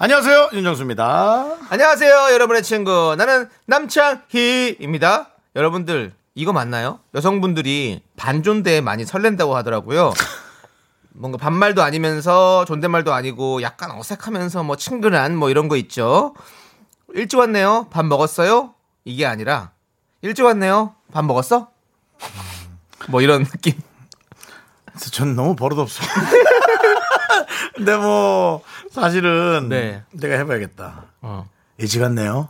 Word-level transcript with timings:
안녕하세요 0.00 0.50
윤정수입니다. 0.52 1.56
안녕하세요, 1.70 2.28
여러분의 2.32 2.62
친구. 2.62 3.16
나는 3.18 3.48
남창희입니다. 3.66 5.30
여러분들, 5.56 6.12
이거 6.36 6.52
맞나요? 6.52 7.00
여성분들이 7.16 8.00
반존대에 8.16 8.80
많이 8.80 9.04
설렌다고 9.04 9.56
하더라고요. 9.56 10.14
뭔가 11.14 11.36
반말도 11.36 11.82
아니면서 11.82 12.64
존댓말도 12.66 13.12
아니고 13.12 13.60
약간 13.62 13.90
어색하면서 13.90 14.62
뭐 14.62 14.76
친근한 14.76 15.34
뭐 15.34 15.50
이런 15.50 15.66
거 15.66 15.76
있죠. 15.76 16.32
일찍 17.12 17.38
왔네요. 17.38 17.88
밥 17.90 18.06
먹었어요? 18.06 18.74
이게 19.04 19.26
아니라 19.26 19.72
일찍 20.22 20.44
왔네요. 20.44 20.94
밥 21.12 21.24
먹었어? 21.24 21.70
뭐 23.08 23.20
이런 23.20 23.42
느낌. 23.42 23.72
전 25.10 25.34
너무 25.34 25.56
버릇없어. 25.56 26.04
근데 27.74 27.96
뭐 27.96 28.62
사실은 28.90 29.68
네. 29.68 30.02
내가 30.12 30.36
해봐야겠다. 30.36 31.04
어. 31.22 31.48
일찍 31.78 32.02
왔네요. 32.02 32.48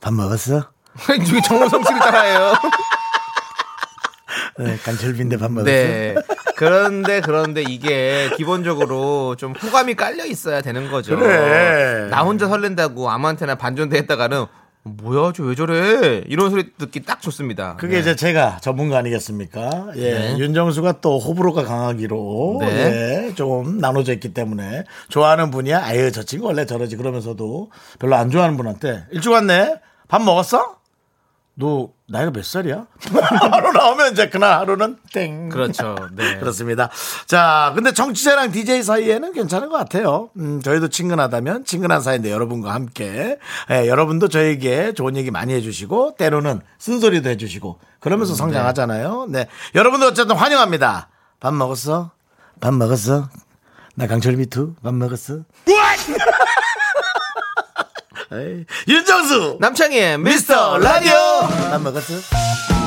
밥 0.00 0.14
먹었어? 0.14 0.68
이게 1.14 1.40
정우성 1.42 1.84
씨를 1.84 2.00
따라해요. 2.00 2.54
네, 4.58 4.76
간철빈데 4.78 5.36
밥 5.36 5.52
먹었어. 5.52 5.70
네. 5.70 6.16
그런데 6.56 7.20
그런데 7.20 7.62
이게 7.62 8.28
기본적으로 8.36 9.36
좀 9.36 9.54
호감이 9.54 9.94
깔려 9.94 10.24
있어야 10.24 10.60
되는 10.60 10.90
거죠. 10.90 11.16
그래. 11.16 12.08
나 12.10 12.22
혼자 12.22 12.48
설렌다고 12.48 13.08
아무한테나 13.08 13.54
반존대 13.54 13.96
했다가는 13.98 14.46
뭐야 14.96 15.32
저 15.32 15.44
왜 15.44 15.54
저래 15.54 16.22
이런 16.26 16.50
소리 16.50 16.72
듣기 16.76 17.04
딱 17.04 17.20
좋습니다. 17.22 17.76
그게 17.76 17.94
네. 17.96 18.00
이제 18.00 18.16
제가 18.16 18.58
전문가 18.60 18.98
아니겠습니까? 18.98 19.88
예. 19.96 20.14
네. 20.14 20.38
윤정수가 20.38 21.00
또 21.00 21.18
호불호가 21.18 21.64
강하기로 21.64 22.58
네. 22.60 23.28
예, 23.28 23.34
좀 23.34 23.78
나눠져 23.78 24.12
있기 24.14 24.34
때문에 24.34 24.84
좋아하는 25.08 25.50
분이야. 25.50 25.84
아유, 25.84 26.10
저 26.12 26.22
친구 26.22 26.46
원래 26.46 26.66
저러지 26.66 26.96
그러면서도 26.96 27.70
별로 27.98 28.16
안 28.16 28.30
좋아하는 28.30 28.56
분한테 28.56 29.04
일찍 29.10 29.30
왔네. 29.30 29.80
밥 30.08 30.22
먹었어? 30.22 30.76
너 31.54 31.90
나이가 32.10 32.30
몇 32.30 32.42
살이야? 32.44 32.86
하루 33.52 33.72
나오면 33.72 34.12
이제 34.12 34.30
그날 34.30 34.58
하루는 34.60 34.96
땡. 35.12 35.50
그렇죠. 35.50 35.94
네. 36.12 36.36
그렇습니다. 36.40 36.88
자, 37.26 37.72
근데 37.74 37.92
정치자랑 37.92 38.50
DJ 38.50 38.82
사이에는 38.82 39.34
괜찮은 39.34 39.68
것 39.68 39.76
같아요. 39.76 40.30
음, 40.36 40.62
저희도 40.62 40.88
친근하다면 40.88 41.66
친근한 41.66 42.00
사이인데 42.00 42.32
여러분과 42.32 42.72
함께 42.72 43.38
예, 43.70 43.86
여러분도 43.86 44.28
저에게 44.28 44.94
좋은 44.94 45.16
얘기 45.16 45.30
많이 45.30 45.52
해주시고 45.52 46.14
때로는 46.16 46.62
쓴소리도 46.78 47.28
해주시고 47.28 47.78
그러면서 48.00 48.34
성장하잖아요. 48.34 49.26
네, 49.28 49.46
여러분도 49.74 50.06
어쨌든 50.06 50.34
환영합니다. 50.34 51.08
밥 51.40 51.52
먹었어? 51.52 52.10
밥 52.60 52.72
먹었어? 52.72 53.28
나 53.96 54.06
강철비 54.06 54.46
two? 54.46 54.74
밥 54.82 54.94
먹었어? 54.94 55.40
에이, 55.68 55.74
윤정수 58.86 59.56
남창희의 59.60 60.18
미스터 60.18 60.78
라디오. 60.78 61.12
밥 61.70 61.80
먹었어? 61.80 62.77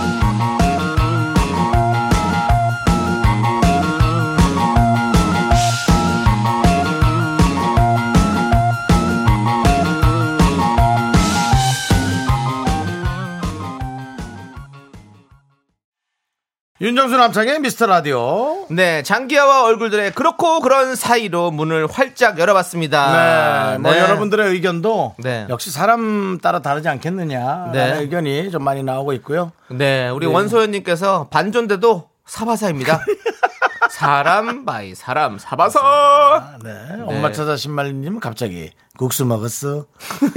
윤정수 16.82 17.16
남창희의 17.16 17.60
미스터 17.60 17.86
라디오 17.86 18.66
네, 18.72 19.04
장기하와 19.04 19.66
얼굴들의 19.66 20.14
그렇고 20.14 20.62
그런 20.62 20.96
사이로 20.96 21.52
문을 21.52 21.86
활짝 21.86 22.40
열어봤습니다. 22.40 23.74
네, 23.74 23.78
뭐 23.78 23.96
여러분들의 23.96 24.50
의견도 24.50 25.14
네. 25.20 25.46
역시 25.50 25.70
사람 25.70 26.40
따라 26.40 26.58
다르지 26.64 26.90
않겠느냐 26.90 27.70
네. 27.72 27.80
라는 27.80 28.02
의견이 28.02 28.50
좀 28.50 28.64
많이 28.64 28.82
나오고 28.82 29.14
있고요. 29.14 29.52
네, 29.70 30.10
우리 30.10 30.26
원소연님께서 30.26 31.28
반존대도 31.30 32.10
사바사입니다. 32.26 33.00
사람 33.92 34.66
by 34.66 34.96
사람 34.96 35.38
사바사. 35.38 36.58
네, 36.64 36.72
엄마 37.06 37.32
찾아 37.32 37.58
신말님은 37.58 38.20
갑자기 38.20 38.72
국수 38.98 39.24
먹었어. 39.26 39.86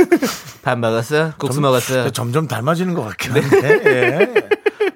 밥 0.62 0.78
먹었어? 0.78 1.32
국수 1.38 1.62
먹었어? 1.62 2.10
점점 2.10 2.46
닮아지는 2.48 2.92
것 2.92 3.02
같긴 3.04 3.32
한데. 3.32 3.80
예. 3.86 4.48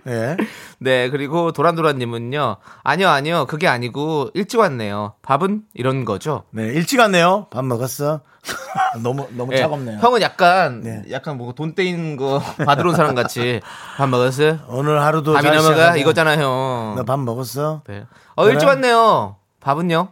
예. 0.07 0.37
네, 0.79 1.11
그리고 1.11 1.53
도란도란님은요. 1.53 2.57
아니요, 2.83 3.09
아니요. 3.09 3.47
그게 3.47 3.67
아니고 3.69 4.31
일찍 4.35 4.59
왔네요. 4.59 5.15
밥은 5.23 5.63
이런 5.75 6.05
거죠. 6.05 6.45
네, 6.51 6.65
일찍 6.67 7.01
왔네요. 7.01 7.47
밥 7.51 7.65
먹었어. 7.65 8.21
너무 9.03 9.27
너무 9.33 9.53
예, 9.53 9.59
차갑네요. 9.59 9.99
형은 9.99 10.23
약간 10.23 10.81
네. 10.83 11.03
약간 11.11 11.37
뭐 11.37 11.53
돈 11.53 11.75
떼인 11.75 12.17
거 12.17 12.41
받으러 12.65 12.91
온 12.91 12.97
사람 12.97 13.15
같이 13.15 13.61
밥 13.97 14.09
먹었어요? 14.09 14.61
오늘 14.69 15.03
하루도 15.03 15.33
밥이 15.35 15.43
잘 15.47 15.57
넘어가. 15.57 15.97
이거잖아, 15.97 16.33
형. 16.39 16.95
너 16.97 17.05
밥 17.05 17.19
먹었어? 17.21 17.83
네. 17.89 18.05
어, 18.37 18.45
일찍 18.47 18.61
그래? 18.61 18.69
왔네요. 18.69 19.37
밥은요? 19.61 20.09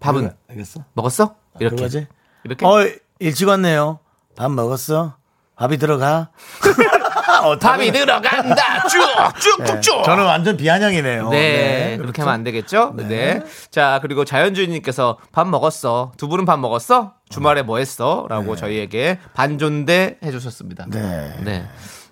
밥은 0.00 0.20
그래, 0.22 0.36
알겠어. 0.50 0.80
먹었어? 0.94 1.34
이렇게. 1.60 1.76
그거지? 1.76 2.06
이렇게. 2.44 2.64
어, 2.64 2.86
일찍 3.18 3.48
왔네요. 3.48 3.98
밥 4.36 4.50
먹었어? 4.50 5.16
밥이 5.56 5.76
들어가? 5.78 6.30
어, 7.40 7.56
밥이 7.58 7.90
답은- 7.90 7.92
들어간다. 7.92 8.86
쭉쭉쭉쭉. 8.88 9.96
네, 9.98 10.02
저는 10.04 10.24
완전 10.24 10.56
비아냥이네요. 10.56 11.28
네, 11.30 11.96
그렇게 11.98 12.22
하면 12.22 12.34
안 12.34 12.44
되겠죠? 12.44 12.92
네. 12.96 13.42
자, 13.70 13.98
그리고 14.02 14.24
자연주의님께서 14.24 15.18
밥 15.32 15.48
먹었어. 15.48 16.12
두 16.16 16.28
분은 16.28 16.44
밥 16.44 16.58
먹었어? 16.58 17.14
주말에 17.28 17.62
뭐 17.62 17.78
했어? 17.78 18.26
라고 18.28 18.56
저희에게 18.56 19.18
반존대 19.34 20.18
해주셨습니다. 20.22 20.86
네. 20.88 21.36
네. 21.42 21.66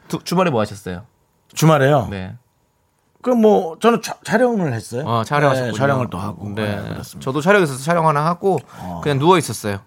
두- 0.09 0.23
주말에 0.25 0.51
뭐 0.51 0.61
하셨어요? 0.61 1.03
주말에요. 1.55 2.09
네. 2.11 2.35
그뭐 3.23 3.77
저는 3.81 4.01
차- 4.01 4.17
촬영을 4.25 4.73
했어요. 4.73 5.03
어, 5.07 5.25
촬영하셨군요. 5.25 5.73
네, 5.73 5.79
촬영을 5.79 6.09
또 6.09 6.17
하고. 6.19 6.49
네. 6.55 6.77
네, 6.77 6.89
그렇습니다. 6.89 7.21
저도 7.25 7.43
촬영에서 7.43 7.77
촬영 7.77 8.09
하나 8.09 8.25
하고 8.25 8.59
그냥 9.03 9.19
누워 9.19 9.37
있었어요. 9.37 9.81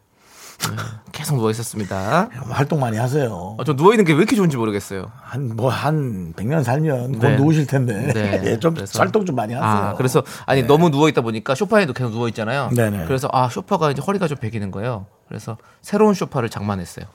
네, 0.60 0.76
계속 1.12 1.36
누워 1.38 1.52
있었습니다. 1.52 2.30
활동 2.50 2.80
많이 2.80 2.98
하세요. 2.98 3.56
어, 3.58 3.64
저 3.66 3.76
누워 3.76 3.92
있는 3.94 4.06
게 4.06 4.14
왜 4.14 4.20
이렇게 4.20 4.36
좋은지 4.36 4.58
모르겠어요. 4.58 5.12
한 5.22 5.52
뭐 5.56 5.70
한 5.70 6.34
100년 6.36 6.64
살면 6.64 7.20
곧 7.20 7.28
네. 7.28 7.36
누우실 7.36 7.68
텐데. 7.68 8.14
네. 8.14 8.42
예, 8.52 8.60
좀 8.60 8.74
그래서- 8.74 9.00
활동 9.00 9.26
좀 9.26 9.36
많이 9.36 9.54
하세요. 9.54 9.70
아, 9.90 9.94
그래서 9.96 10.24
아니 10.46 10.64
너무 10.64 10.90
누워 10.90 11.10
있다 11.10 11.22
보니까 11.22 11.56
소파에도 11.56 11.94
계속 11.94 12.12
누워 12.12 12.28
있잖아요. 12.30 12.70
네네. 12.76 13.06
그래서 13.06 13.28
아 13.32 13.50
소파가 13.50 13.92
이제 13.92 14.02
허리가 14.02 14.28
좀 14.28 14.38
베기는 14.38 14.72
거예요. 14.72 15.06
그래서 15.28 15.58
새로운 15.82 16.14
소파를 16.14 16.50
장만했어요. 16.50 17.06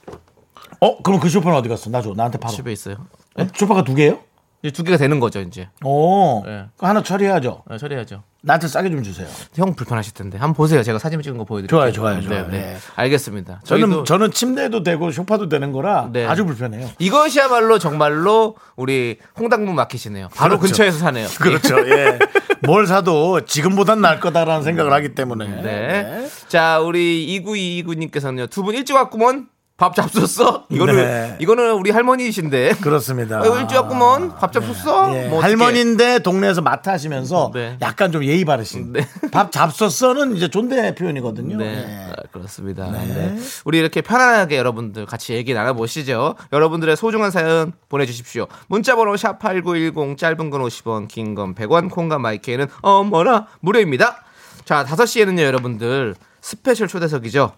어, 0.81 1.01
그럼 1.01 1.19
그 1.19 1.29
쇼파는 1.29 1.57
어디 1.57 1.67
갔어? 1.69 1.89
나 1.89 2.01
줘. 2.01 2.13
나한테 2.15 2.37
바로. 2.37 2.53
집에 2.53 2.71
있어요. 2.71 2.95
어, 3.37 3.47
쇼파가 3.55 3.83
두 3.83 3.95
개예요? 3.95 4.19
이제 4.61 4.71
두 4.73 4.83
개가 4.83 4.97
되는 4.97 5.19
거죠 5.19 5.39
이제. 5.39 5.69
오. 5.85 6.43
네. 6.45 6.65
그 6.77 6.85
하나 6.85 7.01
처리해야죠. 7.01 7.63
아, 7.69 7.77
처리해야죠. 7.77 8.23
나한테 8.41 8.67
싸게 8.67 8.89
좀 8.89 9.03
주세요. 9.03 9.27
형 9.55 9.73
불편하실 9.73 10.13
텐데 10.13 10.37
한번 10.37 10.53
보세요. 10.53 10.81
제가 10.83 10.97
사진 10.99 11.21
찍은 11.21 11.37
거 11.37 11.43
보여드릴게요. 11.45 11.77
좋아요, 11.77 11.91
좋아요, 11.91 12.21
좋아요. 12.21 12.47
네, 12.47 12.57
네. 12.57 12.63
네. 12.73 12.77
알겠습니다. 12.95 13.61
저는 13.65 13.81
저희도 13.87 14.03
저는 14.05 14.31
침대도 14.31 14.83
되고 14.83 15.11
쇼파도 15.11 15.49
되는 15.49 15.71
거라 15.73 16.09
네. 16.11 16.25
아주 16.25 16.45
불편해요. 16.45 16.89
이것이야말로 16.99 17.79
정말로 17.79 18.55
우리 18.77 19.17
홍당무 19.37 19.73
마켓이네요. 19.73 20.29
바로 20.35 20.57
그렇죠. 20.57 20.73
근처에서 20.73 20.97
사네요. 20.99 21.27
그렇죠. 21.39 21.79
예. 21.89 22.19
뭘 22.63 22.87
사도 22.87 23.41
지금보단 23.45 24.01
나을 24.01 24.19
거다라는 24.19 24.63
생각을 24.63 24.91
하기 24.93 25.15
때문에. 25.15 25.61
네. 25.61 26.29
자, 26.47 26.79
우리 26.79 27.41
2922님께서는요. 27.43 28.49
두 28.49 28.63
분 28.63 28.75
일찍 28.75 28.93
왔구먼. 28.93 29.47
밥 29.79 29.95
잡섰어? 29.95 30.65
이거는 30.69 30.95
네. 30.97 31.37
이거는 31.39 31.71
우리 31.71 31.89
할머니이신데. 31.91 32.73
그렇습니다. 32.81 33.39
어, 33.41 33.59
일찍 33.59 33.77
왔구먼. 33.77 34.35
밥 34.35 34.51
잡섰어? 34.51 35.15
예, 35.15 35.29
뭐 35.29 35.39
어떡해. 35.39 35.41
할머니인데 35.41 36.19
동네에서 36.19 36.61
마트 36.61 36.89
하시면서 36.89 37.51
네. 37.53 37.77
약간 37.81 38.11
좀 38.11 38.25
예의 38.25 38.43
바르신. 38.43 38.91
네. 38.91 39.07
밥 39.31 39.53
잡쉈어는 39.53 40.35
이제 40.35 40.49
존대 40.49 40.93
표현이거든요. 40.93 41.55
네, 41.57 41.65
예. 41.65 42.11
아, 42.11 42.15
그렇습니다. 42.31 42.91
네. 42.91 43.37
우리 43.63 43.79
이렇게 43.79 44.01
편안하게 44.01 44.57
여러분들 44.57 45.05
같이 45.05 45.33
얘기 45.33 45.53
나눠 45.53 45.71
보시죠. 45.73 46.35
여러분들의 46.51 46.97
소중한 46.97 47.31
사연 47.31 47.71
보내 47.87 48.05
주십시오. 48.05 48.47
문자 48.67 48.97
번호 48.97 49.15
샵 49.15 49.39
#8910 49.39 50.17
짧은 50.17 50.49
건 50.49 50.61
50원, 50.61 51.07
긴 51.07 51.35
건 51.35 51.55
100원, 51.55 51.89
콩과 51.89 52.19
my 52.19 52.33
K는 52.33 52.67
어머나 52.81 53.47
무료입니다. 53.61 54.23
자, 54.65 54.83
5시에는요, 54.83 55.39
여러분들 55.41 56.15
스페셜 56.41 56.89
초대석이죠. 56.89 57.53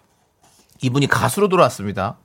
이분이 0.82 1.06
가수로 1.06 1.48
돌아왔습니다. 1.48 2.16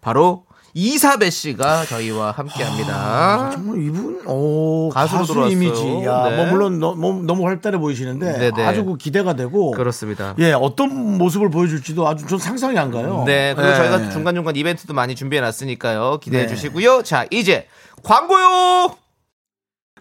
바로 0.00 0.44
이사배 0.78 1.30
씨가 1.30 1.86
저희와 1.86 2.32
함께 2.32 2.62
아, 2.62 2.66
합니다. 2.66 3.50
정말 3.50 3.82
이분 3.82 4.20
오 4.26 4.90
가수로 4.90 5.20
가수 5.20 5.32
돌아왔어요. 5.32 5.56
이미지 5.56 6.04
야, 6.04 6.28
네. 6.28 6.36
뭐 6.36 6.46
물론 6.46 6.78
너 6.78 6.94
무, 6.94 7.22
너무 7.22 7.46
활달해 7.46 7.78
보이시는데 7.78 8.50
네네. 8.50 8.62
아주 8.62 8.84
그 8.84 8.98
기대가 8.98 9.32
되고 9.32 9.70
그렇습니다. 9.70 10.34
예 10.38 10.52
어떤 10.52 11.16
모습을 11.16 11.48
보여줄지도 11.48 12.06
아주 12.06 12.26
좀 12.26 12.38
상상이 12.38 12.78
안 12.78 12.90
가요. 12.90 13.24
네, 13.26 13.54
그리고 13.54 13.70
예. 13.70 13.76
저희가 13.76 14.10
중간 14.10 14.34
중간 14.34 14.54
이벤트도 14.54 14.92
많이 14.92 15.14
준비해 15.14 15.40
놨으니까요. 15.40 16.18
기대해 16.20 16.46
네. 16.46 16.54
주시고요. 16.54 17.02
자, 17.04 17.24
이제 17.30 17.68
광고요! 18.02 19.05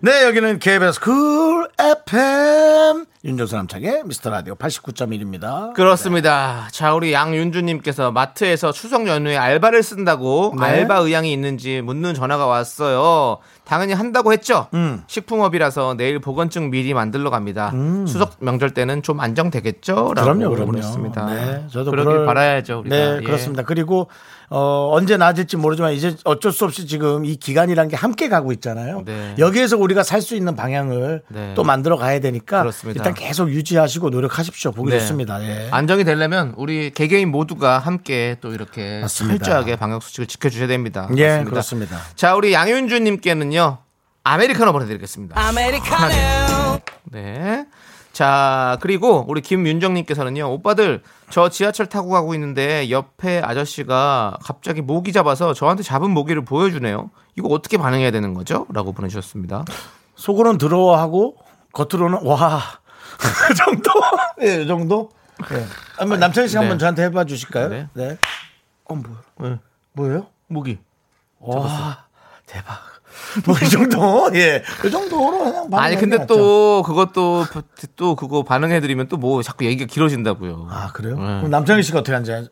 네 0.05 0.23
여기는 0.25 0.59
KBS 0.59 0.99
쿨 0.99 1.67
FM 1.79 3.05
윤정수 3.23 3.55
남창희의 3.55 4.03
미스터 4.05 4.29
라디오 4.29 4.53
89.1입니다. 4.53 5.73
그렇습니다. 5.73 6.67
자, 6.71 6.93
우리 6.93 7.11
양윤주님께서 7.11 8.11
마트에서 8.11 8.71
추석 8.71 9.07
연휴에 9.07 9.35
알바를 9.35 9.81
쓴다고 9.81 10.53
네. 10.59 10.63
알바 10.63 10.97
의향이 10.97 11.33
있는지 11.33 11.81
묻는 11.81 12.13
전화가 12.13 12.45
왔어요. 12.45 13.39
당연히 13.65 13.93
한다고 13.93 14.31
했죠. 14.31 14.67
음. 14.73 15.03
식품업이라서 15.07 15.95
내일 15.97 16.19
보건증 16.19 16.69
미리 16.69 16.93
만들러 16.93 17.29
갑니다. 17.29 17.73
추석 18.07 18.35
명절 18.39 18.71
때는 18.71 19.01
좀 19.01 19.19
안정되겠죠? 19.19 20.09
그럼요, 20.15 20.49
그럼요. 20.49 20.65
보내주셨습니다. 20.67 21.25
네, 21.25 21.65
저도 21.71 21.91
그러길 21.91 22.11
그럴- 22.13 22.25
바라야죠. 22.25 22.79
우리가. 22.79 22.95
네, 22.95 23.17
예. 23.17 23.21
그렇습니다. 23.25 23.63
그리고 23.63 24.07
어, 24.51 24.91
언제 24.93 25.17
나아질지 25.17 25.57
모르지만 25.57 25.93
이제 25.93 26.15
어쩔 26.23 26.51
수 26.51 26.65
없이 26.65 26.85
지금 26.85 27.25
이 27.25 27.35
기간이란 27.35 27.87
게 27.87 27.95
함께 27.95 28.29
가고 28.29 28.51
있잖아요. 28.51 29.01
네. 29.03 29.33
여기에서 29.39 29.75
우리가 29.77 30.03
살 30.03 30.21
수 30.21 30.35
있는 30.35 30.55
방향을 30.55 31.21
네. 31.27 31.53
또 31.55 31.63
만들어 31.63 31.97
가야 31.97 32.19
되니까 32.19 32.61
그렇습니다. 32.61 32.99
일단 32.99 33.13
계속 33.13 33.49
유지하시고 33.49 34.09
노력하십시오. 34.11 34.71
보기 34.71 34.91
네. 34.91 34.99
좋습니다. 34.99 35.41
예. 35.43 35.67
안정이 35.71 36.03
되려면 36.03 36.53
우리 36.57 36.89
개개인 36.91 37.29
모두가 37.29 37.77
함께 37.79 38.37
또 38.41 38.51
이렇게 38.53 39.01
맞습니다. 39.01 39.37
철저하게 39.45 39.75
방역 39.75 40.01
수칙을 40.03 40.25
지켜 40.27 40.49
주셔야 40.49 40.67
됩니다. 40.67 41.07
예, 41.17 41.43
그렇습니다. 41.45 41.97
자, 42.15 42.35
우리 42.35 42.53
양윤주 42.53 42.99
님께는요 42.99 43.54
아메리카노 44.23 44.71
보내드리겠습니다. 44.71 45.39
아메리카노. 45.39 46.79
네. 47.11 47.65
자, 48.11 48.77
그리고 48.79 49.25
우리 49.27 49.41
김윤정님께서는요, 49.41 50.49
오빠들, 50.53 51.03
저 51.29 51.49
지하철 51.49 51.87
타고 51.87 52.09
가고 52.09 52.33
있는데 52.33 52.89
옆에 52.89 53.41
아저씨가 53.41 54.37
갑자기 54.41 54.81
모기 54.81 55.11
잡아서 55.11 55.53
저한테 55.53 55.83
잡은 55.83 56.11
모기를 56.11 56.45
보여주네요. 56.45 57.11
이거 57.37 57.49
어떻게 57.49 57.77
반응해야 57.77 58.11
되는 58.11 58.33
거죠? 58.33 58.67
라고 58.73 58.93
보내주셨습니다. 58.93 59.65
속으로는 60.15 60.57
들어하고 60.57 61.35
겉으로는 61.73 62.23
와. 62.23 62.61
그 63.19 63.53
정도? 63.53 63.91
예, 64.41 64.61
이 64.63 64.67
정도? 64.67 65.11
예. 65.51 65.65
한번 65.97 66.19
남창희 66.19 66.47
씨 66.47 66.57
한번 66.57 66.77
네. 66.77 66.79
저한테 66.79 67.03
해봐 67.03 67.25
주실까요? 67.25 67.67
네. 67.67 67.87
네. 67.93 68.17
어, 68.85 68.95
뭐야? 68.95 69.17
네. 69.39 69.59
뭐예요? 69.91 70.27
모기. 70.47 70.79
와, 71.39 72.05
대박. 72.45 72.94
뭐 73.45 73.55
이 73.61 73.69
정도? 73.69 74.29
예. 74.35 74.63
그 74.79 74.89
정도로 74.89 75.39
그냥 75.39 75.69
아니 75.73 75.95
근데. 75.95 76.25
또 76.27 76.81
그것도 76.83 77.45
또 77.95 78.15
그거 78.15 78.43
반응해드리면 78.43 79.07
또 79.09 79.17
뭐 79.17 79.41
자꾸 79.43 79.65
얘기가 79.65 79.85
길어진다고요. 79.91 80.67
아, 80.69 80.91
그래요? 80.93 81.15
네. 81.17 81.21
그럼 81.37 81.49
남창희 81.49 81.83
씨가 81.83 81.99
어떻게 81.99 82.13
하는지. 82.13 82.49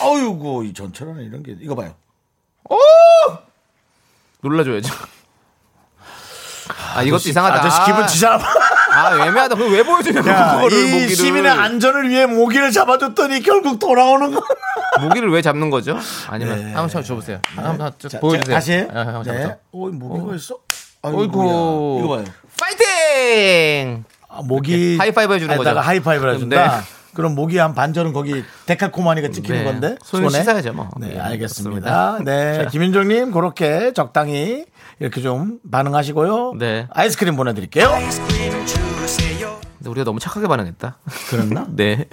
아유고, 0.00 0.64
이 0.64 0.72
전철은 0.74 1.20
이런 1.22 1.42
게. 1.42 1.56
이거 1.60 1.74
봐요. 1.74 1.94
놀라줘야죠. 4.42 4.92
아 6.94 7.02
이것도 7.02 7.28
이상하다. 7.28 7.56
아저씨 7.60 7.84
기분 7.86 8.06
지잖아. 8.06 8.38
아 8.94 9.26
애매하다. 9.26 9.54
그걸 9.56 9.72
왜 9.72 9.82
보여주냐고 9.82 10.28
야, 10.28 10.54
그거를 10.56 10.78
이 10.78 10.90
모기를. 10.92 11.08
시민의 11.16 11.50
안전을 11.50 12.08
위해 12.10 12.26
모기를 12.26 12.70
잡아줬더니 12.70 13.42
결국 13.42 13.78
돌아오는 13.78 14.32
거. 14.34 14.42
모기를 15.00 15.30
왜 15.30 15.42
잡는 15.42 15.70
거죠? 15.70 15.98
아니면 16.28 16.58
네. 16.58 16.64
한번 16.66 16.88
쳐 16.88 17.02
줘보세요. 17.02 17.40
한번 17.56 17.92
쳐- 17.98 18.08
자, 18.08 18.20
보여주세요. 18.20 18.44
자, 18.44 18.52
다시 18.54 18.72
해. 18.72 18.88
아, 18.92 18.98
한번 19.00 19.22
네. 19.24 19.32
잡아서. 19.42 19.56
오, 19.72 19.88
모기가 19.88 20.36
있어. 20.36 20.56
어이구. 21.02 22.00
이거 22.04 22.08
봐요. 22.16 22.24
파이팅! 22.60 24.04
아, 24.28 24.40
모기 24.42 24.96
하이파이브 24.98 25.34
해주는 25.34 25.56
거죠. 25.56 25.78
하이파이브를 25.78 26.34
해준다. 26.34 26.78
네. 26.78 26.84
그럼 27.14 27.36
모기 27.36 27.58
한 27.58 27.74
반절은 27.74 28.12
거기 28.12 28.42
데칼코마니가 28.66 29.28
찍히는 29.28 29.58
네. 29.60 29.64
건데 29.64 29.96
손에? 30.02 30.28
씻어야죠, 30.30 30.72
뭐. 30.72 30.88
네, 30.98 31.10
네, 31.10 31.20
알겠습니다. 31.20 32.18
네, 32.24 32.66
김윤정님 32.72 33.30
그렇게 33.30 33.92
적당히 33.94 34.64
이렇게 34.98 35.20
좀 35.22 35.58
반응하시고요. 35.70 36.54
네. 36.58 36.88
아이스크림 36.90 37.36
보내드릴게요. 37.36 37.88
근데 37.90 38.43
우리가 39.94 40.04
너무 40.04 40.18
착하게 40.18 40.48
반응했다. 40.48 40.98
그랬나? 41.30 41.66
네. 41.70 42.06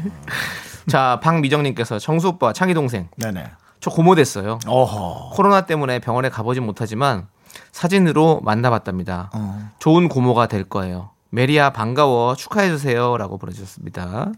자 0.87 1.19
박미정님께서 1.21 1.99
정수 1.99 2.29
오빠 2.29 2.53
창희 2.53 2.73
동생 2.73 3.09
네네. 3.17 3.51
저 3.79 3.89
고모 3.89 4.15
됐어요. 4.15 4.59
어허. 4.67 5.31
코로나 5.33 5.65
때문에 5.65 5.99
병원에 5.99 6.29
가보진 6.29 6.63
못하지만 6.65 7.27
사진으로 7.71 8.41
만나봤답니다. 8.43 9.31
어. 9.33 9.69
좋은 9.79 10.07
고모가 10.07 10.47
될 10.47 10.63
거예요. 10.63 11.09
메리야 11.29 11.71
반가워 11.71 12.35
축하해 12.35 12.69
주세요라고 12.69 13.37
보내주셨습니다. 13.37 14.31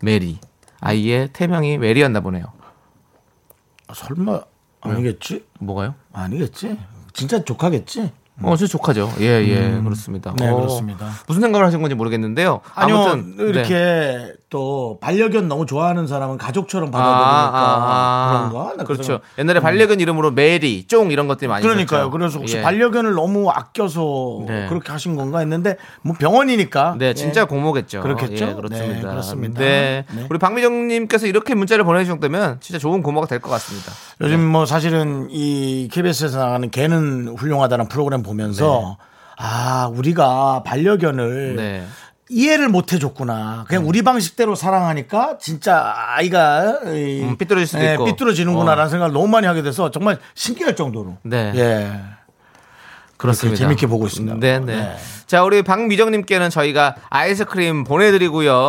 메리 0.00 0.38
아이의 0.80 1.30
태명이 1.32 1.78
메리였나 1.78 2.20
보네요. 2.20 2.46
설마 3.94 4.40
아니겠지? 4.80 5.46
뭐가요? 5.60 5.94
아니겠지? 6.12 6.78
진짜 7.12 7.42
조카겠지? 7.44 8.12
어, 8.42 8.56
저 8.56 8.66
조카죠. 8.66 9.12
예, 9.20 9.24
예, 9.24 9.80
그렇습니다. 9.82 10.34
네, 10.38 10.48
어, 10.48 10.56
그렇습니다. 10.56 11.10
무슨 11.26 11.42
생각을 11.42 11.66
하신 11.66 11.80
건지 11.80 11.94
모르겠는데요. 11.94 12.60
아니요, 12.74 12.96
아무튼 12.96 13.34
이렇게 13.38 13.74
네. 13.74 14.32
또 14.50 14.98
반려견 15.02 15.46
너무 15.46 15.66
좋아하는 15.66 16.06
사람은 16.06 16.38
가족처럼 16.38 16.88
아, 16.88 16.90
받아들이니까 16.90 17.52
아, 17.52 18.48
그런가? 18.50 18.76
나 18.76 18.84
그렇죠. 18.84 19.20
옛날에 19.38 19.60
반려견 19.60 20.00
이름으로 20.00 20.30
메리, 20.30 20.86
쫑 20.86 21.10
이런 21.10 21.28
것들이 21.28 21.48
많이 21.48 21.62
그러니까요. 21.62 22.00
있었죠. 22.04 22.10
그래서 22.10 22.38
혹시 22.38 22.56
예. 22.56 22.62
반려견을 22.62 23.12
너무 23.12 23.50
아껴서 23.50 24.40
네. 24.46 24.66
그렇게 24.68 24.90
하신 24.90 25.16
건가 25.16 25.40
했는데 25.40 25.76
뭐 26.00 26.14
병원이니까. 26.18 26.96
네, 26.98 27.12
진짜 27.12 27.42
예. 27.42 27.44
고모겠죠. 27.44 28.00
그렇겠죠? 28.00 28.46
예, 28.48 28.54
그렇습니다. 28.54 28.94
네, 28.94 29.00
그렇습니다. 29.02 29.60
네. 29.60 30.04
네. 30.14 30.26
우리 30.30 30.38
박미정 30.38 30.88
님께서 30.88 31.26
이렇게 31.26 31.54
문자를 31.54 31.84
보내 31.84 32.02
주셨다면 32.04 32.60
진짜 32.60 32.78
좋은 32.78 33.02
고모가 33.02 33.26
될 33.26 33.38
것 33.40 33.50
같습니다. 33.50 33.92
요즘 34.22 34.40
뭐 34.44 34.64
사실은 34.66 35.28
이 35.30 35.88
KBS에서 35.92 36.38
나가는 36.38 36.70
개는 36.70 37.36
훌륭하다는 37.36 37.88
프로그램 37.88 38.22
보면서 38.22 38.96
아 39.36 39.88
우리가 39.94 40.62
반려견을 40.64 41.54
네. 41.56 41.84
이해를 42.30 42.68
못 42.68 42.92
해줬구나. 42.92 43.64
그냥 43.68 43.86
우리 43.88 44.02
방식대로 44.02 44.54
사랑하니까 44.54 45.38
진짜 45.40 45.94
아이가 46.16 46.78
이- 46.86 47.22
음, 47.22 47.36
삐뚤어질 47.38 47.66
수도 47.66 47.82
예, 47.84 47.94
있고. 47.94 48.04
삐뚤어지는구나라는 48.04 48.90
생각을 48.90 49.12
너무 49.12 49.28
많이 49.28 49.46
하게 49.46 49.62
돼서 49.62 49.90
정말 49.90 50.18
신기할 50.34 50.76
정도로. 50.76 51.16
네. 51.22 51.52
예. 51.56 52.00
그렇습니다. 53.16 53.58
재밌게 53.58 53.86
보고 53.88 54.06
있습니다. 54.06 54.36
네, 54.38 54.58
네. 54.60 54.76
네. 54.76 54.96
자, 55.26 55.42
우리 55.42 55.62
박미정님께는 55.62 56.50
저희가 56.50 56.94
아이스크림 57.10 57.82
보내드리고요. 57.84 58.68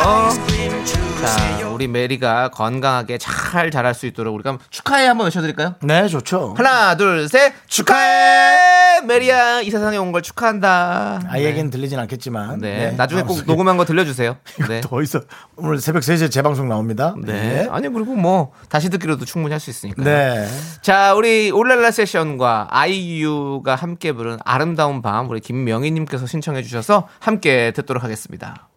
자, 1.22 1.68
우리 1.70 1.88
메리가 1.88 2.50
건강하게 2.50 3.18
잘 3.18 3.72
자랄 3.72 3.94
수 3.94 4.06
있도록 4.06 4.34
우리가 4.36 4.58
축하해 4.70 5.06
한번 5.08 5.26
외쳐드릴까요? 5.26 5.76
네, 5.82 6.08
좋죠. 6.08 6.54
하나, 6.58 6.96
둘, 6.96 7.28
셋, 7.28 7.54
축하해! 7.68 9.02
메리야, 9.06 9.62
이 9.62 9.70
세상에 9.70 9.96
온 9.98 10.12
걸 10.12 10.22
축하한다. 10.22 11.22
아이에겐 11.30 11.70
들리진 11.70 12.00
않겠지만. 12.00 12.60
네. 12.60 12.92
나중에 12.98 13.22
꼭 13.22 13.44
녹음한 13.46 13.78
거 13.78 13.86
들려주세요. 13.86 14.38
네. 14.68 14.82
더 14.82 15.02
있어. 15.02 15.22
오늘 15.56 15.80
새벽 15.80 16.02
3시에 16.04 16.32
재방송 16.32 16.68
나옵니다. 16.68 17.16
네. 17.22 17.68
아니, 17.70 17.88
그리고 17.90 18.16
뭐, 18.16 18.52
다시 18.70 18.90
듣기로도 18.90 19.26
충분히 19.26 19.54
할 19.54 19.60
수 19.60 19.70
있으니까. 19.70 20.04
네. 20.04 20.48
자, 20.82 21.14
우리 21.16 21.52
올랄라 21.52 21.92
세션과 21.92 22.68
아이유가 22.72 23.76
함께 23.76 24.14
부른 24.14 24.38
아름다운 24.46 25.02
밤, 25.02 25.30
우리 25.30 25.42
김명희님께서 25.42 26.26
신청해 26.28 26.64
주셔서 26.64 27.08
함께 27.20 27.72
듣도록 27.76 28.04
하겠습니다. 28.04 28.69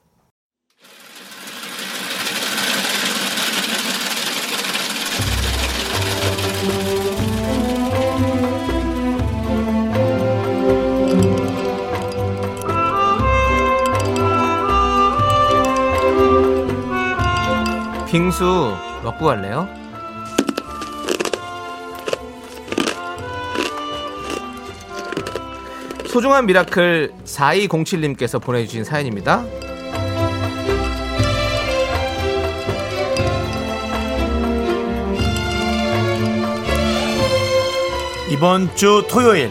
빙수 18.13 18.77
먹고 19.03 19.25
갈래요? 19.25 19.67
소중한 26.07 26.45
미라클 26.45 27.15
4207님께서 27.25 28.39
보내주신 28.39 28.85
사연입니다. 28.85 29.43
이번 38.31 38.75
주 38.77 39.07
토요일 39.09 39.51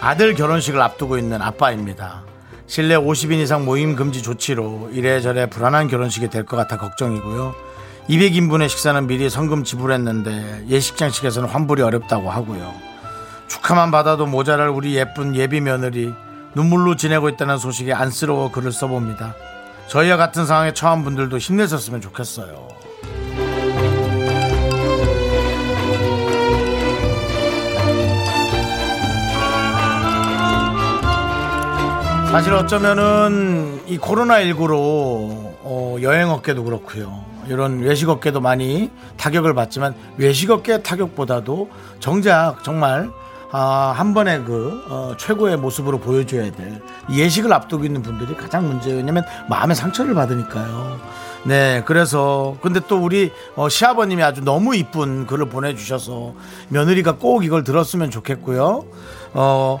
아들 0.00 0.34
결혼식을 0.34 0.80
앞두고 0.80 1.18
있는 1.18 1.40
아빠입니다. 1.42 2.24
실내 2.66 2.96
50인 2.96 3.40
이상 3.40 3.64
모임 3.64 3.94
금지 3.94 4.22
조치로 4.22 4.90
이래저래 4.92 5.48
불안한 5.48 5.88
결혼식이 5.88 6.28
될 6.28 6.44
것 6.44 6.56
같아 6.56 6.76
걱정이고요. 6.76 7.65
200인분의 8.08 8.68
식사는 8.68 9.06
미리 9.08 9.28
성금 9.28 9.64
지불했는데 9.64 10.66
예식장 10.68 11.10
측에서는 11.10 11.48
환불이 11.48 11.82
어렵다고 11.82 12.30
하고요. 12.30 12.72
축하만 13.48 13.90
받아도 13.90 14.26
모자랄 14.26 14.68
우리 14.68 14.94
예쁜 14.96 15.34
예비 15.34 15.60
며느리 15.60 16.12
눈물로 16.54 16.96
지내고 16.96 17.28
있다는 17.28 17.58
소식에 17.58 17.92
안쓰러워 17.92 18.52
글을 18.52 18.72
써봅니다. 18.72 19.34
저희와 19.88 20.16
같은 20.16 20.46
상황에 20.46 20.72
처한 20.72 21.04
분들도 21.04 21.36
힘내셨으면 21.38 22.00
좋겠어요. 22.00 22.68
사실 32.30 32.52
어쩌면은 32.52 33.80
이 33.86 33.98
코로나19로 33.98 34.68
어, 34.74 35.96
여행 36.02 36.30
업계도 36.30 36.64
그렇고요. 36.64 37.35
이런 37.48 37.80
외식업계도 37.80 38.40
많이 38.40 38.90
타격을 39.16 39.54
받지만 39.54 39.94
외식업계 40.16 40.82
타격보다도 40.82 41.70
정작 42.00 42.62
정말 42.64 43.10
아, 43.52 43.94
한 43.96 44.12
번에 44.12 44.40
그 44.40 44.82
어, 44.88 45.14
최고의 45.16 45.56
모습으로 45.56 45.98
보여줘야 45.98 46.50
될 46.50 46.82
예식을 47.10 47.52
앞두고 47.52 47.84
있는 47.84 48.02
분들이 48.02 48.36
가장 48.36 48.66
문제예요. 48.66 48.98
왜냐면 48.98 49.24
마음의 49.48 49.76
상처를 49.76 50.14
받으니까요. 50.14 50.98
네, 51.44 51.82
그래서 51.86 52.56
근데 52.60 52.80
또 52.88 52.98
우리 52.98 53.30
어, 53.54 53.68
시아버님이 53.68 54.22
아주 54.22 54.40
너무 54.42 54.74
이쁜 54.74 55.26
글을 55.26 55.48
보내주셔서 55.48 56.34
며느리가 56.70 57.12
꼭 57.12 57.44
이걸 57.44 57.62
들었으면 57.62 58.10
좋겠고요. 58.10 58.84
어, 59.34 59.80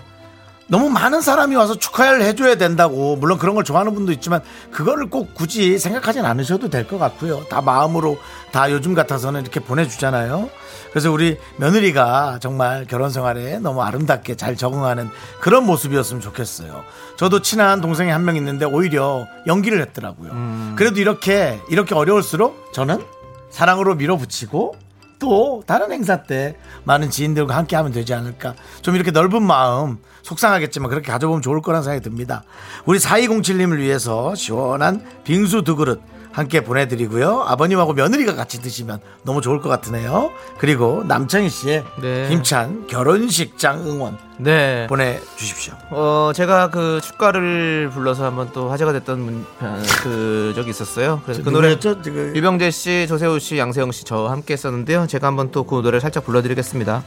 너무 0.68 0.88
많은 0.88 1.20
사람이 1.20 1.54
와서 1.54 1.76
축하를 1.76 2.22
해줘야 2.22 2.56
된다고 2.56 3.14
물론 3.16 3.38
그런 3.38 3.54
걸 3.54 3.62
좋아하는 3.62 3.94
분도 3.94 4.10
있지만 4.12 4.40
그거를 4.72 5.08
꼭 5.10 5.32
굳이 5.34 5.78
생각하진 5.78 6.24
않으셔도 6.24 6.70
될 6.70 6.86
것 6.86 6.98
같고요. 6.98 7.44
다 7.48 7.60
마음으로 7.60 8.18
다 8.52 8.70
요즘 8.72 8.94
같아서는 8.94 9.42
이렇게 9.42 9.60
보내주잖아요. 9.60 10.50
그래서 10.90 11.10
우리 11.12 11.38
며느리가 11.58 12.38
정말 12.40 12.84
결혼 12.88 13.10
생활에 13.10 13.58
너무 13.58 13.82
아름답게 13.82 14.36
잘 14.36 14.56
적응하는 14.56 15.08
그런 15.40 15.66
모습이었으면 15.66 16.20
좋겠어요. 16.22 16.84
저도 17.16 17.42
친한 17.42 17.80
동생이 17.80 18.10
한 18.10 18.24
명 18.24 18.34
있는데 18.36 18.64
오히려 18.64 19.26
연기를 19.46 19.80
했더라고요. 19.82 20.30
그래도 20.76 21.00
이렇게 21.00 21.60
이렇게 21.70 21.94
어려울수록 21.94 22.72
저는 22.72 23.04
사랑으로 23.50 23.94
밀어붙이고 23.94 24.74
또 25.18 25.62
다른 25.66 25.92
행사 25.92 26.22
때 26.22 26.56
많은 26.84 27.10
지인들과 27.10 27.56
함께 27.56 27.76
하면 27.76 27.92
되지 27.92 28.14
않을까. 28.14 28.54
좀 28.82 28.94
이렇게 28.94 29.10
넓은 29.10 29.42
마음 29.42 29.98
속상하겠지만 30.22 30.90
그렇게 30.90 31.10
가져보면 31.10 31.42
좋을 31.42 31.62
거란 31.62 31.82
생각이 31.82 32.02
듭니다. 32.02 32.44
우리 32.84 32.98
4207님을 32.98 33.78
위해서 33.78 34.34
시원한 34.34 35.04
빙수 35.24 35.62
두 35.62 35.76
그릇 35.76 36.00
함께 36.36 36.60
보내드리고요. 36.60 37.44
아버님하고 37.48 37.94
며느리가 37.94 38.34
같이 38.34 38.60
드시면 38.60 39.00
너무 39.22 39.40
좋을 39.40 39.62
것 39.62 39.70
같으네요. 39.70 40.30
그리고 40.58 41.02
남창희 41.06 41.48
씨의 41.48 41.82
네. 42.02 42.28
힘찬 42.28 42.86
결혼식장 42.88 43.86
응원 43.86 44.18
네. 44.36 44.86
보내주십시오. 44.86 45.72
어, 45.92 46.32
제가 46.34 46.68
그 46.68 47.00
축가를 47.02 47.88
불러서 47.90 48.26
한번 48.26 48.50
또 48.52 48.68
화제가 48.68 48.92
됐던 48.92 49.18
문- 49.18 49.46
어, 49.60 49.82
그 50.02 50.52
적이 50.54 50.68
있었어요. 50.70 51.22
그래서 51.24 51.42
그 51.42 51.48
노래? 51.48 51.78
지금 51.80 52.32
유병재 52.36 52.70
씨, 52.70 53.06
조세호 53.08 53.38
씨, 53.38 53.56
양세형 53.56 53.90
씨 53.92 54.04
저 54.04 54.26
함께 54.26 54.52
했었는데요. 54.52 55.06
제가 55.06 55.26
한번 55.28 55.50
또 55.50 55.64
그 55.64 55.76
노래를 55.76 56.02
살짝 56.02 56.26
불러드리겠습니다. 56.26 57.02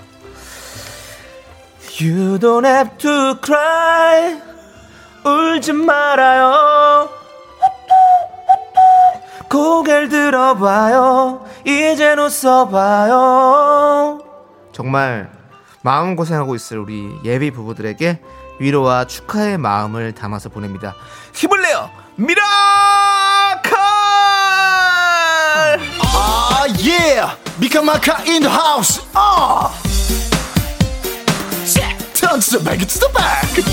You 2.01 2.39
don't 2.39 2.65
have 2.65 2.97
to 2.97 3.35
cry. 3.45 4.41
울지 5.23 5.73
말아요. 5.73 7.09
고개를 9.49 10.09
들어봐요. 10.09 11.45
이젠 11.65 12.19
웃어봐요. 12.19 13.19
정말 14.71 15.31
마음고생하고 15.81 16.55
있을 16.55 16.77
우리 16.79 17.09
예비 17.23 17.51
부부들에게 17.51 18.21
위로와 18.59 19.05
축하의 19.05 19.57
마음을 19.57 20.13
담아서 20.13 20.49
보냅니다. 20.49 20.93
힘을 21.33 21.61
내요! 21.61 21.89
미라클! 22.15 22.43
아, 26.03 26.65
예! 26.85 27.23
미카마카 27.57 28.23
in 28.27 28.41
the 28.41 28.53
house! 28.53 29.01
아! 29.13 29.71
Turn 32.13 32.41
to 32.41 32.59
the 32.59 32.63
back, 32.63 32.85
to 32.85 32.99
the 32.99 33.09
back! 33.13 33.63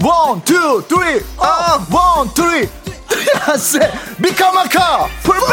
One, 0.00 0.42
two, 0.44 0.82
three! 0.88 1.20
어! 1.38 1.84
One, 1.90 2.28
three! 2.34 2.68
Said, 3.54 3.92
미카마카! 4.18 5.08
풀백! 5.22 5.48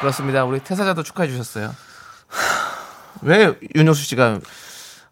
그렇습니다. 0.00 0.44
우리 0.44 0.60
태사자도 0.60 1.02
축하해 1.02 1.28
주셨어요. 1.28 1.74
왜 3.22 3.52
윤정수 3.74 4.04
씨가 4.04 4.38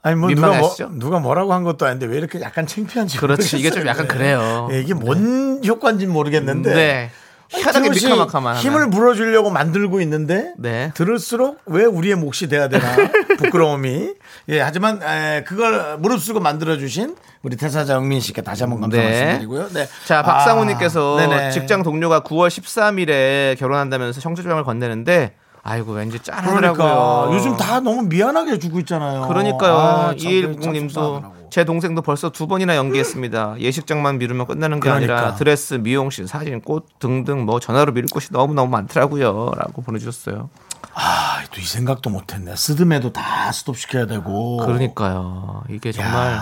아니 0.02 0.14
뭐 0.14 0.28
누가, 0.30 0.46
뭐, 0.46 0.54
민망하시죠? 0.54 0.90
누가 0.92 1.18
뭐 1.18 1.34
라고 1.34 1.52
한 1.52 1.64
것도 1.64 1.86
아닌데 1.86 2.06
왜 2.06 2.18
이렇게 2.18 2.40
약간 2.40 2.66
창피한지 2.66 3.18
그렇지, 3.18 3.58
이게 3.58 3.70
좀 3.70 3.80
모르겠어요. 3.82 3.90
약간 3.90 4.06
그래요. 4.06 4.68
예, 4.70 4.80
이게 4.80 4.94
뭔 4.94 5.60
효과인지는 5.66 6.12
모르겠는데 6.12 6.74
네. 6.74 7.10
희한하게 7.50 7.90
미카마카만 7.90 8.56
힘을. 8.56 8.90
불어주려고 8.90 9.50
만들고 9.50 10.00
있는데 10.02 10.52
네. 10.58 10.90
들을수록 10.94 11.60
왜 11.66 11.84
우리의 11.84 12.16
몫이 12.16 12.48
돼야 12.48 12.68
되나 12.68 12.84
부끄러움이 13.38 14.14
예 14.48 14.60
하지만 14.60 15.00
에, 15.02 15.44
그걸 15.44 15.98
무릅쓰고 15.98 16.40
만들어주신 16.40 17.16
우리 17.42 17.56
태사자 17.56 17.94
영민 17.94 18.20
씨께 18.20 18.42
다시 18.42 18.62
한번 18.64 18.80
감사 18.80 18.96
네. 18.96 19.04
말씀드리고요. 19.04 19.68
네. 19.68 19.88
자, 20.04 20.22
박상우님께서 20.22 21.18
아. 21.20 21.50
직장 21.50 21.82
동료가 21.82 22.20
9월 22.20 22.48
13일에 22.48 23.58
결혼한다면서 23.58 24.20
청첩장을 24.20 24.62
건네는데 24.64 25.34
아이고 25.62 25.92
왠지 25.92 26.18
짠하더라고요. 26.20 26.74
그러니까 26.76 27.34
요즘 27.34 27.56
다 27.56 27.80
너무 27.80 28.02
미안하게 28.02 28.52
해주고 28.52 28.78
있잖아요. 28.80 29.26
그러니까요. 29.26 29.74
아, 29.76 30.06
참, 30.08 30.18
참 30.18 30.30
2160님도 30.32 30.90
속상하더라고. 30.90 31.35
제 31.50 31.64
동생도 31.64 32.02
벌써 32.02 32.30
두 32.30 32.46
번이나 32.46 32.76
연기했습니다. 32.76 33.56
예식장만 33.58 34.18
미루면 34.18 34.46
끝나는 34.46 34.80
게 34.80 34.88
그러니까. 34.88 35.14
아니라 35.16 35.34
드레스, 35.36 35.74
미용실, 35.74 36.26
사진, 36.28 36.60
꽃 36.60 36.86
등등 36.98 37.44
뭐 37.44 37.60
전화로 37.60 37.92
미룰 37.92 38.08
곳이 38.12 38.32
너무 38.32 38.54
너무 38.54 38.70
많더라고요. 38.70 39.52
라고 39.56 39.82
보내주셨어요. 39.82 40.50
아, 40.94 41.42
또 41.52 41.60
이 41.60 41.64
생각도 41.64 42.10
못했네. 42.10 42.54
스드메도 42.56 43.12
다 43.12 43.50
스톱 43.52 43.76
시켜야 43.78 44.06
되고. 44.06 44.58
그러니까요. 44.58 45.62
이게 45.70 45.92
정말 45.92 46.38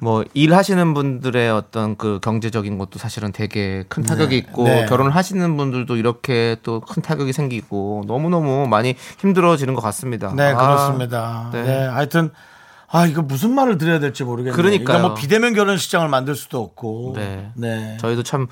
뭐 0.00 0.24
일하시는 0.34 0.92
분들의 0.94 1.50
어떤 1.50 1.96
그 1.96 2.20
경제적인 2.22 2.78
것도 2.78 2.98
사실은 2.98 3.32
되게 3.32 3.84
큰 3.88 4.02
타격이 4.02 4.36
있고 4.36 4.64
네. 4.64 4.86
결혼을 4.86 5.14
하시는 5.14 5.56
분들도 5.56 5.96
이렇게 5.96 6.56
또 6.62 6.80
큰 6.80 7.02
타격이 7.02 7.32
생기고 7.32 8.04
너무 8.06 8.28
너무 8.30 8.66
많이 8.66 8.94
힘들어지는 9.20 9.74
것 9.74 9.80
같습니다. 9.82 10.32
네, 10.34 10.52
아, 10.52 10.56
그렇습니다. 10.56 11.50
네. 11.52 11.62
네. 11.62 11.86
하여튼 11.86 12.30
아 12.92 13.06
이거 13.06 13.22
무슨 13.22 13.54
말을 13.54 13.78
드려야 13.78 14.00
될지 14.00 14.24
모르겠네요. 14.24 14.56
그러니까요. 14.56 14.98
이거 14.98 15.08
뭐 15.08 15.14
비대면 15.16 15.54
결혼식장을 15.54 16.08
만들 16.08 16.34
수도 16.34 16.60
없고. 16.60 17.12
네. 17.16 17.50
네. 17.54 17.96
저희도 18.00 18.24
참, 18.24 18.48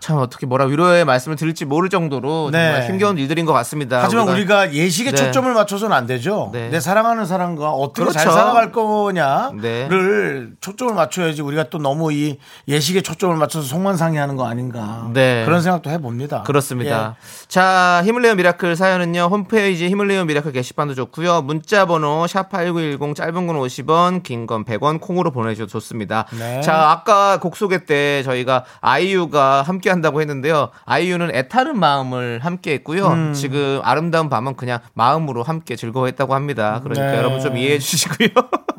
참 0.00 0.16
어떻게 0.16 0.46
뭐라 0.46 0.64
위로의 0.64 1.04
말씀을 1.04 1.36
드릴지 1.36 1.66
모를 1.66 1.90
정도로 1.90 2.48
네. 2.50 2.72
정말 2.72 2.88
힘겨운 2.88 3.18
일들인 3.18 3.44
것 3.44 3.52
같습니다. 3.52 4.00
하지만 4.02 4.28
우리가, 4.28 4.72
예식에 4.72 5.10
네. 5.10 5.16
초점을 5.16 5.52
맞춰서는 5.52 5.94
안 5.94 6.06
되죠. 6.06 6.48
네. 6.52 6.70
내 6.70 6.80
사랑하는 6.80 7.26
사람과 7.26 7.70
어떻게 7.70 8.10
잘 8.10 8.24
그렇죠. 8.24 8.30
살아갈 8.38 8.72
거냐를 8.72 9.60
네. 9.60 10.56
초점을 10.60 10.94
맞춰야지 10.94 11.42
우리가 11.42 11.64
또 11.64 11.78
너무 11.78 12.12
이 12.12 12.38
예식에 12.66 13.02
초점을 13.02 13.36
맞춰서 13.36 13.66
속만 13.66 13.88
상해하는 13.88 14.36
거 14.36 14.46
아닌가. 14.46 15.08
네. 15.12 15.44
그런 15.44 15.60
생각도 15.60 15.90
해봅니다. 15.90 16.42
그렇습니다. 16.42 17.16
예. 17.16 17.46
자, 17.48 18.02
힘을 18.04 18.22
내요 18.22 18.34
미라클 18.34 18.76
사연은요. 18.76 19.28
홈페이지 19.30 19.88
힘을 19.88 20.08
내요 20.08 20.24
미라클 20.24 20.52
게시판도 20.52 20.94
좋고요. 20.94 21.42
문자 21.42 21.84
번호 21.84 22.26
샵 22.26 22.48
8910 22.48 23.14
짧은 23.14 23.46
건 23.46 23.56
50원, 23.56 24.22
긴 24.22 24.46
건 24.46 24.64
100원 24.64 25.00
콩으로 25.00 25.30
보내 25.30 25.54
주셔도 25.54 25.70
좋습니다. 25.72 26.24
네. 26.38 26.62
자, 26.62 26.90
아까 26.90 27.38
곡 27.38 27.56
소개 27.56 27.84
때 27.84 28.22
저희가 28.22 28.64
아이유가 28.80 29.60
함께 29.62 29.89
한다고 29.90 30.20
했는데요. 30.20 30.70
아이유는 30.84 31.34
애타는 31.34 31.78
마음을 31.78 32.40
함께 32.42 32.72
했고요. 32.74 33.06
음. 33.08 33.32
지금 33.34 33.80
아름다운 33.82 34.28
밤은 34.28 34.56
그냥 34.56 34.78
마음으로 34.94 35.42
함께 35.42 35.76
즐거워했다고 35.76 36.34
합니다. 36.34 36.80
그러니까 36.82 37.10
네. 37.12 37.18
여러분 37.18 37.40
좀 37.40 37.56
이해해 37.56 37.78
주시고요. 37.78 38.28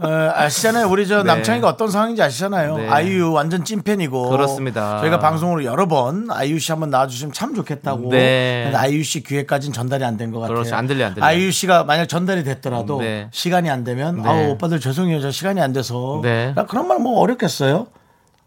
어, 0.04 0.08
아시잖아요. 0.36 0.88
우리 0.90 1.06
저 1.08 1.18
네. 1.18 1.24
남창이가 1.24 1.68
어떤 1.68 1.90
상황인지 1.90 2.22
아시잖아요. 2.24 2.78
네. 2.78 2.90
아이유 2.90 3.32
완전 3.34 3.64
찐팬이고. 3.66 4.30
그렇습니다. 4.30 5.00
저희가 5.02 5.20
방송으로 5.20 5.64
여러 5.66 5.88
번 5.88 6.28
아이유 6.32 6.58
씨 6.60 6.72
한번 6.72 6.90
나와주시면 6.90 7.34
참 7.34 7.54
좋겠다고. 7.54 8.10
네. 8.10 8.62
근데 8.66 8.78
아이유 8.78 9.04
씨 9.04 9.22
귀에까지는 9.24 9.74
전달이 9.74 10.04
안 10.06 10.18
된 10.18 10.32
것 10.32 10.40
같아요. 10.40 10.56
그렇죠. 10.56 10.76
안 10.76 10.88
들려, 10.88 11.08
안 11.08 11.14
들려. 11.14 11.26
아이유 11.26 11.52
씨가 11.52 11.84
만약 11.84 12.06
전달이 12.08 12.44
됐더라도 12.44 13.00
네. 13.02 13.28
시간이 13.32 13.70
안 13.70 13.84
되면 13.84 14.22
네. 14.22 14.30
아우 14.30 14.50
오빠들 14.52 14.80
죄송해요. 14.80 15.20
저 15.20 15.32
시간이 15.32 15.60
안 15.62 15.74
돼서. 15.74 16.20
네. 16.24 16.54
나 16.56 16.66
그런 16.66 16.88
말 16.88 17.02
뭐 17.02 17.20
어렵겠어요. 17.22 17.88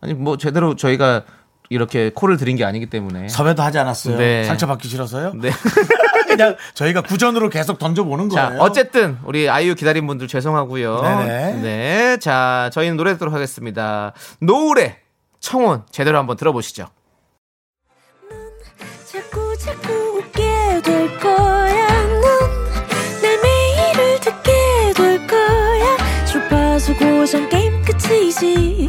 아니 0.00 0.14
뭐 0.14 0.36
제대로 0.36 0.76
저희가 0.76 1.22
이렇게 1.70 2.10
코를 2.14 2.36
들인 2.36 2.56
게 2.56 2.64
아니기 2.64 2.86
때문에 2.86 3.28
섭외도 3.28 3.62
하지 3.62 3.78
않았어요. 3.78 4.16
네. 4.18 4.44
상처받기 4.44 4.88
싫어서요. 4.88 5.32
네. 5.34 5.50
그냥 6.28 6.56
저희가 6.74 7.00
구전으로 7.02 7.48
계속 7.48 7.78
던져보는 7.78 8.28
거예요. 8.28 8.58
어쨌든 8.60 9.18
우리 9.24 9.48
아이유 9.48 9.74
기다린 9.74 10.06
분들 10.06 10.28
죄송하고요. 10.28 11.00
네네. 11.02 11.52
네. 11.62 12.16
자, 12.18 12.70
저희는 12.72 12.96
노래 12.96 13.12
듣도록 13.14 13.32
하겠습니다. 13.34 14.12
노래 14.40 14.98
청혼 15.40 15.82
제대로 15.90 16.18
한번 16.18 16.36
들어보시죠. 16.36 16.88
자꾸 19.06 19.56
자꾸 19.58 19.92
웃게 20.18 20.42
될 20.82 21.18
거야. 21.20 21.86
내 23.22 23.36
매일을 23.42 24.20
듣게 24.20 24.52
될 24.96 25.26
거야. 25.26 25.96
주파수 26.26 26.96
고정 26.96 27.48
게임 27.48 27.82
끝이지. 27.84 28.88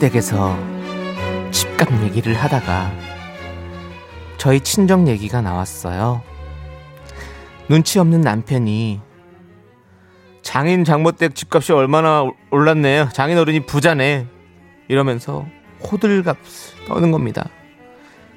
시댁에서 0.00 0.56
집값 1.50 1.92
얘기를 2.02 2.34
하다가 2.34 2.90
저희 4.38 4.60
친정 4.60 5.06
얘기가 5.06 5.42
나왔어요. 5.42 6.22
눈치 7.68 7.98
없는 7.98 8.22
남편이 8.22 9.00
장인 10.42 10.84
장모댁 10.84 11.34
집값이 11.34 11.72
얼마나 11.72 12.24
올랐네. 12.50 13.10
장인 13.12 13.36
어른이 13.36 13.66
부자네. 13.66 14.26
이러면서 14.88 15.46
호들갑을 15.82 16.40
떠는 16.88 17.10
겁니다. 17.10 17.48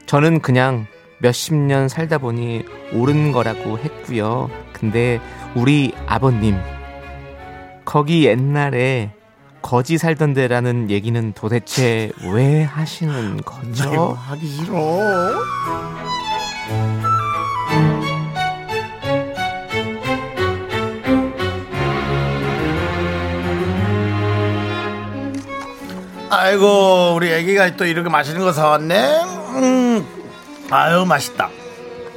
저는 0.06 0.42
그냥 0.42 0.86
몇십 1.20 1.56
년 1.56 1.88
살다 1.88 2.18
보니 2.18 2.66
오른 2.94 3.32
거라고 3.32 3.80
했고요. 3.80 4.50
근데 4.74 5.22
우리 5.56 5.94
아버님 6.08 6.58
거기 7.86 8.26
옛날에 8.26 9.14
거지 9.64 9.98
살던 9.98 10.34
데라는 10.34 10.92
얘기는 10.92 11.34
도대체 11.34 12.12
왜 12.32 12.62
하시는 12.64 13.38
거죠? 13.38 14.16
하기 14.28 14.46
싫어. 14.46 15.40
아이고 26.30 27.14
우리 27.16 27.32
애기가 27.32 27.76
또 27.78 27.86
이렇게 27.86 28.10
맛있는 28.10 28.42
거 28.42 28.52
사왔네. 28.52 29.22
음, 29.56 30.06
아유 30.70 31.06
맛있다. 31.06 31.50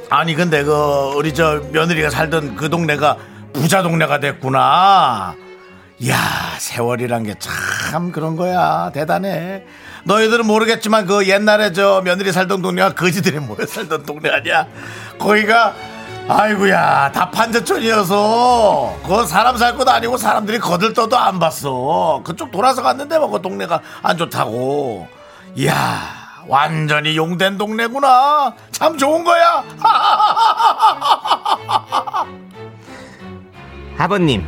아니 0.09 0.35
근데 0.35 0.63
그 0.63 0.73
우리 1.15 1.33
저 1.33 1.61
며느리가 1.71 2.09
살던 2.09 2.55
그 2.55 2.69
동네가 2.69 3.17
부자 3.53 3.81
동네가 3.83 4.19
됐구나. 4.19 5.35
이야 5.99 6.15
세월이란 6.59 7.23
게 7.23 7.33
참 7.39 8.11
그런 8.11 8.35
거야. 8.35 8.91
대단해. 8.93 9.63
너희들은 10.03 10.45
모르겠지만 10.45 11.05
그 11.05 11.27
옛날에 11.27 11.73
저 11.73 12.01
며느리 12.03 12.31
살던 12.31 12.61
동네가 12.61 12.93
거지들이 12.93 13.39
모여 13.39 13.65
살던 13.65 14.05
동네 14.05 14.29
아니야? 14.29 14.67
거기가 15.17 15.73
아이고야 16.29 17.11
다 17.13 17.31
판저촌이어서 17.31 18.97
그 19.05 19.25
사람 19.25 19.55
살 19.57 19.75
것도 19.77 19.89
아니고 19.91 20.17
사람들이 20.17 20.59
거들떠도 20.59 21.17
안 21.17 21.39
봤어. 21.39 22.21
그쪽 22.25 22.51
돌아서 22.51 22.81
갔는데 22.83 23.17
뭐그 23.17 23.41
동네가 23.41 23.79
안 24.03 24.17
좋다고. 24.17 25.07
이야 25.55 26.01
완전히 26.47 27.17
용된 27.17 27.57
동네구나. 27.57 28.53
참 28.71 28.97
좋은 28.97 29.23
거야. 29.23 29.63
아버님 33.97 34.45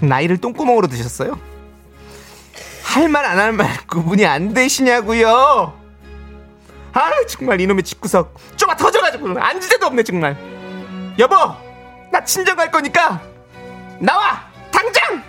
나이를 0.00 0.38
똥구멍으로 0.38 0.86
드셨어요? 0.88 1.38
할 2.84 3.08
말 3.08 3.24
안 3.24 3.38
할 3.38 3.52
말 3.52 3.68
구분이 3.86 4.26
안 4.26 4.52
되시냐고요? 4.52 5.78
아 6.92 7.10
정말 7.28 7.60
이놈의 7.60 7.84
집구석 7.84 8.34
좁아 8.56 8.74
터져가지고 8.76 9.38
앉을 9.38 9.60
데도 9.68 9.86
없네 9.86 10.02
정말 10.02 10.36
여보 11.18 11.36
나 12.10 12.24
친정 12.24 12.56
갈 12.56 12.70
거니까 12.70 13.20
나와 14.00 14.44
당장 14.72 15.22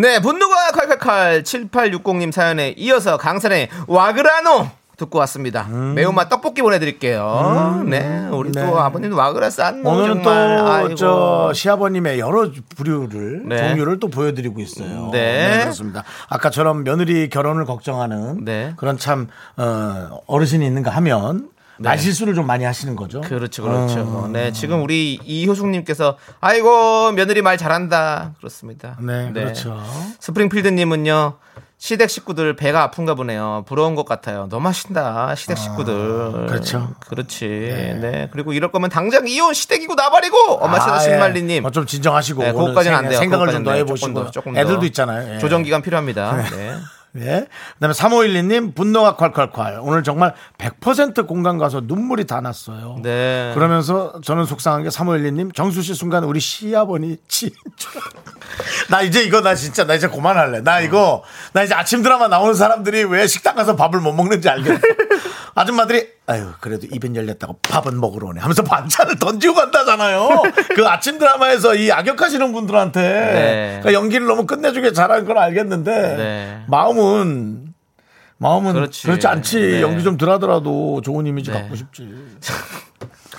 네, 0.00 0.18
분노가 0.18 0.72
칼칼칼 0.72 1.42
7860님 1.42 2.32
사연에 2.32 2.70
이어서 2.78 3.18
강산의 3.18 3.68
와그라노 3.86 4.66
듣고 4.96 5.18
왔습니다. 5.18 5.64
매운맛 5.64 6.30
떡볶이 6.30 6.62
보내드릴게요. 6.62 7.84
네, 7.86 8.28
우리 8.32 8.50
네. 8.50 8.64
또 8.64 8.80
아버님 8.80 9.12
와그라 9.16 9.50
싼거 9.50 9.90
오늘은 9.90 10.22
정말. 10.22 10.58
아이고. 10.58 10.88
또저 10.94 11.52
시아버님의 11.54 12.18
여러 12.18 12.50
부류를 12.76 13.42
네. 13.46 13.58
종류를 13.68 14.00
또 14.00 14.08
보여드리고 14.08 14.60
있어요. 14.60 15.10
네. 15.12 15.60
그렇습니다. 15.60 16.04
아까처럼 16.30 16.82
며느리 16.82 17.28
결혼을 17.28 17.66
걱정하는 17.66 18.42
네. 18.44 18.72
그런 18.76 18.96
참 18.96 19.28
어, 19.58 20.20
어르신이 20.26 20.64
있는가 20.66 20.90
하면 20.92 21.50
말실수를 21.82 22.34
좀 22.34 22.46
많이 22.46 22.64
하시는 22.64 22.94
거죠. 22.96 23.20
그렇죠, 23.22 23.62
그렇죠. 23.62 24.00
어. 24.00 24.28
네, 24.32 24.52
지금 24.52 24.82
우리 24.82 25.18
이효숙님께서 25.24 26.16
아이고 26.40 27.12
며느리 27.12 27.42
말 27.42 27.56
잘한다 27.56 28.32
그렇습니다. 28.38 28.96
네, 29.00 29.30
그렇죠. 29.32 29.82
스프링필드님은요 30.20 31.38
시댁 31.78 32.10
식구들 32.10 32.56
배가 32.56 32.82
아픈가 32.82 33.14
보네요. 33.14 33.64
부러운 33.66 33.94
것 33.94 34.04
같아요. 34.04 34.48
너무 34.50 34.68
하신다 34.68 35.34
시댁 35.34 35.56
식구들. 35.56 36.46
그렇죠. 36.48 36.92
그렇지. 37.08 37.46
네. 38.02 38.28
그리고 38.32 38.52
이럴 38.52 38.70
거면 38.70 38.90
당장 38.90 39.26
이혼 39.26 39.54
시댁이고 39.54 39.94
나버리고 39.94 40.36
엄마 40.60 40.76
아, 40.76 40.96
예. 40.98 41.00
신말리님. 41.04 41.64
어, 41.64 41.70
좀 41.70 41.86
진정하시고 41.86 42.42
네, 42.42 42.52
그것까지는 42.52 42.96
안 42.98 43.04
생- 43.04 43.10
돼요. 43.10 43.20
생각을 43.20 43.50
좀 43.52 43.64
더. 43.64 43.72
해보시고 43.72 44.08
조금 44.08 44.24
더, 44.24 44.30
조금 44.30 44.52
더. 44.52 44.60
애들도 44.60 44.84
있잖아요. 44.86 45.36
예. 45.36 45.38
조정 45.38 45.62
기간 45.62 45.80
필요합니다. 45.80 46.36
네. 46.50 46.74
예. 47.16 47.46
그다음에 47.74 47.92
3512님 47.94 48.74
분노가 48.74 49.16
콸콸콸 49.16 49.80
오늘 49.82 50.02
정말 50.02 50.34
100% 50.58 51.26
공감 51.26 51.58
가서 51.58 51.82
눈물이 51.84 52.26
다 52.26 52.40
났어요. 52.40 52.98
네. 53.02 53.50
그러면서 53.54 54.20
저는 54.22 54.44
속상한 54.44 54.82
게 54.82 54.88
3512님 54.90 55.54
정수 55.54 55.82
씨 55.82 55.94
순간 55.94 56.24
우리 56.24 56.38
시아버니 56.40 57.16
진짜 57.26 57.58
나 58.90 59.02
이제 59.02 59.22
이거 59.24 59.40
나 59.40 59.54
진짜 59.54 59.84
나 59.84 59.94
이제 59.94 60.08
그만할래. 60.08 60.60
나 60.62 60.80
이거 60.80 61.22
나 61.52 61.62
이제 61.62 61.74
아침 61.74 62.02
드라마 62.02 62.28
나오는 62.28 62.54
사람들이 62.54 63.04
왜 63.04 63.26
식당 63.26 63.56
가서 63.56 63.74
밥을 63.76 64.00
못 64.00 64.12
먹는지 64.12 64.48
알겠어. 64.48 64.80
아줌마들이 65.54 66.08
아유 66.30 66.52
그래도 66.60 66.86
입은 66.92 67.16
열렸다고 67.16 67.58
밥은 67.60 67.98
먹으러 67.98 68.28
오네 68.28 68.40
하면서 68.40 68.62
반찬을 68.62 69.18
던지고 69.18 69.54
간다잖아요. 69.54 70.28
그 70.76 70.86
아침 70.86 71.18
드라마에서 71.18 71.74
이 71.74 71.90
악역하시는 71.90 72.52
분들한테 72.52 73.00
네. 73.00 73.78
그러니까 73.80 73.92
연기를 73.92 74.28
너무 74.28 74.46
끝내주게 74.46 74.92
잘하는 74.92 75.24
건 75.24 75.38
알겠는데 75.38 76.16
네. 76.16 76.64
마음은 76.68 77.74
마음은 78.38 78.74
그렇지 78.74 79.08
그렇지. 79.08 79.26
않지 79.26 79.60
네. 79.60 79.82
연기 79.82 80.04
좀 80.04 80.16
덜하더라도 80.16 81.00
좋은 81.02 81.26
이미지 81.26 81.50
네. 81.50 81.62
갖고 81.62 81.74
싶지. 81.74 82.08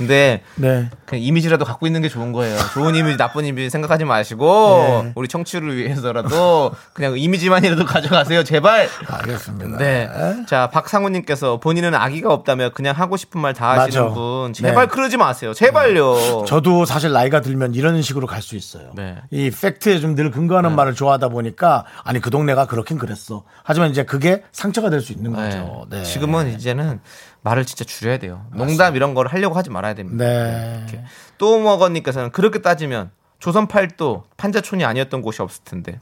근데 0.01 0.41
네. 0.55 0.89
그냥 1.05 1.23
이미지라도 1.23 1.63
갖고 1.63 1.85
있는 1.85 2.01
게 2.01 2.09
좋은 2.09 2.31
거예요. 2.31 2.57
좋은 2.73 2.95
이미지, 2.95 3.17
나쁜 3.17 3.45
이미지 3.45 3.69
생각하지 3.69 4.03
마시고 4.05 5.03
네. 5.03 5.11
우리 5.15 5.27
청취를 5.27 5.77
위해서라도 5.77 6.71
그냥 6.93 7.17
이미지만이라도 7.17 7.85
가져가세요, 7.85 8.43
제발. 8.43 8.89
알겠습니다. 9.07 9.77
네. 9.77 10.09
자, 10.47 10.69
박상우님께서 10.71 11.59
본인은 11.59 11.93
아기가 11.95 12.33
없다며 12.33 12.69
그냥 12.69 12.95
하고 12.95 13.17
싶은 13.17 13.39
말 13.41 13.51
다 13.51 13.71
하시는 13.81 14.03
맞아. 14.05 14.13
분, 14.15 14.53
제발 14.53 14.87
네. 14.87 14.93
그러지 14.93 15.17
마세요. 15.17 15.53
제발요. 15.53 16.45
저도 16.47 16.85
사실 16.85 17.11
나이가 17.11 17.41
들면 17.41 17.75
이런 17.75 18.01
식으로 18.01 18.25
갈 18.27 18.41
수 18.41 18.55
있어요. 18.55 18.91
네. 18.95 19.17
이 19.29 19.51
팩트에 19.51 19.99
좀 19.99 20.15
늘 20.15 20.29
근거하는 20.31 20.75
말을 20.75 20.93
좋아하다 20.93 21.29
보니까 21.29 21.85
아니 22.03 22.19
그 22.19 22.29
동네가 22.31 22.65
그렇긴 22.65 22.97
그랬어. 22.97 23.43
하지만 23.63 23.89
이제 23.91 24.03
그게 24.03 24.43
상처가 24.51 24.89
될 24.89 25.01
수 25.01 25.13
있는 25.13 25.31
네. 25.33 25.43
거죠. 25.43 25.85
네. 25.89 26.03
지금은 26.03 26.53
이제는 26.53 26.99
말을 27.43 27.65
진짜 27.65 27.83
줄여야 27.83 28.17
돼요. 28.19 28.45
농담 28.53 28.95
이런 28.95 29.13
걸 29.13 29.27
하려고 29.27 29.55
하지 29.55 29.69
말아야 29.69 29.93
됩니다. 29.93 30.23
네. 30.23 30.83
이렇게. 30.87 31.03
또 31.37 31.59
먹어님께서는 31.59 32.31
그렇게 32.31 32.61
따지면 32.61 33.09
조선 33.39 33.67
팔도 33.67 34.25
판자촌이 34.37 34.85
아니었던 34.85 35.23
곳이 35.23 35.41
없을 35.41 35.63
텐데. 35.65 35.97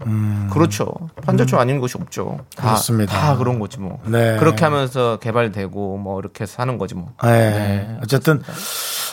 그렇죠. 0.51 0.91
판자촌 1.25 1.57
아닌 1.57 1.79
곳이 1.79 1.97
없죠. 1.97 2.39
다, 2.57 2.63
음. 2.63 2.67
그렇습니다. 2.67 3.13
다 3.17 3.37
그런 3.37 3.59
거지 3.59 3.79
뭐. 3.79 4.01
네. 4.05 4.35
그렇게 4.37 4.65
하면서 4.65 5.17
개발되고 5.19 5.97
뭐 5.97 6.19
이렇게 6.19 6.45
사는 6.45 6.77
거지 6.77 6.95
뭐. 6.95 7.13
네. 7.23 7.97
어쨌든 8.03 8.41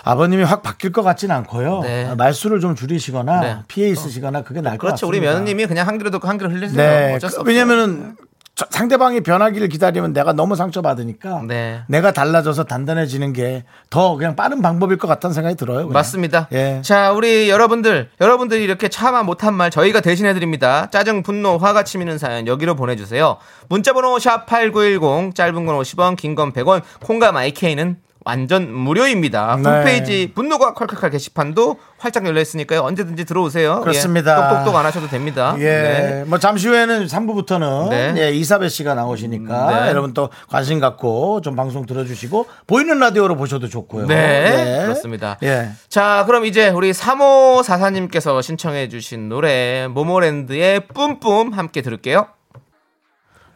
아버님이 0.02 0.42
확 0.42 0.62
바뀔 0.62 0.90
것 0.90 1.02
같진 1.04 1.30
않고요. 1.30 1.82
네. 1.82 2.12
말수를 2.16 2.58
좀 2.58 2.74
줄이시거나 2.74 3.40
네. 3.40 3.56
피해 3.68 3.88
있으시거나 3.90 4.42
그게 4.42 4.60
나을 4.60 4.76
것 4.78 4.86
그렇죠. 4.88 5.06
우리 5.06 5.18
같습니다. 5.20 5.32
며느님이 5.38 5.66
그냥 5.66 5.86
한 5.86 5.96
귀로 5.98 6.10
듣고 6.10 6.26
한 6.26 6.36
귀로 6.38 6.50
흘리세요. 6.50 6.76
네. 6.76 7.14
없어요. 7.14 7.42
왜냐면은 7.46 8.16
저- 8.18 8.25
상대방이 8.70 9.20
변하기를 9.20 9.68
기다리면 9.68 10.14
내가 10.14 10.32
너무 10.32 10.56
상처받으니까 10.56 11.42
네. 11.46 11.82
내가 11.88 12.12
달라져서 12.12 12.64
단단해지는 12.64 13.32
게 13.34 13.64
더 13.90 14.16
그냥 14.16 14.34
빠른 14.34 14.62
방법일 14.62 14.98
것 14.98 15.06
같다는 15.08 15.32
생각이 15.34 15.56
들어요. 15.56 15.78
그냥. 15.78 15.92
맞습니다. 15.92 16.48
예. 16.52 16.80
자, 16.82 17.12
우리 17.12 17.48
여러분들, 17.48 18.10
여러분들이 18.20 18.62
이렇게 18.64 18.88
참아 18.88 19.22
못한 19.22 19.54
말 19.54 19.70
저희가 19.70 20.00
대신해 20.00 20.34
드립니다. 20.34 20.88
짜증, 20.90 21.22
분노, 21.22 21.56
화가 21.56 21.84
치미는 21.84 22.18
사연 22.18 22.46
여기로 22.46 22.74
보내주세요. 22.74 23.36
문자번호 23.68 24.18
샵 24.18 24.46
#8910 24.46 25.34
짧은 25.34 25.66
건 25.66 25.78
50원, 25.78 26.16
긴 26.16 26.34
건 26.34 26.52
100원, 26.52 26.82
콩과 27.04 27.32
마이케이는 27.32 27.96
완전 28.26 28.74
무료입니다. 28.74 29.56
네. 29.62 29.70
홈페이지 29.70 30.32
분노가 30.34 30.74
콸콸콸 30.74 31.12
게시판도 31.12 31.76
활짝 31.96 32.26
열려 32.26 32.40
있으니까요. 32.40 32.80
언제든지 32.80 33.24
들어오세요. 33.24 33.82
그렇습니다. 33.82 34.32
예, 34.32 34.50
똑똑똑 34.50 34.74
안 34.74 34.84
하셔도 34.84 35.06
됩니다. 35.06 35.54
예. 35.58 35.64
네. 35.64 36.24
뭐 36.26 36.40
잠시 36.40 36.66
후에는 36.66 37.06
3부부터는 37.06 37.88
네. 37.90 38.14
예, 38.18 38.32
이사배 38.32 38.68
씨가 38.68 38.94
나오시니까 38.94 39.84
네. 39.84 39.90
여러분 39.90 40.12
또 40.12 40.28
관심 40.48 40.80
갖고 40.80 41.40
좀 41.40 41.54
방송 41.54 41.86
들어주시고 41.86 42.46
보이는 42.66 42.98
라디오로 42.98 43.36
보셔도 43.36 43.68
좋고요. 43.68 44.06
네, 44.06 44.82
그렇습니다. 44.82 45.38
예. 45.44 45.68
자, 45.88 46.24
그럼 46.26 46.46
이제 46.46 46.68
우리 46.68 46.90
3544님께서 46.90 48.42
신청해 48.42 48.88
주신 48.88 49.28
노래 49.28 49.86
모모랜드의 49.86 50.88
뿜뿜 50.88 51.52
함께 51.52 51.80
들을게요. 51.80 52.26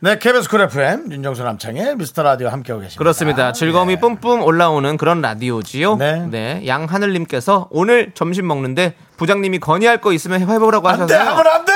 네, 0.02 0.18
KBS 0.18 0.48
쿨 0.48 0.62
FM 0.62 1.12
윤정수 1.12 1.42
남창희 1.42 1.94
미스터 1.96 2.22
라디오 2.22 2.48
함께하고 2.48 2.80
계십니다. 2.80 2.98
그렇습니다. 2.98 3.52
즐거움이 3.52 4.00
뿜뿜 4.00 4.42
올라오는 4.42 4.96
그런 4.96 5.20
라디오지요. 5.20 5.96
네. 5.96 6.62
양하늘님께서 6.66 7.68
오늘 7.70 8.12
점심 8.14 8.46
먹는데 8.46 8.94
부장님이 9.18 9.58
건의할 9.58 10.00
거 10.00 10.14
있으면 10.14 10.40
해보라고 10.40 10.88
안 10.88 11.06
돼, 11.06 11.14
하셔서 11.14 11.38
하면 11.38 11.52
안 11.52 11.64
돼! 11.66 11.72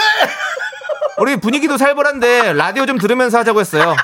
우리 1.18 1.36
분위기도 1.36 1.76
살벌한데 1.76 2.54
라디오 2.54 2.86
좀 2.86 2.96
들으면서 2.98 3.38
하자고 3.38 3.60
했어요. 3.60 3.94